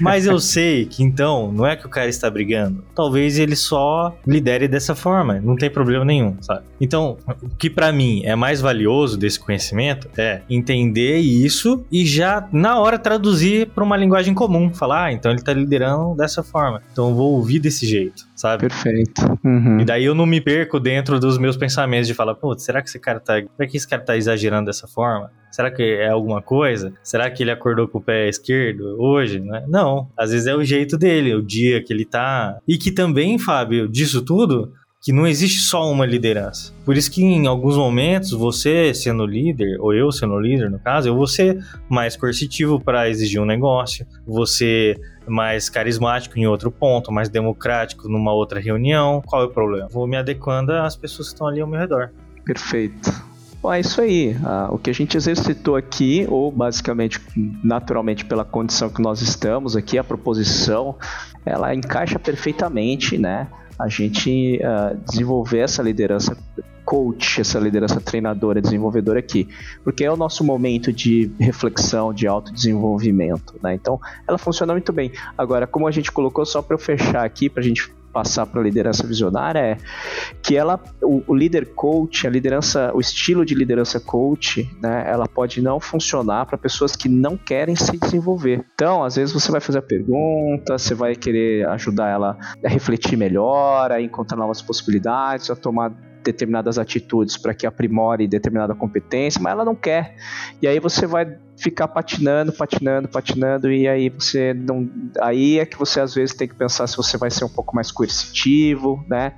Mas 0.00 0.26
eu 0.26 0.38
sei 0.38 0.84
que 0.86 1.02
então, 1.02 1.50
não 1.52 1.66
é 1.66 1.76
que 1.76 1.86
o 1.86 1.88
cara 1.88 2.08
está 2.08 2.30
brigando. 2.30 2.84
Talvez 2.94 3.38
ele 3.38 3.56
só 3.56 4.16
lidere 4.26 4.68
dessa 4.68 4.94
forma, 4.94 5.40
não 5.40 5.56
tem 5.56 5.70
problema 5.70 6.04
nenhum, 6.04 6.36
sabe? 6.40 6.62
Então, 6.80 7.16
o 7.42 7.48
que 7.48 7.68
para 7.68 7.92
mim 7.92 8.22
é 8.24 8.34
mais 8.36 8.60
valioso 8.60 9.16
desse 9.16 9.38
conhecimento 9.38 10.08
é 10.16 10.42
entender 10.48 11.18
isso 11.18 11.84
e 11.90 12.06
já 12.06 12.46
na 12.52 12.78
hora 12.78 12.98
traduzir 12.98 13.68
para 13.68 13.84
uma 13.84 13.96
linguagem 13.96 14.34
comum. 14.34 14.72
Falar, 14.72 15.06
ah, 15.06 15.12
então 15.12 15.30
ele 15.30 15.40
está 15.40 15.52
liderando 15.52 16.14
dessa 16.16 16.42
forma. 16.42 16.82
Então 16.92 17.08
eu 17.08 17.14
vou 17.14 17.32
ouvir 17.32 17.58
desse 17.58 17.86
jeito, 17.86 18.26
sabe? 18.34 18.68
Perfeito. 18.68 19.38
Uhum. 19.44 19.80
E 19.80 19.84
daí 19.84 20.04
eu 20.04 20.14
não 20.14 20.26
me 20.26 20.40
perco 20.40 20.80
dentro 20.80 21.18
dos 21.18 21.38
meus 21.38 21.56
pensamentos 21.56 22.06
de 22.06 22.14
falar, 22.14 22.34
putz, 22.34 22.64
será 22.64 22.82
que 22.82 22.88
esse 22.88 22.98
cara 22.98 23.20
tá. 23.20 23.34
Será 23.34 23.68
que 23.68 23.76
esse 23.76 23.88
cara 23.88 24.02
tá 24.02 24.16
exagerando 24.16 24.66
dessa 24.66 24.86
forma? 24.86 25.30
Será 25.50 25.70
que 25.70 25.82
é 25.82 26.08
alguma 26.08 26.42
coisa? 26.42 26.92
Será 27.02 27.30
que 27.30 27.42
ele 27.42 27.50
acordou 27.50 27.88
com 27.88 27.98
o 27.98 28.02
pé 28.02 28.28
esquerdo 28.28 28.96
hoje? 28.98 29.40
Né? 29.40 29.64
Não. 29.68 30.08
Às 30.16 30.30
vezes 30.30 30.46
é 30.46 30.54
o 30.54 30.64
jeito 30.64 30.96
dele, 30.96 31.34
o 31.34 31.42
dia 31.42 31.82
que 31.82 31.92
ele 31.92 32.04
tá. 32.04 32.58
E 32.66 32.78
que 32.78 32.92
também, 32.92 33.38
Fábio, 33.38 33.88
disso 33.88 34.22
tudo, 34.22 34.72
que 35.00 35.12
não 35.12 35.26
existe 35.26 35.60
só 35.60 35.90
uma 35.90 36.04
liderança. 36.04 36.72
Por 36.84 36.96
isso 36.96 37.10
que 37.10 37.22
em 37.22 37.46
alguns 37.46 37.76
momentos 37.76 38.32
você 38.32 38.92
sendo 38.92 39.24
líder, 39.24 39.80
ou 39.80 39.94
eu 39.94 40.10
sendo 40.10 40.38
líder 40.38 40.70
no 40.70 40.78
caso, 40.78 41.08
eu 41.08 41.16
vou 41.16 41.26
ser 41.26 41.58
mais 41.88 42.16
coercitivo 42.16 42.80
para 42.80 43.08
exigir 43.08 43.40
um 43.40 43.46
negócio, 43.46 44.06
você 44.26 44.96
mais 45.26 45.68
carismático 45.68 46.38
em 46.38 46.46
outro 46.46 46.70
ponto, 46.70 47.12
mais 47.12 47.28
democrático 47.28 48.08
numa 48.08 48.32
outra 48.32 48.60
reunião. 48.60 49.22
Qual 49.24 49.42
é 49.42 49.44
o 49.44 49.50
problema? 49.50 49.88
Vou 49.90 50.06
me 50.06 50.16
adequando 50.16 50.72
às 50.72 50.96
pessoas 50.96 51.28
que 51.28 51.34
estão 51.34 51.46
ali 51.46 51.60
ao 51.60 51.68
meu 51.68 51.78
redor. 51.78 52.10
Perfeito. 52.44 53.27
Bom, 53.60 53.72
é 53.72 53.80
isso 53.80 54.00
aí. 54.00 54.36
Ah, 54.44 54.68
o 54.70 54.78
que 54.78 54.88
a 54.88 54.92
gente 54.92 55.16
exercitou 55.16 55.74
aqui, 55.74 56.24
ou 56.28 56.50
basicamente, 56.50 57.20
naturalmente, 57.62 58.24
pela 58.24 58.44
condição 58.44 58.88
que 58.88 59.02
nós 59.02 59.20
estamos 59.20 59.74
aqui, 59.74 59.98
a 59.98 60.04
proposição, 60.04 60.94
ela 61.44 61.74
encaixa 61.74 62.18
perfeitamente, 62.18 63.18
né? 63.18 63.48
A 63.76 63.88
gente 63.88 64.60
uh, 64.62 64.96
desenvolver 65.08 65.58
essa 65.58 65.82
liderança 65.82 66.36
coach, 66.84 67.40
essa 67.40 67.58
liderança 67.58 68.00
treinadora, 68.00 68.62
desenvolvedora 68.62 69.18
aqui, 69.18 69.46
porque 69.84 70.04
é 70.04 70.10
o 70.10 70.16
nosso 70.16 70.42
momento 70.42 70.90
de 70.92 71.30
reflexão, 71.38 72.14
de 72.14 72.26
autodesenvolvimento, 72.26 73.54
né? 73.62 73.74
Então, 73.74 74.00
ela 74.26 74.38
funciona 74.38 74.72
muito 74.72 74.92
bem. 74.92 75.12
Agora, 75.36 75.66
como 75.66 75.86
a 75.86 75.90
gente 75.90 76.10
colocou 76.10 76.46
só 76.46 76.62
para 76.62 76.74
eu 76.74 76.78
fechar 76.78 77.24
aqui, 77.24 77.50
para 77.50 77.60
a 77.60 77.64
gente 77.64 77.92
passar 78.18 78.46
para 78.46 78.60
a 78.60 78.64
liderança 78.64 79.06
visionária 79.06 79.60
é 79.60 79.76
que 80.42 80.56
ela, 80.56 80.82
o, 81.00 81.22
o, 81.28 81.34
líder 81.36 81.66
coach, 81.66 82.26
a 82.26 82.30
liderança, 82.30 82.90
o 82.92 82.98
estilo 82.98 83.44
de 83.44 83.54
liderança 83.54 84.00
coach, 84.00 84.68
né, 84.82 85.04
ela 85.06 85.28
pode 85.28 85.62
não 85.62 85.78
funcionar 85.78 86.44
para 86.46 86.58
pessoas 86.58 86.96
que 86.96 87.08
não 87.08 87.36
querem 87.36 87.76
se 87.76 87.96
desenvolver. 87.96 88.66
Então, 88.74 89.04
às 89.04 89.14
vezes 89.14 89.32
você 89.32 89.52
vai 89.52 89.60
fazer 89.60 89.78
a 89.78 89.82
pergunta, 89.82 90.76
você 90.76 90.96
vai 90.96 91.14
querer 91.14 91.64
ajudar 91.68 92.08
ela 92.08 92.36
a 92.64 92.68
refletir 92.68 93.16
melhor, 93.16 93.92
a 93.92 94.02
encontrar 94.02 94.36
novas 94.36 94.60
possibilidades, 94.60 95.48
a 95.48 95.54
tomar 95.54 95.92
determinadas 96.24 96.76
atitudes 96.76 97.36
para 97.36 97.54
que 97.54 97.68
aprimore 97.68 98.26
determinada 98.26 98.74
competência, 98.74 99.40
mas 99.40 99.52
ela 99.52 99.64
não 99.64 99.76
quer. 99.76 100.16
E 100.60 100.66
aí 100.66 100.80
você 100.80 101.06
vai 101.06 101.38
ficar 101.58 101.88
patinando, 101.88 102.52
patinando, 102.52 103.08
patinando 103.08 103.70
e 103.70 103.88
aí 103.88 104.08
você 104.08 104.54
não, 104.54 104.88
aí 105.20 105.58
é 105.58 105.66
que 105.66 105.78
você 105.78 106.00
às 106.00 106.14
vezes 106.14 106.34
tem 106.34 106.46
que 106.46 106.54
pensar 106.54 106.86
se 106.86 106.96
você 106.96 107.18
vai 107.18 107.30
ser 107.30 107.44
um 107.44 107.48
pouco 107.48 107.74
mais 107.74 107.90
coercitivo, 107.90 109.04
né? 109.08 109.34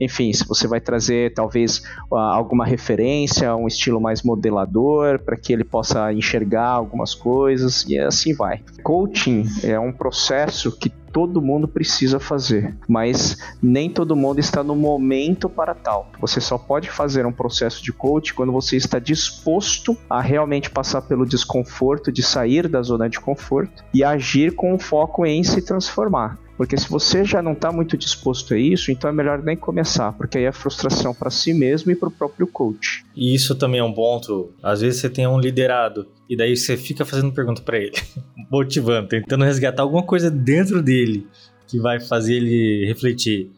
Enfim, 0.00 0.32
se 0.32 0.46
você 0.46 0.66
vai 0.66 0.80
trazer 0.80 1.32
talvez 1.34 1.82
alguma 2.10 2.66
referência, 2.66 3.54
um 3.56 3.66
estilo 3.66 4.00
mais 4.00 4.22
modelador 4.22 5.18
para 5.20 5.36
que 5.36 5.52
ele 5.52 5.64
possa 5.64 6.12
enxergar 6.12 6.68
algumas 6.68 7.14
coisas 7.14 7.84
e 7.88 7.98
assim 7.98 8.34
vai. 8.34 8.62
Coaching 8.82 9.44
é 9.62 9.78
um 9.78 9.92
processo 9.92 10.70
que 10.76 10.90
todo 11.12 11.42
mundo 11.42 11.68
precisa 11.68 12.18
fazer, 12.18 12.74
mas 12.88 13.36
nem 13.62 13.90
todo 13.90 14.16
mundo 14.16 14.38
está 14.38 14.64
no 14.64 14.74
momento 14.74 15.48
para 15.48 15.74
tal. 15.74 16.10
Você 16.18 16.40
só 16.40 16.56
pode 16.56 16.90
fazer 16.90 17.26
um 17.26 17.32
processo 17.32 17.82
de 17.82 17.92
coach 17.92 18.32
quando 18.32 18.50
você 18.50 18.76
está 18.76 18.98
disposto 18.98 19.96
a 20.08 20.20
realmente 20.22 20.70
passar 20.70 21.02
pelo 21.02 21.26
desconforto 21.26 21.61
conforto, 21.62 22.10
de 22.10 22.22
sair 22.22 22.68
da 22.68 22.82
zona 22.82 23.08
de 23.08 23.20
conforto 23.20 23.84
e 23.94 24.02
agir 24.02 24.54
com 24.54 24.78
foco 24.78 25.24
em 25.24 25.44
se 25.44 25.62
transformar. 25.62 26.38
Porque 26.56 26.76
se 26.76 26.88
você 26.88 27.24
já 27.24 27.40
não 27.40 27.52
está 27.52 27.72
muito 27.72 27.96
disposto 27.96 28.54
a 28.54 28.58
isso, 28.58 28.90
então 28.90 29.08
é 29.08 29.12
melhor 29.12 29.42
nem 29.42 29.56
começar, 29.56 30.12
porque 30.12 30.38
aí 30.38 30.44
é 30.44 30.52
frustração 30.52 31.14
para 31.14 31.30
si 31.30 31.54
mesmo 31.54 31.90
e 31.90 31.96
para 31.96 32.08
o 32.08 32.12
próprio 32.12 32.46
coach. 32.46 33.04
E 33.16 33.34
isso 33.34 33.54
também 33.54 33.80
é 33.80 33.84
um 33.84 33.92
ponto. 33.92 34.52
Às 34.62 34.80
vezes 34.80 35.00
você 35.00 35.08
tem 35.08 35.26
um 35.26 35.40
liderado 35.40 36.06
e 36.28 36.36
daí 36.36 36.56
você 36.56 36.76
fica 36.76 37.04
fazendo 37.04 37.32
pergunta 37.32 37.62
para 37.62 37.78
ele, 37.78 37.96
motivando, 38.50 39.08
tentando 39.08 39.44
resgatar 39.44 39.82
alguma 39.82 40.02
coisa 40.02 40.30
dentro 40.30 40.82
dele 40.82 41.26
que 41.66 41.80
vai 41.80 41.98
fazer 41.98 42.34
ele 42.34 42.86
refletir. 42.86 43.50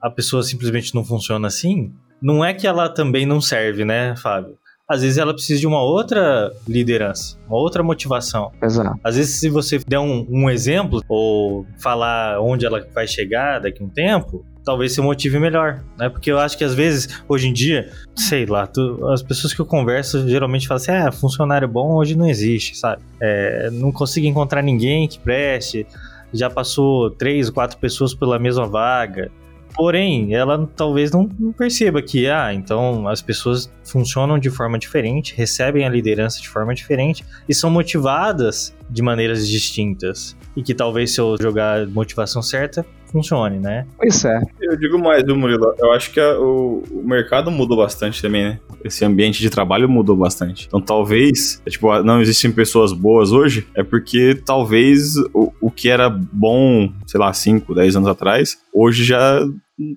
A 0.00 0.08
pessoa 0.08 0.42
simplesmente 0.42 0.94
não 0.94 1.04
funciona 1.04 1.48
assim. 1.48 1.92
Não 2.22 2.44
é 2.44 2.54
que 2.54 2.66
ela 2.66 2.88
também 2.88 3.26
não 3.26 3.40
serve, 3.40 3.84
né, 3.84 4.14
Fábio? 4.16 4.56
Às 4.88 5.02
vezes 5.02 5.18
ela 5.18 5.34
precisa 5.34 5.60
de 5.60 5.66
uma 5.66 5.82
outra 5.82 6.52
liderança, 6.66 7.36
uma 7.48 7.58
outra 7.58 7.82
motivação. 7.82 8.52
Exato. 8.62 8.98
Às 9.02 9.16
vezes, 9.16 9.36
se 9.36 9.48
você 9.48 9.78
der 9.86 9.98
um, 9.98 10.26
um 10.30 10.48
exemplo 10.48 11.02
ou 11.08 11.66
falar 11.78 12.40
onde 12.40 12.64
ela 12.64 12.86
vai 12.94 13.06
chegar 13.06 13.60
daqui 13.60 13.82
a 13.82 13.86
um 13.86 13.88
tempo, 13.88 14.44
talvez 14.64 14.92
se 14.92 15.00
motive 15.00 15.38
melhor, 15.40 15.82
né? 15.98 16.08
Porque 16.08 16.30
eu 16.30 16.38
acho 16.38 16.56
que 16.56 16.64
às 16.64 16.74
vezes, 16.74 17.22
hoje 17.28 17.48
em 17.48 17.52
dia, 17.52 17.90
sei 18.14 18.46
lá, 18.46 18.66
tu, 18.66 19.08
as 19.08 19.22
pessoas 19.22 19.52
que 19.52 19.60
eu 19.60 19.66
converso 19.66 20.28
geralmente 20.28 20.68
falam 20.68 20.82
assim: 20.82 20.92
ah, 20.92 21.10
funcionário 21.10 21.66
bom 21.66 21.94
hoje 21.94 22.16
não 22.16 22.28
existe, 22.28 22.76
sabe? 22.76 23.02
É, 23.20 23.70
não 23.72 23.90
consigo 23.90 24.26
encontrar 24.26 24.62
ninguém 24.62 25.08
que 25.08 25.18
preste, 25.18 25.84
já 26.32 26.48
passou 26.48 27.10
três, 27.10 27.50
quatro 27.50 27.76
pessoas 27.78 28.14
pela 28.14 28.38
mesma 28.38 28.66
vaga. 28.66 29.30
Porém, 29.76 30.34
ela 30.34 30.68
talvez 30.74 31.10
não, 31.10 31.28
não 31.38 31.52
perceba 31.52 32.00
que, 32.00 32.26
ah, 32.28 32.52
então 32.52 33.06
as 33.06 33.20
pessoas 33.20 33.70
funcionam 33.84 34.38
de 34.38 34.48
forma 34.48 34.78
diferente, 34.78 35.34
recebem 35.36 35.84
a 35.84 35.88
liderança 35.88 36.40
de 36.40 36.48
forma 36.48 36.74
diferente 36.74 37.24
e 37.46 37.54
são 37.54 37.70
motivadas 37.70 38.74
de 38.88 39.02
maneiras 39.02 39.46
distintas. 39.46 40.36
E 40.56 40.62
que 40.62 40.74
talvez 40.74 41.12
se 41.12 41.20
eu 41.20 41.36
jogar 41.38 41.86
motivação 41.88 42.40
certa, 42.40 42.86
funcione, 43.16 43.58
né? 43.58 43.86
Pois 43.96 44.24
é. 44.24 44.40
Eu 44.60 44.76
digo 44.76 44.98
mais, 44.98 45.22
do 45.24 45.36
Murilo. 45.36 45.74
Eu 45.78 45.92
acho 45.92 46.10
que 46.10 46.20
a, 46.20 46.38
o, 46.38 46.82
o, 46.90 47.02
mercado 47.06 47.50
mudou 47.50 47.76
bastante 47.76 48.20
também, 48.20 48.44
né? 48.44 48.60
Esse 48.84 49.04
ambiente 49.04 49.40
de 49.40 49.48
trabalho 49.48 49.88
mudou 49.88 50.16
bastante. 50.16 50.66
Então 50.66 50.80
talvez, 50.80 51.62
é, 51.66 51.70
tipo, 51.70 52.02
não 52.02 52.20
existem 52.20 52.50
pessoas 52.52 52.92
boas 52.92 53.32
hoje, 53.32 53.66
é 53.74 53.82
porque 53.82 54.34
talvez 54.34 55.16
o, 55.32 55.52
o 55.60 55.70
que 55.70 55.88
era 55.88 56.08
bom, 56.10 56.92
sei 57.06 57.20
lá, 57.20 57.32
5, 57.32 57.74
10 57.74 57.96
anos 57.96 58.08
atrás, 58.08 58.58
hoje 58.72 59.04
já 59.04 59.40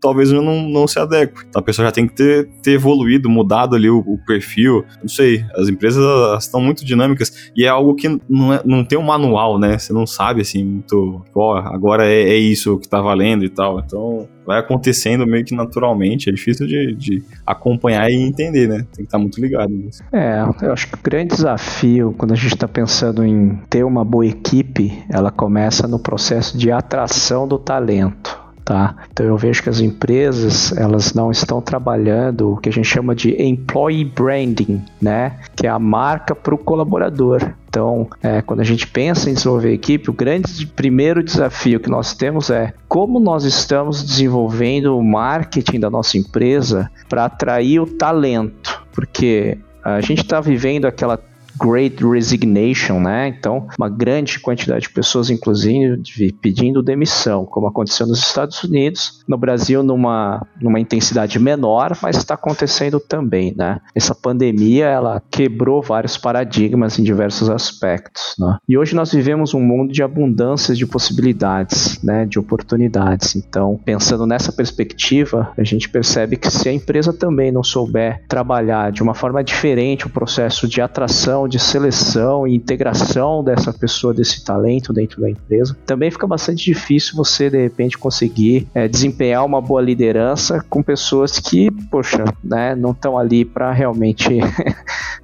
talvez 0.02 0.32
eu 0.32 0.42
não, 0.42 0.68
não 0.68 0.88
se 0.88 1.00
adeque. 1.00 1.42
A 1.56 1.62
pessoa 1.62 1.86
já 1.88 1.92
tem 1.92 2.08
que 2.08 2.14
ter, 2.14 2.48
ter 2.62 2.72
evoluído, 2.72 3.30
mudado 3.30 3.76
ali 3.76 3.90
o, 3.90 4.00
o 4.00 4.18
perfil. 4.26 4.86
Não 5.02 5.10
sei, 5.10 5.46
as 5.56 5.70
empresas 5.70 6.04
estão 6.44 6.60
muito 6.62 6.86
dinâmicas 6.86 7.52
e 7.56 7.66
é 7.66 7.68
algo 7.68 7.96
que 7.96 8.10
não, 8.30 8.54
é, 8.54 8.62
não 8.66 8.84
tem 8.84 8.98
um 8.98 9.04
manual, 9.04 9.58
né? 9.58 9.78
Você 9.78 9.94
não 9.94 10.06
sabe 10.06 10.42
assim 10.42 10.64
muito, 10.64 11.24
ó, 11.34 11.58
agora 11.58 12.06
é, 12.06 12.22
é 12.22 12.38
isso 12.38 12.78
que 12.78 12.88
tá 12.88 13.02
valendo 13.02 13.44
e 13.44 13.50
tal. 13.50 13.80
Então 13.80 14.28
vai 14.46 14.60
acontecendo 14.60 15.26
meio 15.26 15.46
que 15.46 15.56
naturalmente. 15.56 16.30
É 16.30 16.34
difícil 16.34 16.68
de, 16.68 16.96
de 16.96 17.24
acompanhar 17.46 18.10
e 18.10 18.16
entender, 18.16 18.68
né? 18.68 18.80
Tem 18.80 18.88
que 18.98 19.02
estar 19.04 19.20
muito 19.20 19.40
ligado 19.40 19.72
nisso. 19.72 20.04
É, 20.12 20.44
eu 20.62 20.74
acho 20.74 20.88
que 20.88 20.96
o 20.96 21.00
grande 21.02 21.36
desafio 21.36 22.14
quando 22.18 22.34
a 22.34 22.36
gente 22.36 22.54
está 22.54 22.68
pensando 22.68 23.24
em 23.24 23.56
ter 23.70 23.84
uma 23.84 24.04
boa 24.04 24.26
equipe, 24.26 25.04
ela 25.10 25.32
começa 25.32 25.88
no 25.88 26.00
processo 26.00 26.58
de 26.58 26.72
atração 26.72 27.48
do 27.48 27.58
talento. 27.58 28.39
Tá? 28.70 28.96
Então 29.12 29.26
eu 29.26 29.36
vejo 29.36 29.64
que 29.64 29.70
as 29.70 29.80
empresas 29.80 30.72
elas 30.78 31.16
não 31.16 31.32
estão 31.32 31.60
trabalhando 31.60 32.54
o 32.54 32.58
que 32.58 32.70
a 32.70 32.72
gente 32.72 32.88
chama 32.88 33.16
de 33.16 33.32
employee 33.42 34.06
branding, 34.06 34.86
né? 35.02 35.40
Que 35.56 35.66
é 35.66 35.72
a 35.72 35.80
marca 35.80 36.36
para 36.36 36.54
o 36.54 36.58
colaborador. 36.60 37.52
Então, 37.68 38.08
é, 38.22 38.44
quando 38.44 38.60
a 38.60 38.64
gente 38.64 38.86
pensa 38.86 39.28
em 39.28 39.34
desenvolver 39.34 39.74
equipe, 39.74 40.12
o 40.12 40.14
grande 40.14 40.68
primeiro 40.68 41.24
desafio 41.24 41.80
que 41.80 41.90
nós 41.90 42.14
temos 42.14 42.52
é 42.52 42.72
como 42.88 43.20
nós 43.20 43.44
estamos 43.44 44.04
desenvolvendo 44.04 44.96
o 44.96 45.04
marketing 45.04 45.80
da 45.80 45.90
nossa 45.90 46.20
empresa 46.20 46.92
para 47.10 47.26
atrair 47.26 47.80
o 47.80 47.88
talento, 47.88 48.84
porque 48.94 49.58
a 49.84 50.00
gente 50.00 50.22
está 50.22 50.40
vivendo 50.40 50.86
aquela 50.86 51.20
Great 51.60 52.04
Resignation, 52.04 53.00
né? 53.00 53.28
Então, 53.28 53.68
uma 53.78 53.90
grande 53.90 54.40
quantidade 54.40 54.84
de 54.84 54.90
pessoas, 54.90 55.30
inclusive, 55.30 56.32
pedindo 56.42 56.82
demissão, 56.82 57.46
como 57.46 57.68
aconteceu 57.68 58.08
nos 58.08 58.20
Estados 58.20 58.64
Unidos, 58.64 59.24
no 59.28 59.38
Brasil 59.38 59.84
numa, 59.84 60.46
numa 60.62 60.80
intensidade 60.80 61.38
menor, 61.40 61.98
mas 62.02 62.18
está 62.18 62.36
acontecendo 62.36 63.00
também, 63.00 63.54
né? 63.56 63.80
Essa 63.94 64.16
pandemia, 64.16 64.86
ela 64.86 65.22
quebrou 65.30 65.82
vários 65.82 66.18
paradigmas 66.18 66.98
em 66.98 67.04
diversos 67.04 67.50
aspectos, 67.50 68.36
né? 68.40 68.58
E 68.68 68.78
hoje 68.78 68.96
nós 68.96 69.12
vivemos 69.12 69.54
um 69.54 69.60
mundo 69.60 69.92
de 69.92 70.02
abundância 70.02 70.74
de 70.74 70.86
possibilidades, 70.86 72.02
né? 72.04 72.26
De 72.26 72.40
oportunidades. 72.40 73.36
Então, 73.36 73.80
pensando 73.84 74.26
nessa 74.26 74.52
perspectiva, 74.52 75.52
a 75.58 75.64
gente 75.64 75.90
percebe 75.90 76.38
que 76.38 76.50
se 76.50 76.70
a 76.70 76.74
empresa 76.74 77.12
também 77.12 77.52
não 77.52 77.64
souber 77.64 78.24
trabalhar 78.28 78.92
de 78.92 79.04
uma 79.04 79.14
forma 79.14 79.44
diferente 79.44 80.08
o 80.08 80.10
processo 80.10 80.68
de 80.68 80.82
atração 80.82 81.48
de 81.50 81.60
seleção 81.60 82.48
e 82.48 82.56
integração 82.56 83.44
dessa 83.44 83.74
pessoa, 83.74 84.14
desse 84.14 84.44
talento 84.44 84.94
dentro 84.94 85.20
da 85.22 85.30
empresa, 85.30 85.76
também 85.86 86.12
fica 86.12 86.28
bastante 86.28 86.64
difícil 86.64 87.16
você, 87.16 87.50
de 87.50 87.62
repente, 87.62 87.98
conseguir 87.98 88.68
é, 88.74 88.88
desempenhar 88.88 89.46
uma 89.46 89.62
boa 89.62 89.82
liderança 89.82 90.64
com 90.70 90.82
pessoas 90.82 91.40
que, 91.40 91.70
poxa, 91.90 92.24
né, 92.44 92.76
não 92.76 92.92
estão 92.92 93.18
ali 93.18 93.44
para 93.44 93.72
realmente 93.72 94.40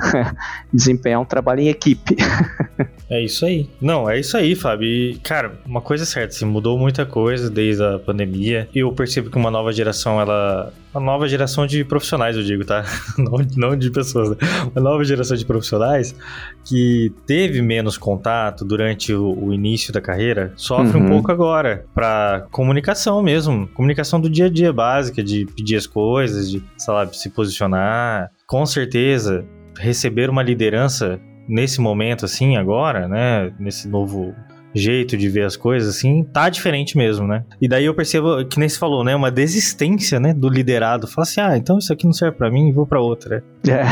desempenhar 0.74 1.22
um 1.22 1.26
trabalho 1.26 1.62
em 1.62 1.70
equipe. 1.70 2.16
É 3.10 3.24
isso 3.24 3.46
aí. 3.46 3.70
Não, 3.80 4.10
é 4.10 4.20
isso 4.20 4.36
aí, 4.36 4.56
Fábio. 4.56 4.88
E, 4.88 5.20
cara, 5.22 5.60
uma 5.66 5.82
coisa 5.82 6.04
é 6.04 6.08
certa, 6.08 6.36
assim, 6.36 6.46
mudou 6.46 6.78
muita 6.78 7.06
coisa 7.06 7.50
desde 7.50 7.84
a 7.84 8.00
pandemia. 8.00 8.68
Eu 8.74 8.92
percebo 8.94 9.30
que 9.30 9.38
uma 9.38 9.52
nova 9.52 9.72
geração, 9.72 10.20
ela. 10.20 10.74
Uma 10.96 11.02
nova 11.02 11.28
geração 11.28 11.68
de 11.68 11.84
profissionais, 11.84 12.38
eu 12.38 12.44
digo, 12.44 12.64
tá? 12.64 12.86
Não, 13.20 13.38
não 13.58 13.76
de 13.76 13.92
pessoas, 13.92 14.30
né? 14.30 14.38
Uma 14.74 14.82
nova 14.82 15.04
geração 15.04 15.36
de 15.36 15.46
profissionais 15.46 16.16
que 16.64 17.12
teve 17.26 17.62
menos 17.62 17.98
contato 17.98 18.64
durante 18.64 19.14
o, 19.14 19.48
o 19.48 19.54
início 19.54 19.92
da 19.92 20.00
carreira, 20.00 20.54
sofre 20.56 20.98
uhum. 20.98 21.06
um 21.06 21.10
pouco 21.10 21.32
agora. 21.32 21.86
Pra 21.94 22.48
comunicação 22.50 23.22
mesmo. 23.22 23.68
Comunicação 23.74 24.22
do 24.22 24.30
dia 24.30 24.46
a 24.46 24.50
dia 24.50 24.72
básica, 24.72 25.22
de 25.22 25.46
pedir 25.46 25.76
as 25.76 25.86
coisas, 25.86 26.50
de, 26.50 26.64
sabe, 26.78 27.18
se 27.18 27.30
posicionar. 27.30 28.32
Com 28.48 28.66
certeza, 28.66 29.46
receber 29.78 30.30
uma 30.30 30.44
liderança 30.44 31.20
nesse 31.48 31.82
momento, 31.82 32.24
assim, 32.24 32.56
agora, 32.56 33.08
né? 33.08 33.54
Nesse 33.60 33.88
novo 33.88 34.34
jeito 34.76 35.16
de 35.16 35.30
ver 35.30 35.46
as 35.46 35.56
coisas, 35.56 35.96
assim, 35.96 36.24
tá 36.24 36.50
diferente 36.50 36.98
mesmo, 36.98 37.26
né? 37.26 37.46
E 37.62 37.68
daí 37.68 37.86
eu 37.86 37.94
percebo, 37.94 38.46
que 38.46 38.60
nem 38.60 38.68
se 38.68 38.78
falou, 38.78 39.04
né? 39.04 39.16
Uma 39.16 39.32
desistência, 39.32 40.20
né? 40.20 40.34
Do 40.34 40.50
liderado. 40.50 41.08
Fala 41.08 41.24
assim, 41.24 41.40
ah, 41.42 41.58
então 41.58 41.78
isso 41.80 41.94
aqui 41.94 42.06
não 42.06 42.14
serve 42.14 42.38
para 42.38 42.52
mim, 42.52 42.74
vou 42.74 42.86
para 42.86 43.00
outra. 43.00 43.44
É. 43.68 43.84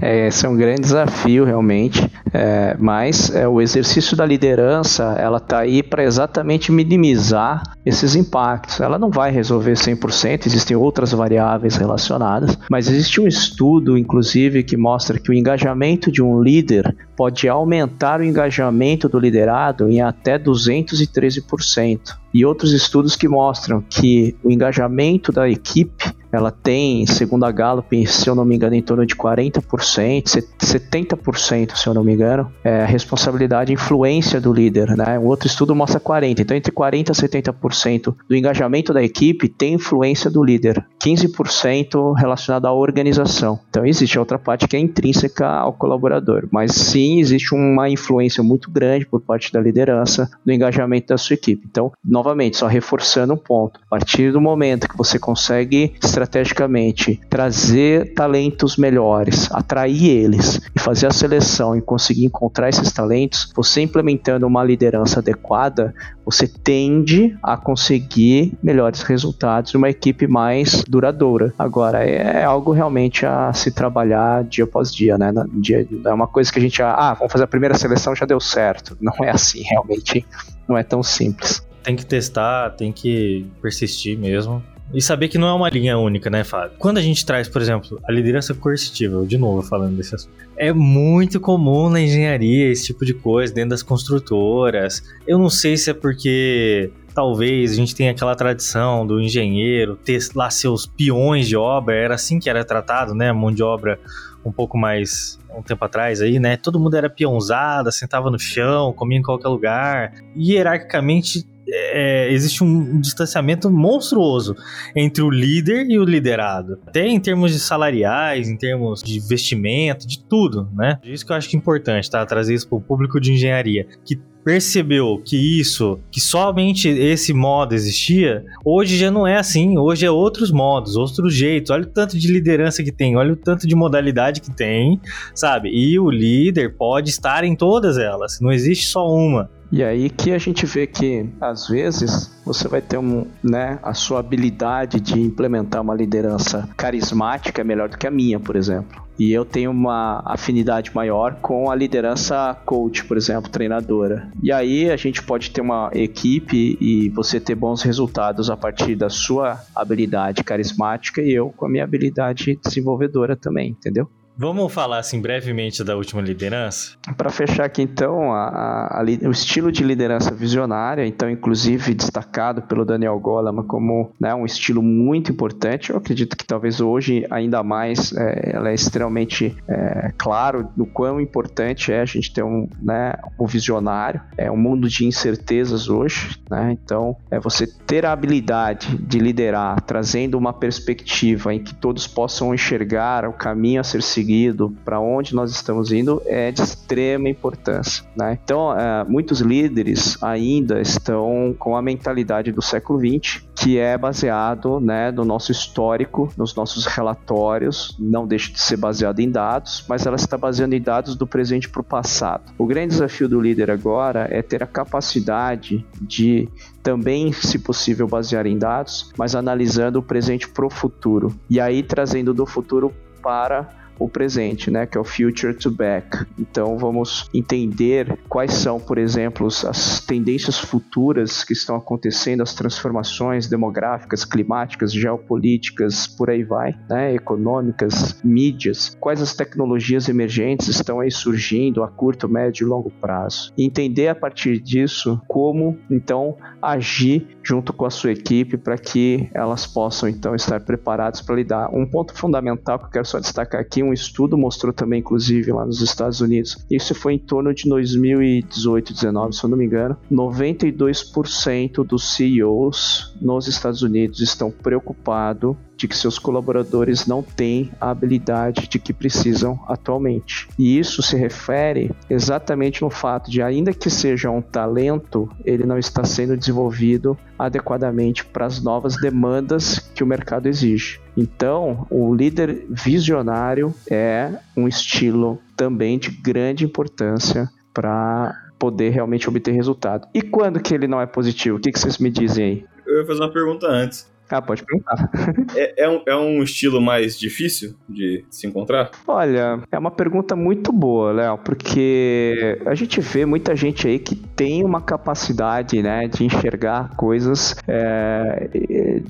é, 0.00 0.28
esse 0.28 0.46
é 0.46 0.48
um 0.48 0.56
grande 0.56 0.82
desafio, 0.82 1.44
realmente. 1.44 2.08
É, 2.38 2.76
mas 2.78 3.34
é, 3.34 3.48
o 3.48 3.62
exercício 3.62 4.14
da 4.14 4.26
liderança, 4.26 5.14
ela 5.18 5.40
tá 5.40 5.60
aí 5.60 5.82
para 5.82 6.04
exatamente 6.04 6.70
minimizar 6.70 7.62
esses 7.84 8.14
impactos. 8.14 8.78
Ela 8.78 8.98
não 8.98 9.10
vai 9.10 9.30
resolver 9.30 9.72
100%, 9.72 10.46
existem 10.46 10.76
outras 10.76 11.12
variáveis 11.12 11.76
relacionadas, 11.76 12.58
mas 12.70 12.90
existe 12.90 13.22
um 13.22 13.26
estudo, 13.26 13.96
inclusive, 13.96 14.62
que 14.62 14.76
mostra 14.76 15.18
que 15.18 15.30
o 15.30 15.32
engajamento 15.34 16.12
de 16.12 16.22
um 16.22 16.42
líder 16.42 16.94
pode 17.16 17.48
aumentar 17.48 18.20
o 18.20 18.24
engajamento 18.24 19.08
do 19.08 19.18
liderado 19.18 19.88
em 19.88 20.02
até 20.02 20.38
213%. 20.38 22.18
E 22.34 22.44
outros 22.44 22.72
estudos 22.72 23.16
que 23.16 23.26
mostram 23.26 23.80
que 23.80 24.36
o 24.44 24.50
engajamento 24.50 25.32
da 25.32 25.48
equipe 25.48 26.14
ela 26.36 26.50
tem, 26.50 27.06
segundo 27.06 27.44
a 27.44 27.50
Gallup, 27.50 28.06
se 28.06 28.28
eu 28.28 28.34
não 28.34 28.44
me 28.44 28.54
engano, 28.54 28.74
em 28.74 28.82
torno 28.82 29.06
de 29.06 29.14
40%, 29.16 30.44
70%, 30.60 31.76
se 31.76 31.86
eu 31.86 31.94
não 31.94 32.04
me 32.04 32.12
engano, 32.12 32.25
é 32.64 32.82
a 32.82 32.86
responsabilidade 32.86 33.72
e 33.72 33.74
influência 33.74 34.40
do 34.40 34.52
líder. 34.52 34.96
Né? 34.96 35.18
Um 35.18 35.26
outro 35.26 35.46
estudo 35.46 35.74
mostra 35.74 36.00
40%. 36.00 36.40
Então, 36.40 36.56
entre 36.56 36.72
40% 36.72 37.08
e 37.08 37.28
70% 37.28 38.14
do 38.28 38.36
engajamento 38.36 38.92
da 38.92 39.02
equipe 39.02 39.48
tem 39.48 39.74
influência 39.74 40.30
do 40.30 40.42
líder, 40.42 40.84
15% 41.04 42.14
relacionado 42.14 42.66
à 42.66 42.72
organização. 42.72 43.58
Então, 43.68 43.84
existe 43.84 44.18
outra 44.18 44.38
parte 44.38 44.66
que 44.66 44.76
é 44.76 44.80
intrínseca 44.80 45.46
ao 45.46 45.72
colaborador, 45.72 46.48
mas 46.50 46.72
sim 46.72 47.20
existe 47.20 47.54
uma 47.54 47.88
influência 47.88 48.42
muito 48.42 48.70
grande 48.70 49.06
por 49.06 49.20
parte 49.20 49.52
da 49.52 49.60
liderança 49.60 50.30
no 50.44 50.52
engajamento 50.52 51.08
da 51.08 51.18
sua 51.18 51.34
equipe. 51.34 51.66
Então, 51.70 51.92
novamente, 52.04 52.56
só 52.56 52.66
reforçando 52.66 53.34
um 53.34 53.36
ponto, 53.36 53.80
a 53.86 53.88
partir 53.90 54.32
do 54.32 54.40
momento 54.40 54.88
que 54.88 54.96
você 54.96 55.18
consegue 55.18 55.94
estrategicamente 56.02 57.20
trazer 57.28 58.14
talentos 58.14 58.76
melhores, 58.76 59.50
atrair 59.52 60.06
eles 60.06 60.60
e 60.74 60.78
fazer 60.78 61.06
a 61.06 61.12
seleção 61.12 61.76
e 61.76 61.82
conseguir 61.82 62.05
encontrar 62.12 62.68
esses 62.68 62.92
talentos, 62.92 63.50
você 63.54 63.82
implementando 63.82 64.46
uma 64.46 64.62
liderança 64.62 65.20
adequada, 65.20 65.94
você 66.24 66.48
tende 66.48 67.36
a 67.42 67.56
conseguir 67.56 68.56
melhores 68.62 69.02
resultados 69.02 69.74
uma 69.74 69.88
equipe 69.88 70.26
mais 70.26 70.82
duradoura. 70.88 71.52
Agora, 71.58 72.04
é 72.04 72.44
algo 72.44 72.72
realmente 72.72 73.24
a 73.24 73.52
se 73.52 73.70
trabalhar 73.70 74.44
dia 74.44 74.64
após 74.64 74.92
dia, 74.92 75.16
né? 75.16 75.32
Dia, 75.54 75.86
é 76.04 76.12
uma 76.12 76.26
coisa 76.26 76.52
que 76.52 76.58
a 76.58 76.62
gente, 76.62 76.82
ah, 76.82 77.14
vamos 77.14 77.32
fazer 77.32 77.44
a 77.44 77.48
primeira 77.48 77.76
seleção, 77.76 78.14
já 78.14 78.26
deu 78.26 78.40
certo. 78.40 78.96
Não 79.00 79.12
é 79.22 79.30
assim, 79.30 79.62
realmente 79.62 80.26
não 80.68 80.76
é 80.76 80.82
tão 80.82 81.02
simples. 81.02 81.66
Tem 81.82 81.94
que 81.94 82.04
testar, 82.04 82.70
tem 82.70 82.92
que 82.92 83.46
persistir 83.62 84.18
mesmo. 84.18 84.62
E 84.94 85.02
saber 85.02 85.28
que 85.28 85.36
não 85.36 85.48
é 85.48 85.52
uma 85.52 85.68
linha 85.68 85.98
única, 85.98 86.30
né, 86.30 86.44
Fábio? 86.44 86.76
Quando 86.78 86.98
a 86.98 87.02
gente 87.02 87.26
traz, 87.26 87.48
por 87.48 87.60
exemplo, 87.60 88.00
a 88.06 88.12
liderança 88.12 88.54
coercitiva, 88.54 89.26
de 89.26 89.36
novo 89.36 89.62
falando 89.62 89.96
desse 89.96 90.14
assunto, 90.14 90.32
é 90.56 90.72
muito 90.72 91.40
comum 91.40 91.90
na 91.90 92.00
engenharia 92.00 92.70
esse 92.70 92.86
tipo 92.86 93.04
de 93.04 93.12
coisa, 93.12 93.52
dentro 93.52 93.70
das 93.70 93.82
construtoras. 93.82 95.02
Eu 95.26 95.38
não 95.38 95.50
sei 95.50 95.76
se 95.76 95.90
é 95.90 95.94
porque 95.94 96.90
talvez 97.14 97.72
a 97.72 97.74
gente 97.74 97.94
tenha 97.94 98.12
aquela 98.12 98.34
tradição 98.34 99.06
do 99.06 99.20
engenheiro 99.20 99.96
ter 99.96 100.20
lá 100.34 100.50
seus 100.50 100.86
peões 100.86 101.48
de 101.48 101.56
obra, 101.56 101.94
era 101.94 102.14
assim 102.14 102.38
que 102.38 102.48
era 102.48 102.64
tratado, 102.64 103.14
né? 103.14 103.32
Mão 103.32 103.50
de 103.50 103.62
obra 103.62 103.98
um 104.44 104.52
pouco 104.52 104.78
mais 104.78 105.38
um 105.54 105.62
tempo 105.62 105.84
atrás 105.84 106.20
aí, 106.20 106.38
né? 106.38 106.56
Todo 106.56 106.78
mundo 106.78 106.94
era 106.96 107.10
peãozada, 107.10 107.90
sentava 107.90 108.30
no 108.30 108.38
chão, 108.38 108.92
comia 108.92 109.18
em 109.18 109.22
qualquer 109.22 109.48
lugar. 109.48 110.12
Hierarquicamente 110.36 111.44
é, 111.68 112.32
existe 112.32 112.62
um 112.62 113.00
distanciamento 113.00 113.70
monstruoso 113.70 114.54
entre 114.94 115.22
o 115.22 115.30
líder 115.30 115.86
e 115.88 115.98
o 115.98 116.04
liderado. 116.04 116.78
Até 116.86 117.06
em 117.06 117.20
termos 117.20 117.52
de 117.52 117.58
salariais, 117.58 118.48
em 118.48 118.56
termos 118.56 119.02
de 119.02 119.18
investimento, 119.18 120.06
de 120.06 120.22
tudo, 120.24 120.68
né? 120.74 120.98
Isso 121.04 121.24
que 121.26 121.32
eu 121.32 121.36
acho 121.36 121.48
que 121.48 121.56
é 121.56 121.58
importante, 121.58 122.10
tá? 122.10 122.24
Trazer 122.24 122.54
isso 122.54 122.68
para 122.68 122.78
o 122.78 122.80
público 122.80 123.20
de 123.20 123.32
engenharia. 123.32 123.86
Que 124.04 124.18
percebeu 124.46 125.20
que 125.24 125.36
isso, 125.60 125.98
que 126.08 126.20
somente 126.20 126.88
esse 126.88 127.32
modo 127.32 127.74
existia, 127.74 128.44
hoje 128.64 128.96
já 128.96 129.10
não 129.10 129.26
é 129.26 129.38
assim. 129.38 129.76
Hoje 129.76 130.06
é 130.06 130.10
outros 130.10 130.52
modos, 130.52 130.94
outros 130.94 131.34
jeitos. 131.34 131.72
Olha 131.72 131.82
o 131.82 131.86
tanto 131.86 132.16
de 132.16 132.32
liderança 132.32 132.84
que 132.84 132.92
tem, 132.92 133.16
olha 133.16 133.32
o 133.32 133.36
tanto 133.36 133.66
de 133.66 133.74
modalidade 133.74 134.40
que 134.40 134.54
tem, 134.54 135.00
sabe? 135.34 135.70
E 135.70 135.98
o 135.98 136.08
líder 136.08 136.76
pode 136.76 137.10
estar 137.10 137.42
em 137.42 137.56
todas 137.56 137.98
elas, 137.98 138.38
não 138.40 138.52
existe 138.52 138.86
só 138.86 139.04
uma. 139.12 139.50
E 139.72 139.82
aí 139.82 140.08
que 140.08 140.30
a 140.30 140.38
gente 140.38 140.64
vê 140.64 140.86
que, 140.86 141.28
às 141.40 141.66
vezes, 141.66 142.32
você 142.44 142.68
vai 142.68 142.80
ter 142.80 142.98
um, 142.98 143.26
né, 143.42 143.80
a 143.82 143.94
sua 143.94 144.20
habilidade 144.20 145.00
de 145.00 145.20
implementar 145.20 145.82
uma 145.82 145.92
liderança 145.92 146.68
carismática 146.76 147.62
é 147.62 147.64
melhor 147.64 147.88
do 147.88 147.98
que 147.98 148.06
a 148.06 148.12
minha, 148.12 148.38
por 148.38 148.54
exemplo. 148.54 149.05
E 149.18 149.32
eu 149.32 149.44
tenho 149.44 149.70
uma 149.70 150.22
afinidade 150.24 150.94
maior 150.94 151.36
com 151.36 151.70
a 151.70 151.74
liderança 151.74 152.56
coach, 152.64 153.04
por 153.04 153.16
exemplo, 153.16 153.50
treinadora. 153.50 154.30
E 154.42 154.52
aí 154.52 154.90
a 154.90 154.96
gente 154.96 155.22
pode 155.22 155.50
ter 155.50 155.60
uma 155.60 155.90
equipe 155.94 156.76
e 156.80 157.08
você 157.10 157.40
ter 157.40 157.54
bons 157.54 157.82
resultados 157.82 158.50
a 158.50 158.56
partir 158.56 158.94
da 158.94 159.08
sua 159.08 159.60
habilidade 159.74 160.44
carismática 160.44 161.22
e 161.22 161.32
eu 161.32 161.50
com 161.50 161.66
a 161.66 161.68
minha 161.68 161.84
habilidade 161.84 162.58
desenvolvedora 162.62 163.36
também, 163.36 163.70
entendeu? 163.70 164.08
Vamos 164.38 164.70
falar 164.70 164.98
assim 164.98 165.18
brevemente 165.18 165.82
da 165.82 165.96
última 165.96 166.20
liderança? 166.20 166.92
Para 167.16 167.30
fechar 167.30 167.64
aqui 167.64 167.80
então, 167.80 168.34
a, 168.34 169.00
a, 169.00 169.02
o 169.26 169.30
estilo 169.30 169.72
de 169.72 169.82
liderança 169.82 170.30
visionária, 170.34 171.06
então 171.06 171.30
inclusive 171.30 171.94
destacado 171.94 172.60
pelo 172.60 172.84
Daniel 172.84 173.18
Goleman 173.18 173.62
como 173.62 174.12
né, 174.20 174.34
um 174.34 174.44
estilo 174.44 174.82
muito 174.82 175.32
importante. 175.32 175.88
Eu 175.88 175.96
acredito 175.96 176.36
que 176.36 176.44
talvez 176.44 176.82
hoje 176.82 177.26
ainda 177.30 177.62
mais 177.62 178.12
é, 178.12 178.50
ela 178.52 178.68
é 178.68 178.74
extremamente 178.74 179.56
é, 179.66 180.12
claro 180.18 180.68
do 180.76 180.84
quão 180.84 181.18
importante 181.18 181.90
é 181.90 182.02
a 182.02 182.04
gente 182.04 182.30
ter 182.30 182.42
um, 182.42 182.68
né, 182.82 183.14
um 183.40 183.46
visionário. 183.46 184.20
É 184.36 184.50
um 184.50 184.56
mundo 184.58 184.86
de 184.86 185.06
incertezas 185.06 185.88
hoje, 185.88 186.38
né? 186.50 186.72
Então 186.72 187.16
é 187.30 187.40
você 187.40 187.66
ter 187.66 188.04
a 188.04 188.12
habilidade 188.12 188.98
de 188.98 189.18
liderar, 189.18 189.80
trazendo 189.80 190.36
uma 190.36 190.52
perspectiva 190.52 191.54
em 191.54 191.64
que 191.64 191.74
todos 191.74 192.06
possam 192.06 192.52
enxergar 192.52 193.24
o 193.24 193.32
caminho 193.32 193.80
a 193.80 193.84
ser 193.84 194.02
seguido 194.02 194.25
seguido, 194.26 194.74
para 194.84 194.98
onde 194.98 195.34
nós 195.34 195.52
estamos 195.52 195.92
indo, 195.92 196.20
é 196.26 196.50
de 196.50 196.60
extrema 196.60 197.28
importância. 197.28 198.04
Né? 198.16 198.38
Então, 198.42 198.76
é, 198.76 199.04
muitos 199.04 199.40
líderes 199.40 200.20
ainda 200.20 200.80
estão 200.80 201.54
com 201.56 201.76
a 201.76 201.82
mentalidade 201.82 202.50
do 202.50 202.60
século 202.60 202.98
XX, 202.98 203.44
que 203.54 203.78
é 203.78 203.96
baseado 203.96 204.80
né, 204.80 205.12
no 205.12 205.24
nosso 205.24 205.52
histórico, 205.52 206.32
nos 206.36 206.54
nossos 206.56 206.86
relatórios, 206.86 207.96
não 207.98 208.26
deixa 208.26 208.52
de 208.52 208.60
ser 208.60 208.76
baseado 208.76 209.20
em 209.20 209.30
dados, 209.30 209.84
mas 209.88 210.04
ela 210.04 210.16
está 210.16 210.36
baseando 210.36 210.74
em 210.74 210.80
dados 210.80 211.14
do 211.14 211.26
presente 211.26 211.68
para 211.68 211.80
o 211.80 211.84
passado. 211.84 212.52
O 212.58 212.66
grande 212.66 212.88
desafio 212.88 213.28
do 213.28 213.40
líder 213.40 213.70
agora 213.70 214.26
é 214.30 214.42
ter 214.42 214.62
a 214.62 214.66
capacidade 214.66 215.86
de 216.00 216.48
também, 216.82 217.32
se 217.32 217.58
possível, 217.58 218.06
basear 218.06 218.46
em 218.46 218.58
dados, 218.58 219.12
mas 219.16 219.34
analisando 219.34 219.98
o 219.98 220.02
presente 220.02 220.48
para 220.48 220.66
o 220.66 220.70
futuro. 220.70 221.34
E 221.48 221.60
aí 221.60 221.82
trazendo 221.82 222.32
do 222.32 222.46
futuro 222.46 222.92
para 223.22 223.85
o 223.98 224.08
presente, 224.08 224.70
né, 224.70 224.86
que 224.86 224.96
é 224.96 225.00
o 225.00 225.04
future 225.04 225.54
to 225.54 225.70
back. 225.70 226.26
Então 226.38 226.78
vamos 226.78 227.28
entender 227.32 228.18
quais 228.28 228.52
são, 228.52 228.78
por 228.78 228.98
exemplo, 228.98 229.46
as 229.46 230.00
tendências 230.00 230.58
futuras 230.58 231.44
que 231.44 231.52
estão 231.52 231.76
acontecendo, 231.76 232.42
as 232.42 232.54
transformações 232.54 233.48
demográficas, 233.48 234.24
climáticas, 234.24 234.92
geopolíticas, 234.92 236.06
por 236.06 236.30
aí 236.30 236.44
vai, 236.44 236.74
né, 236.88 237.14
econômicas, 237.14 238.20
mídias, 238.22 238.96
quais 239.00 239.20
as 239.22 239.34
tecnologias 239.34 240.08
emergentes 240.08 240.68
estão 240.68 241.00
aí 241.00 241.10
surgindo 241.10 241.82
a 241.82 241.88
curto, 241.88 242.28
médio 242.28 242.66
e 242.66 242.68
longo 242.68 242.90
prazo. 242.90 243.52
E 243.56 243.64
entender 243.64 244.08
a 244.08 244.14
partir 244.14 244.60
disso 244.60 245.20
como 245.26 245.78
então 245.90 246.36
agir 246.60 247.36
junto 247.42 247.72
com 247.72 247.84
a 247.84 247.90
sua 247.90 248.12
equipe 248.12 248.56
para 248.56 248.76
que 248.76 249.30
elas 249.32 249.66
possam 249.66 250.08
então 250.08 250.34
estar 250.34 250.60
preparadas 250.60 251.20
para 251.20 251.36
lidar. 251.36 251.70
Um 251.72 251.86
ponto 251.86 252.12
fundamental 252.14 252.78
que 252.78 252.86
eu 252.86 252.90
quero 252.90 253.04
só 253.06 253.20
destacar 253.20 253.60
aqui, 253.60 253.82
um 253.86 253.92
estudo 253.92 254.36
mostrou 254.36 254.72
também, 254.72 255.00
inclusive, 255.00 255.52
lá 255.52 255.64
nos 255.64 255.80
Estados 255.80 256.20
Unidos, 256.20 256.64
isso 256.70 256.94
foi 256.94 257.14
em 257.14 257.18
torno 257.18 257.52
de 257.54 257.68
2018, 257.68 258.92
19, 258.92 259.34
se 259.34 259.44
eu 259.44 259.50
não 259.50 259.56
me 259.56 259.64
engano, 259.64 259.96
92% 260.10 261.84
dos 261.84 262.16
CEOs 262.16 263.14
nos 263.20 263.48
Estados 263.48 263.82
Unidos 263.82 264.20
estão 264.20 264.50
preocupados 264.50 265.56
de 265.76 265.86
que 265.86 265.96
seus 265.96 266.18
colaboradores 266.18 267.06
não 267.06 267.22
têm 267.22 267.70
a 267.80 267.90
habilidade 267.90 268.68
de 268.68 268.78
que 268.78 268.92
precisam 268.92 269.60
atualmente. 269.68 270.48
E 270.58 270.78
isso 270.78 271.02
se 271.02 271.16
refere 271.16 271.90
exatamente 272.08 272.82
no 272.82 272.90
fato 272.90 273.30
de, 273.30 273.42
ainda 273.42 273.72
que 273.72 273.90
seja 273.90 274.30
um 274.30 274.40
talento, 274.40 275.28
ele 275.44 275.64
não 275.64 275.78
está 275.78 276.04
sendo 276.04 276.36
desenvolvido 276.36 277.16
adequadamente 277.38 278.24
para 278.24 278.46
as 278.46 278.62
novas 278.62 278.96
demandas 278.96 279.78
que 279.94 280.02
o 280.02 280.06
mercado 280.06 280.48
exige. 280.48 281.00
Então, 281.16 281.86
o 281.90 282.14
líder 282.14 282.66
visionário 282.68 283.74
é 283.90 284.32
um 284.56 284.66
estilo 284.66 285.38
também 285.56 285.98
de 285.98 286.10
grande 286.10 286.64
importância 286.64 287.50
para 287.72 288.34
poder 288.58 288.90
realmente 288.90 289.28
obter 289.28 289.52
resultado. 289.52 290.08
E 290.14 290.22
quando 290.22 290.60
que 290.60 290.74
ele 290.74 290.86
não 290.86 291.00
é 291.00 291.06
positivo? 291.06 291.58
O 291.58 291.60
que, 291.60 291.70
que 291.70 291.78
vocês 291.78 291.98
me 291.98 292.10
dizem 292.10 292.44
aí? 292.44 292.64
Eu 292.86 293.00
ia 293.00 293.06
fazer 293.06 293.20
uma 293.20 293.32
pergunta 293.32 293.66
antes. 293.66 294.10
Ah, 294.30 294.42
pode 294.42 294.64
perguntar. 294.64 295.10
é, 295.54 295.84
é, 295.84 295.88
um, 295.88 296.02
é 296.06 296.16
um 296.16 296.42
estilo 296.42 296.80
mais 296.80 297.18
difícil 297.18 297.76
de 297.88 298.24
se 298.30 298.46
encontrar? 298.46 298.90
Olha, 299.06 299.60
é 299.70 299.78
uma 299.78 299.90
pergunta 299.90 300.34
muito 300.34 300.72
boa, 300.72 301.12
Léo, 301.12 301.38
porque 301.38 302.58
a 302.66 302.74
gente 302.74 303.00
vê 303.00 303.24
muita 303.24 303.54
gente 303.54 303.86
aí 303.86 303.98
que 303.98 304.14
tem 304.14 304.64
uma 304.64 304.80
capacidade, 304.80 305.82
né, 305.82 306.08
de 306.08 306.24
enxergar 306.24 306.96
coisas 306.96 307.54
é, 307.68 309.02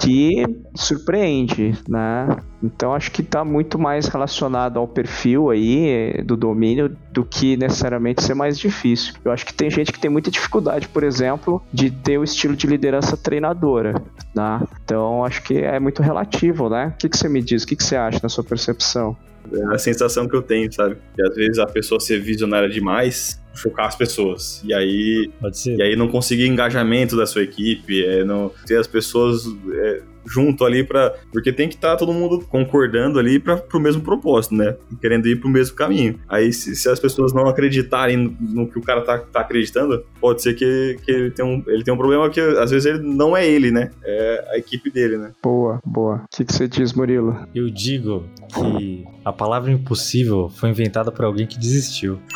que 0.00 0.44
surpreende, 0.74 1.76
né? 1.88 2.36
Então 2.62 2.94
acho 2.94 3.10
que 3.10 3.20
está 3.20 3.44
muito 3.44 3.78
mais 3.78 4.06
relacionado 4.06 4.78
ao 4.78 4.86
perfil 4.86 5.50
aí 5.50 6.22
do 6.24 6.36
domínio 6.36 6.96
do 7.12 7.24
que 7.24 7.56
necessariamente 7.56 8.22
ser 8.22 8.34
mais 8.34 8.58
difícil. 8.58 9.14
Eu 9.24 9.32
acho 9.32 9.44
que 9.44 9.52
tem 9.52 9.70
gente 9.70 9.92
que 9.92 9.98
tem 9.98 10.10
muita 10.10 10.30
dificuldade, 10.30 10.88
por 10.88 11.02
exemplo, 11.02 11.62
de 11.72 11.90
ter 11.90 12.18
o 12.18 12.24
estilo 12.24 12.54
de 12.54 12.66
liderança 12.66 13.16
treinadora, 13.16 14.00
né? 14.34 14.62
Então 14.84 15.24
acho 15.24 15.42
que 15.42 15.58
é 15.58 15.78
muito 15.80 16.02
relativo, 16.02 16.68
né? 16.68 16.92
O 16.94 16.98
que, 16.98 17.08
que 17.08 17.16
você 17.16 17.28
me 17.28 17.42
diz? 17.42 17.64
O 17.64 17.66
que, 17.66 17.76
que 17.76 17.84
você 17.84 17.96
acha 17.96 18.20
na 18.22 18.28
sua 18.28 18.44
percepção? 18.44 19.16
É 19.52 19.74
a 19.74 19.78
sensação 19.78 20.28
que 20.28 20.36
eu 20.36 20.42
tenho, 20.42 20.72
sabe? 20.72 20.96
Que 21.14 21.22
às 21.22 21.34
vezes 21.34 21.58
a 21.58 21.66
pessoa 21.66 21.98
ser 21.98 22.20
visionária 22.20 22.68
demais 22.68 23.40
focar 23.58 23.86
as 23.86 23.96
pessoas. 23.96 24.62
E 24.64 24.72
aí, 24.72 25.30
e 25.66 25.82
aí 25.82 25.96
não 25.96 26.08
conseguir 26.08 26.46
engajamento 26.46 27.16
da 27.16 27.26
sua 27.26 27.42
equipe, 27.42 28.04
é, 28.04 28.24
não 28.24 28.50
ter 28.66 28.78
as 28.78 28.86
pessoas 28.86 29.44
é, 29.72 30.02
junto 30.26 30.64
ali 30.64 30.84
para 30.84 31.14
porque 31.32 31.52
tem 31.52 31.68
que 31.68 31.74
estar 31.74 31.90
tá 31.90 31.96
todo 31.96 32.12
mundo 32.12 32.44
concordando 32.48 33.18
ali 33.18 33.38
para 33.38 33.56
pro 33.56 33.80
mesmo 33.80 34.02
propósito, 34.02 34.54
né? 34.54 34.76
Querendo 35.00 35.26
ir 35.26 35.40
pro 35.40 35.48
mesmo 35.48 35.76
caminho. 35.76 36.18
Aí 36.28 36.52
se, 36.52 36.74
se 36.76 36.88
as 36.88 36.98
pessoas 36.98 37.32
não 37.32 37.46
acreditarem 37.46 38.16
no, 38.16 38.36
no, 38.40 38.68
que 38.68 38.78
o 38.78 38.82
cara 38.82 39.02
tá, 39.02 39.18
tá 39.18 39.40
acreditando, 39.40 40.04
pode 40.20 40.42
ser 40.42 40.54
que, 40.54 40.98
que 41.04 41.10
ele, 41.10 41.30
tem 41.30 41.44
um, 41.44 41.62
ele 41.66 41.84
tem 41.84 41.92
um 41.92 41.96
problema 41.96 42.28
que 42.30 42.40
às 42.40 42.70
vezes 42.70 42.86
ele 42.86 43.00
não 43.00 43.36
é 43.36 43.46
ele, 43.46 43.70
né? 43.70 43.90
É 44.04 44.48
a 44.52 44.58
equipe 44.58 44.90
dele, 44.90 45.16
né? 45.16 45.32
Boa, 45.42 45.80
boa. 45.84 46.16
O 46.16 46.36
que, 46.36 46.44
que 46.44 46.52
você 46.52 46.68
diz, 46.68 46.92
Murilo? 46.92 47.36
Eu 47.54 47.70
digo 47.70 48.24
que 48.54 49.04
a 49.24 49.32
palavra 49.32 49.70
impossível 49.70 50.48
foi 50.48 50.70
inventada 50.70 51.12
por 51.12 51.24
alguém 51.24 51.46
que 51.46 51.58
desistiu. 51.58 52.18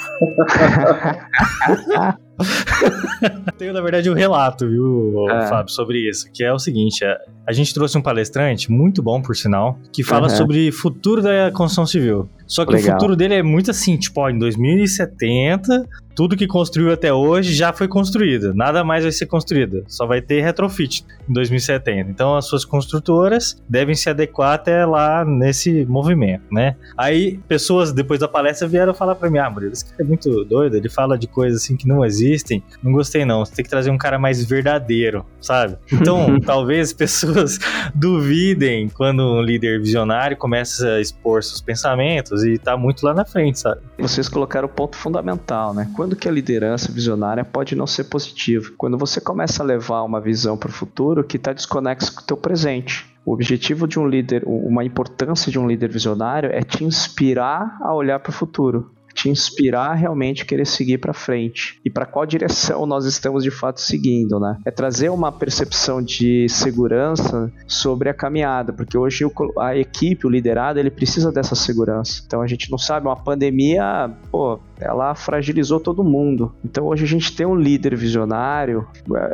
Tenho, 3.59 3.72
na 3.72 3.80
verdade, 3.80 4.11
um 4.11 4.14
relato, 4.14 4.68
viu, 4.68 5.26
é. 5.30 5.47
Fábio, 5.47 5.72
sobre 5.72 6.09
isso, 6.09 6.30
que 6.32 6.45
é 6.45 6.53
o 6.53 6.59
seguinte: 6.59 7.05
é, 7.05 7.16
a 7.47 7.53
gente 7.53 7.72
trouxe 7.72 7.97
um 7.97 8.03
palestrante, 8.03 8.70
muito 8.70 9.03
bom, 9.03 9.20
por 9.20 9.36
sinal, 9.36 9.78
que 9.93 10.03
fala 10.03 10.28
uhum. 10.28 10.36
sobre 10.36 10.72
futuro 10.72 11.22
da 11.22 11.51
construção 11.51 11.86
civil. 11.86 12.28
Só 12.53 12.66
que 12.66 12.72
Legal. 12.74 12.90
o 12.90 12.92
futuro 12.92 13.16
dele 13.16 13.32
é 13.32 13.42
muito 13.42 13.70
assim, 13.70 13.96
tipo, 13.96 14.20
ó, 14.20 14.28
em 14.28 14.38
2070, 14.38 15.88
tudo 16.14 16.36
que 16.36 16.46
construiu 16.46 16.92
até 16.92 17.12
hoje 17.12 17.55
já 17.55 17.72
foi 17.72 17.88
construído. 17.88 18.55
Nada 18.55 18.84
mais 18.84 19.05
vai 19.05 19.12
ser 19.12 19.24
construído. 19.24 19.84
Só 19.88 20.07
vai 20.07 20.20
ter 20.20 20.42
retrofit 20.42 21.03
em 21.28 21.32
2070. 21.32 22.11
Então 22.11 22.36
as 22.36 22.46
suas 22.46 22.64
construtoras 22.64 23.57
devem 23.68 23.94
se 23.94 24.11
adequar 24.11 24.53
até 24.55 24.84
lá 24.84 25.24
nesse 25.24 25.86
movimento, 25.86 26.44
né? 26.53 26.76
Aí 26.96 27.38
pessoas 27.48 27.92
depois 27.92 28.20
da 28.20 28.28
palestra 28.28 28.68
vieram 28.68 28.92
falar 28.92 29.14
para 29.14 29.30
mim: 29.30 29.38
"Ah, 29.38 29.48
Murilo, 29.48 29.72
esse 29.72 29.84
cara 29.84 30.03
é 30.03 30.05
muito 30.05 30.44
doido, 30.44 30.76
ele 30.76 30.88
fala 30.88 31.16
de 31.16 31.26
coisas 31.26 31.62
assim 31.62 31.76
que 31.76 31.88
não 31.88 32.05
existem. 32.05 32.62
Não 32.82 32.92
gostei 32.92 33.24
não. 33.24 33.44
Você 33.44 33.55
tem 33.55 33.64
que 33.64 33.70
trazer 33.70 33.90
um 33.90 33.98
cara 33.98 34.18
mais 34.18 34.44
verdadeiro, 34.44 35.24
sabe? 35.40 35.76
Então, 36.03 36.40
talvez 36.40 36.92
pessoas 36.92 37.61
duvidem 37.94 38.88
quando 38.88 39.22
um 39.22 39.40
líder 39.40 39.80
visionário 39.80 40.36
começa 40.36 40.94
a 40.94 41.00
expor 41.00 41.40
seus 41.44 41.61
pensamentos 41.61 42.41
e 42.43 42.59
tá 42.59 42.76
muito 42.76 43.05
lá 43.05 43.14
na 43.14 43.24
frente, 43.24 43.59
sabe? 43.59 43.80
Vocês 43.99 44.28
colocaram 44.28 44.66
o 44.66 44.70
ponto 44.70 44.97
fundamental, 44.97 45.72
né? 45.74 45.90
Quando 45.95 46.16
que 46.16 46.28
a 46.28 46.32
liderança 46.32 46.93
visionária 46.93 47.45
pode 47.45 47.74
não 47.74 47.86
ser 47.86 48.05
positiva? 48.05 48.70
Quando 48.76 48.99
você 48.99 49.20
começa 49.20 49.62
a 49.62 49.66
levar 49.66 50.03
uma 50.03 50.20
visão 50.20 50.57
para 50.57 50.68
o 50.68 50.72
futuro 50.72 51.24
que 51.24 51.36
está 51.36 51.53
desconexa 51.53 52.12
com 52.12 52.20
o 52.20 52.24
teu 52.24 52.36
presente. 52.36 53.11
O 53.24 53.32
objetivo 53.32 53.86
de 53.86 54.01
um 54.01 54.07
líder, 54.07 54.43
uma 54.45 54.84
importância 54.84 55.51
de 55.51 55.59
um 55.59 55.68
líder 55.68 55.88
visionário 55.88 56.51
é 56.53 56.61
te 56.62 56.84
inspirar 56.84 57.78
a 57.80 57.95
olhar 57.95 58.18
para 58.18 58.30
o 58.30 58.32
futuro 58.32 58.90
te 59.12 59.28
inspirar 59.28 59.90
a 59.90 59.94
realmente 59.94 60.44
querer 60.44 60.66
seguir 60.66 60.98
para 60.98 61.12
frente 61.12 61.80
e 61.84 61.90
para 61.90 62.06
qual 62.06 62.26
direção 62.26 62.86
nós 62.86 63.04
estamos 63.04 63.42
de 63.42 63.50
fato 63.50 63.80
seguindo, 63.80 64.38
né? 64.38 64.58
É 64.64 64.70
trazer 64.70 65.10
uma 65.10 65.30
percepção 65.30 66.02
de 66.02 66.48
segurança 66.48 67.52
sobre 67.66 68.08
a 68.08 68.14
caminhada, 68.14 68.72
porque 68.72 68.96
hoje 68.96 69.24
a 69.58 69.76
equipe, 69.76 70.26
o 70.26 70.30
liderado, 70.30 70.78
ele 70.78 70.90
precisa 70.90 71.32
dessa 71.32 71.54
segurança. 71.54 72.22
Então 72.26 72.42
a 72.42 72.46
gente 72.46 72.70
não 72.70 72.78
sabe, 72.78 73.06
uma 73.06 73.16
pandemia, 73.16 74.10
pô, 74.30 74.58
ela 74.80 75.14
fragilizou 75.14 75.80
todo 75.80 76.04
mundo. 76.04 76.54
Então 76.64 76.86
hoje 76.86 77.04
a 77.04 77.08
gente 77.08 77.34
tem 77.34 77.46
um 77.46 77.54
líder 77.54 77.96
visionário, 77.96 78.86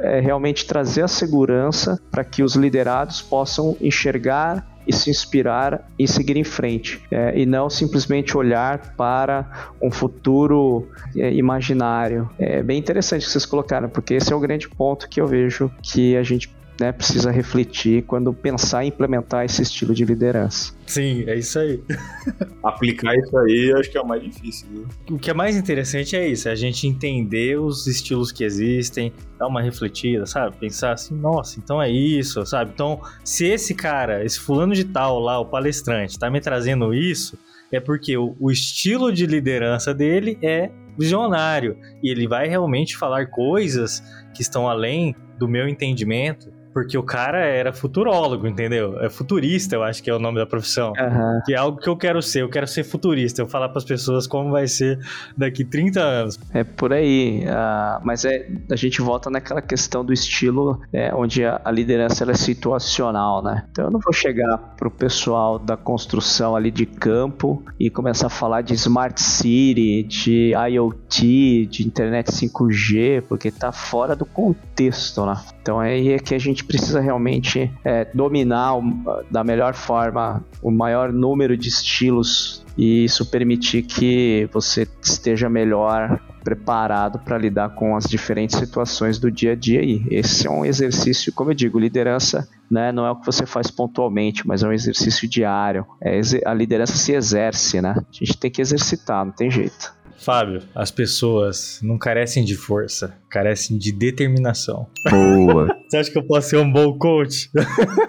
é 0.03 0.21
realmente 0.21 0.67
trazer 0.67 1.03
a 1.03 1.09
segurança 1.09 2.01
para 2.11 2.25
que 2.25 2.43
os 2.43 2.55
liderados 2.55 3.23
possam 3.23 3.77
enxergar 3.81 4.78
e 4.89 4.93
se 4.93 5.11
inspirar 5.11 5.87
e 5.99 6.09
seguir 6.09 6.39
em 6.39 6.45
frente, 6.45 7.03
é, 7.11 7.39
e 7.39 7.45
não 7.45 7.69
simplesmente 7.69 8.35
olhar 8.35 8.95
para 8.97 9.75
um 9.83 9.91
futuro 9.91 10.89
é, 11.15 11.31
imaginário. 11.35 12.29
É 12.39 12.63
bem 12.63 12.79
interessante 12.79 13.27
que 13.27 13.31
vocês 13.31 13.45
colocaram, 13.45 13.91
porque 13.91 14.15
esse 14.15 14.33
é 14.33 14.37
o 14.37 14.41
grande 14.41 14.67
ponto 14.67 15.07
que 15.07 15.21
eu 15.21 15.27
vejo 15.27 15.71
que 15.83 16.17
a 16.17 16.23
gente 16.23 16.49
né, 16.81 16.93
precisa 16.93 17.31
refletir 17.31 18.03
quando 18.03 18.33
pensar 18.33 18.85
em 18.85 18.89
implementar 18.89 19.45
esse 19.45 19.63
estilo 19.63 19.95
de 19.95 20.05
liderança. 20.05 20.73
Sim, 20.87 21.25
é 21.27 21.37
isso 21.37 21.59
aí. 21.59 21.83
Aplicar 22.63 23.15
isso 23.17 23.37
aí 23.39 23.73
acho 23.77 23.91
que 23.91 23.99
é 23.99 24.01
o 24.01 24.07
mais 24.07 24.23
difícil. 24.23 24.69
Viu? 24.71 24.89
O 25.11 25.19
que 25.19 25.31
é 25.31 25.35
mais 25.35 25.57
interessante 25.57 26.17
é 26.17 26.29
isso, 26.29 26.49
é 26.49 26.53
a 26.53 26.57
gente 26.57 26.87
entender 26.87 27.59
os 27.59 27.87
estilos 27.87 28.31
que 28.31 28.45
existem, 28.45 29.13
dar 29.39 29.49
uma 29.49 29.61
refletida, 29.61 30.25
sabe? 30.27 30.57
Pensar 30.57 30.93
assim, 30.93 31.15
nossa, 31.15 31.59
então 31.59 31.83
é 31.83 31.91
isso, 31.91 32.45
sabe? 32.47 32.71
Então, 32.73 33.01
se 33.25 33.47
esse 33.47 33.75
cara, 33.75 34.25
esse 34.25 34.39
fulano 34.39 34.75
de 34.75 34.85
tal 34.85 35.19
lá, 35.19 35.39
o 35.39 35.47
palestrante, 35.47 36.19
tá 36.19 36.31
me 36.31 36.41
trazendo 36.41 36.95
isso, 36.95 37.39
é 37.71 37.81
porque 37.81 38.17
o, 38.17 38.37
o 38.39 38.51
estilo 38.51 39.13
de 39.13 39.27
liderança 39.27 39.93
dele 39.93 40.39
é 40.43 40.71
visionário 40.99 41.77
e 42.03 42.11
ele 42.11 42.27
vai 42.27 42.49
realmente 42.49 42.97
falar 42.97 43.27
coisas 43.27 44.03
que 44.35 44.43
estão 44.43 44.69
além 44.69 45.15
do 45.39 45.47
meu 45.47 45.69
entendimento 45.69 46.58
porque 46.73 46.97
o 46.97 47.03
cara 47.03 47.39
era 47.39 47.73
futurólogo, 47.73 48.47
entendeu? 48.47 49.01
É 49.03 49.09
futurista, 49.09 49.75
eu 49.75 49.83
acho 49.83 50.03
que 50.03 50.11
é 50.11 50.15
o 50.15 50.19
nome 50.19 50.39
da 50.39 50.47
profissão. 50.47 50.93
Uhum. 50.99 51.41
Que 51.45 51.55
é 51.55 51.57
algo 51.57 51.79
que 51.79 51.89
eu 51.89 51.97
quero 51.97 52.23
ser, 52.23 52.43
eu 52.43 52.49
quero 52.49 52.67
ser 52.67 52.85
futurista. 52.85 53.43
Eu 53.43 53.49
falar 53.49 53.69
para 53.69 53.79
as 53.79 53.85
pessoas 53.85 54.27
como 54.27 54.51
vai 54.51 54.67
ser 54.67 54.99
daqui 55.37 55.65
30 55.65 56.01
anos. 56.01 56.39
É 56.53 56.65
por 56.65 56.93
aí. 56.93 57.45
Uh, 57.45 58.01
mas 58.05 58.25
é, 58.25 58.49
a 58.71 58.77
gente 58.77 59.01
volta 59.01 59.31
naquela 59.31 59.63
questão 59.63 60.05
do 60.05 60.13
estilo, 60.13 60.81
é, 60.93 61.15
onde 61.15 61.45
a, 61.45 61.61
a 61.65 61.71
liderança 61.71 62.29
é 62.29 62.35
situacional, 62.35 63.43
né? 63.43 63.65
Então 63.71 63.87
eu 63.87 63.91
não 63.91 64.01
vou 64.01 64.13
chegar 64.13 64.59
pro 64.77 64.91
pessoal 64.91 65.59
da 65.59 65.77
construção 65.77 66.55
ali 66.55 66.71
de 66.71 66.87
campo 66.87 67.63
e 67.79 67.91
começar 67.91 68.27
a 68.27 68.31
falar 68.31 68.63
de 68.63 68.75
Smart 68.75 69.21
City, 69.21 70.03
de 70.03 70.53
IoT, 70.53 71.67
de 71.67 71.87
internet 71.87 72.31
5G, 72.31 73.23
porque 73.29 73.51
tá 73.51 73.73
fora 73.73 74.15
do 74.15 74.27
contexto, 74.27 75.25
né? 75.25 75.37
Então 75.69 75.83
é 75.83 75.91
aí 75.91 76.13
é 76.13 76.19
que 76.19 76.35
a 76.35 76.39
gente 76.39 76.65
precisa 76.65 76.99
realmente 76.99 77.71
é, 77.85 78.07
dominar 78.15 78.79
o, 78.79 78.83
da 79.31 79.45
melhor 79.45 79.75
forma 79.75 80.43
o 80.63 80.71
maior 80.71 81.13
número 81.13 81.59
de 81.59 81.69
estilos 81.69 82.65
e 82.75 83.05
isso 83.05 83.27
permitir 83.27 83.83
que 83.83 84.49
você 84.51 84.89
esteja 85.03 85.51
melhor 85.51 86.19
preparado 86.43 87.19
para 87.19 87.37
lidar 87.37 87.75
com 87.75 87.95
as 87.95 88.05
diferentes 88.05 88.57
situações 88.57 89.19
do 89.19 89.31
dia 89.31 89.53
a 89.53 89.55
dia. 89.55 89.83
Esse 90.11 90.47
é 90.47 90.51
um 90.51 90.65
exercício, 90.65 91.31
como 91.35 91.51
eu 91.51 91.55
digo, 91.55 91.79
liderança 91.79 92.49
né, 92.71 92.93
não 92.93 93.07
é 93.07 93.11
o 93.11 93.17
que 93.17 93.25
você 93.25 93.47
faz 93.47 93.71
pontualmente, 93.71 94.47
mas 94.47 94.63
é 94.63 94.69
um 94.69 94.73
exercício 94.73 95.29
diário. 95.29 95.87
É, 96.03 96.21
a 96.45 96.53
liderança 96.53 96.97
se 96.97 97.13
exerce, 97.13 97.81
né? 97.81 97.95
A 97.99 98.13
gente 98.13 98.37
tem 98.37 98.51
que 98.51 98.61
exercitar, 98.61 99.25
não 99.25 99.33
tem 99.33 99.51
jeito. 99.51 99.93
Fábio, 100.19 100.63
as 100.75 100.91
pessoas 100.91 101.79
não 101.83 101.97
carecem 101.97 102.45
de 102.45 102.57
força, 102.57 103.15
carecem 103.31 103.79
de 103.79 103.93
determinação. 103.93 104.87
Boa. 105.09 105.69
Você 105.89 105.97
acha 105.97 106.11
que 106.11 106.19
eu 106.19 106.27
posso 106.27 106.51
ser 106.51 106.57
um 106.59 106.71
bom 106.71 106.99
coach? 106.99 107.51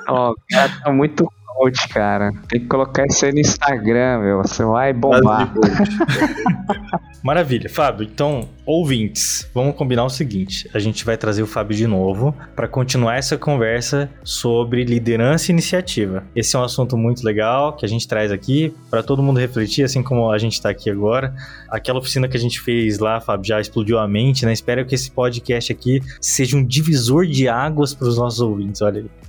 Ó, 0.08 0.32
oh, 0.32 0.36
cara, 0.50 0.72
tá 0.84 0.92
muito 0.92 1.30
coach, 1.54 1.88
cara. 1.90 2.32
Tem 2.48 2.62
que 2.62 2.68
colocar 2.68 3.06
isso 3.06 3.26
aí 3.26 3.34
no 3.34 3.40
Instagram, 3.40 4.20
meu. 4.20 4.38
Você 4.38 4.64
vai 4.64 4.94
bombar. 4.94 5.54
Maravilha, 7.22 7.70
Fábio. 7.70 8.08
Então, 8.10 8.48
ouvintes, 8.66 9.50
vamos 9.54 9.76
combinar 9.76 10.06
o 10.06 10.10
seguinte: 10.10 10.70
a 10.74 10.80
gente 10.80 11.04
vai 11.04 11.18
trazer 11.18 11.44
o 11.44 11.48
Fábio 11.48 11.76
de 11.76 11.86
novo 11.86 12.34
para 12.56 12.68
continuar 12.68 13.18
essa 13.18 13.38
conversa 13.38 14.10
sobre 14.24 14.86
liderança 14.86 15.52
e 15.52 15.54
iniciativa. 15.54 16.24
Esse 16.36 16.56
é 16.56 16.60
um 16.60 16.64
assunto 16.64 16.96
muito 16.96 17.24
legal 17.24 17.76
que 17.76 17.86
a 17.86 17.90
gente 17.90 18.08
traz 18.08 18.32
aqui 18.32 18.74
para 18.90 19.04
todo 19.04 19.22
mundo 19.22 19.40
refletir, 19.40 19.84
assim 19.84 20.02
como 20.02 20.32
a 20.32 20.38
gente 20.38 20.54
está 20.54 20.70
aqui 20.70 20.90
agora. 20.90 21.34
Aquela 21.70 22.00
oficina 22.00 22.28
que 22.28 22.38
a 22.38 22.40
gente 22.40 22.62
fez 22.62 23.00
lá, 23.00 23.20
Fábio, 23.20 23.48
já 23.48 23.60
explodiu 23.60 24.00
a 24.00 24.08
mente, 24.08 24.46
né? 24.46 24.54
Espero 24.54 24.86
que 24.86 24.96
esse 24.96 25.12
podcast 25.12 25.72
aqui 25.72 26.02
seja 26.22 26.56
um 26.56 26.66
divisor 26.66 27.26
de 27.26 27.50
águas 27.50 27.94
para 27.94 28.08
os 28.08 28.18
nossos 28.18 28.40
ouvintes. 28.40 28.82
Olha 28.82 29.02
aí. 29.02 29.29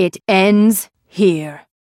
It 0.00 0.16
ends 0.26 0.88
here. 1.06 1.66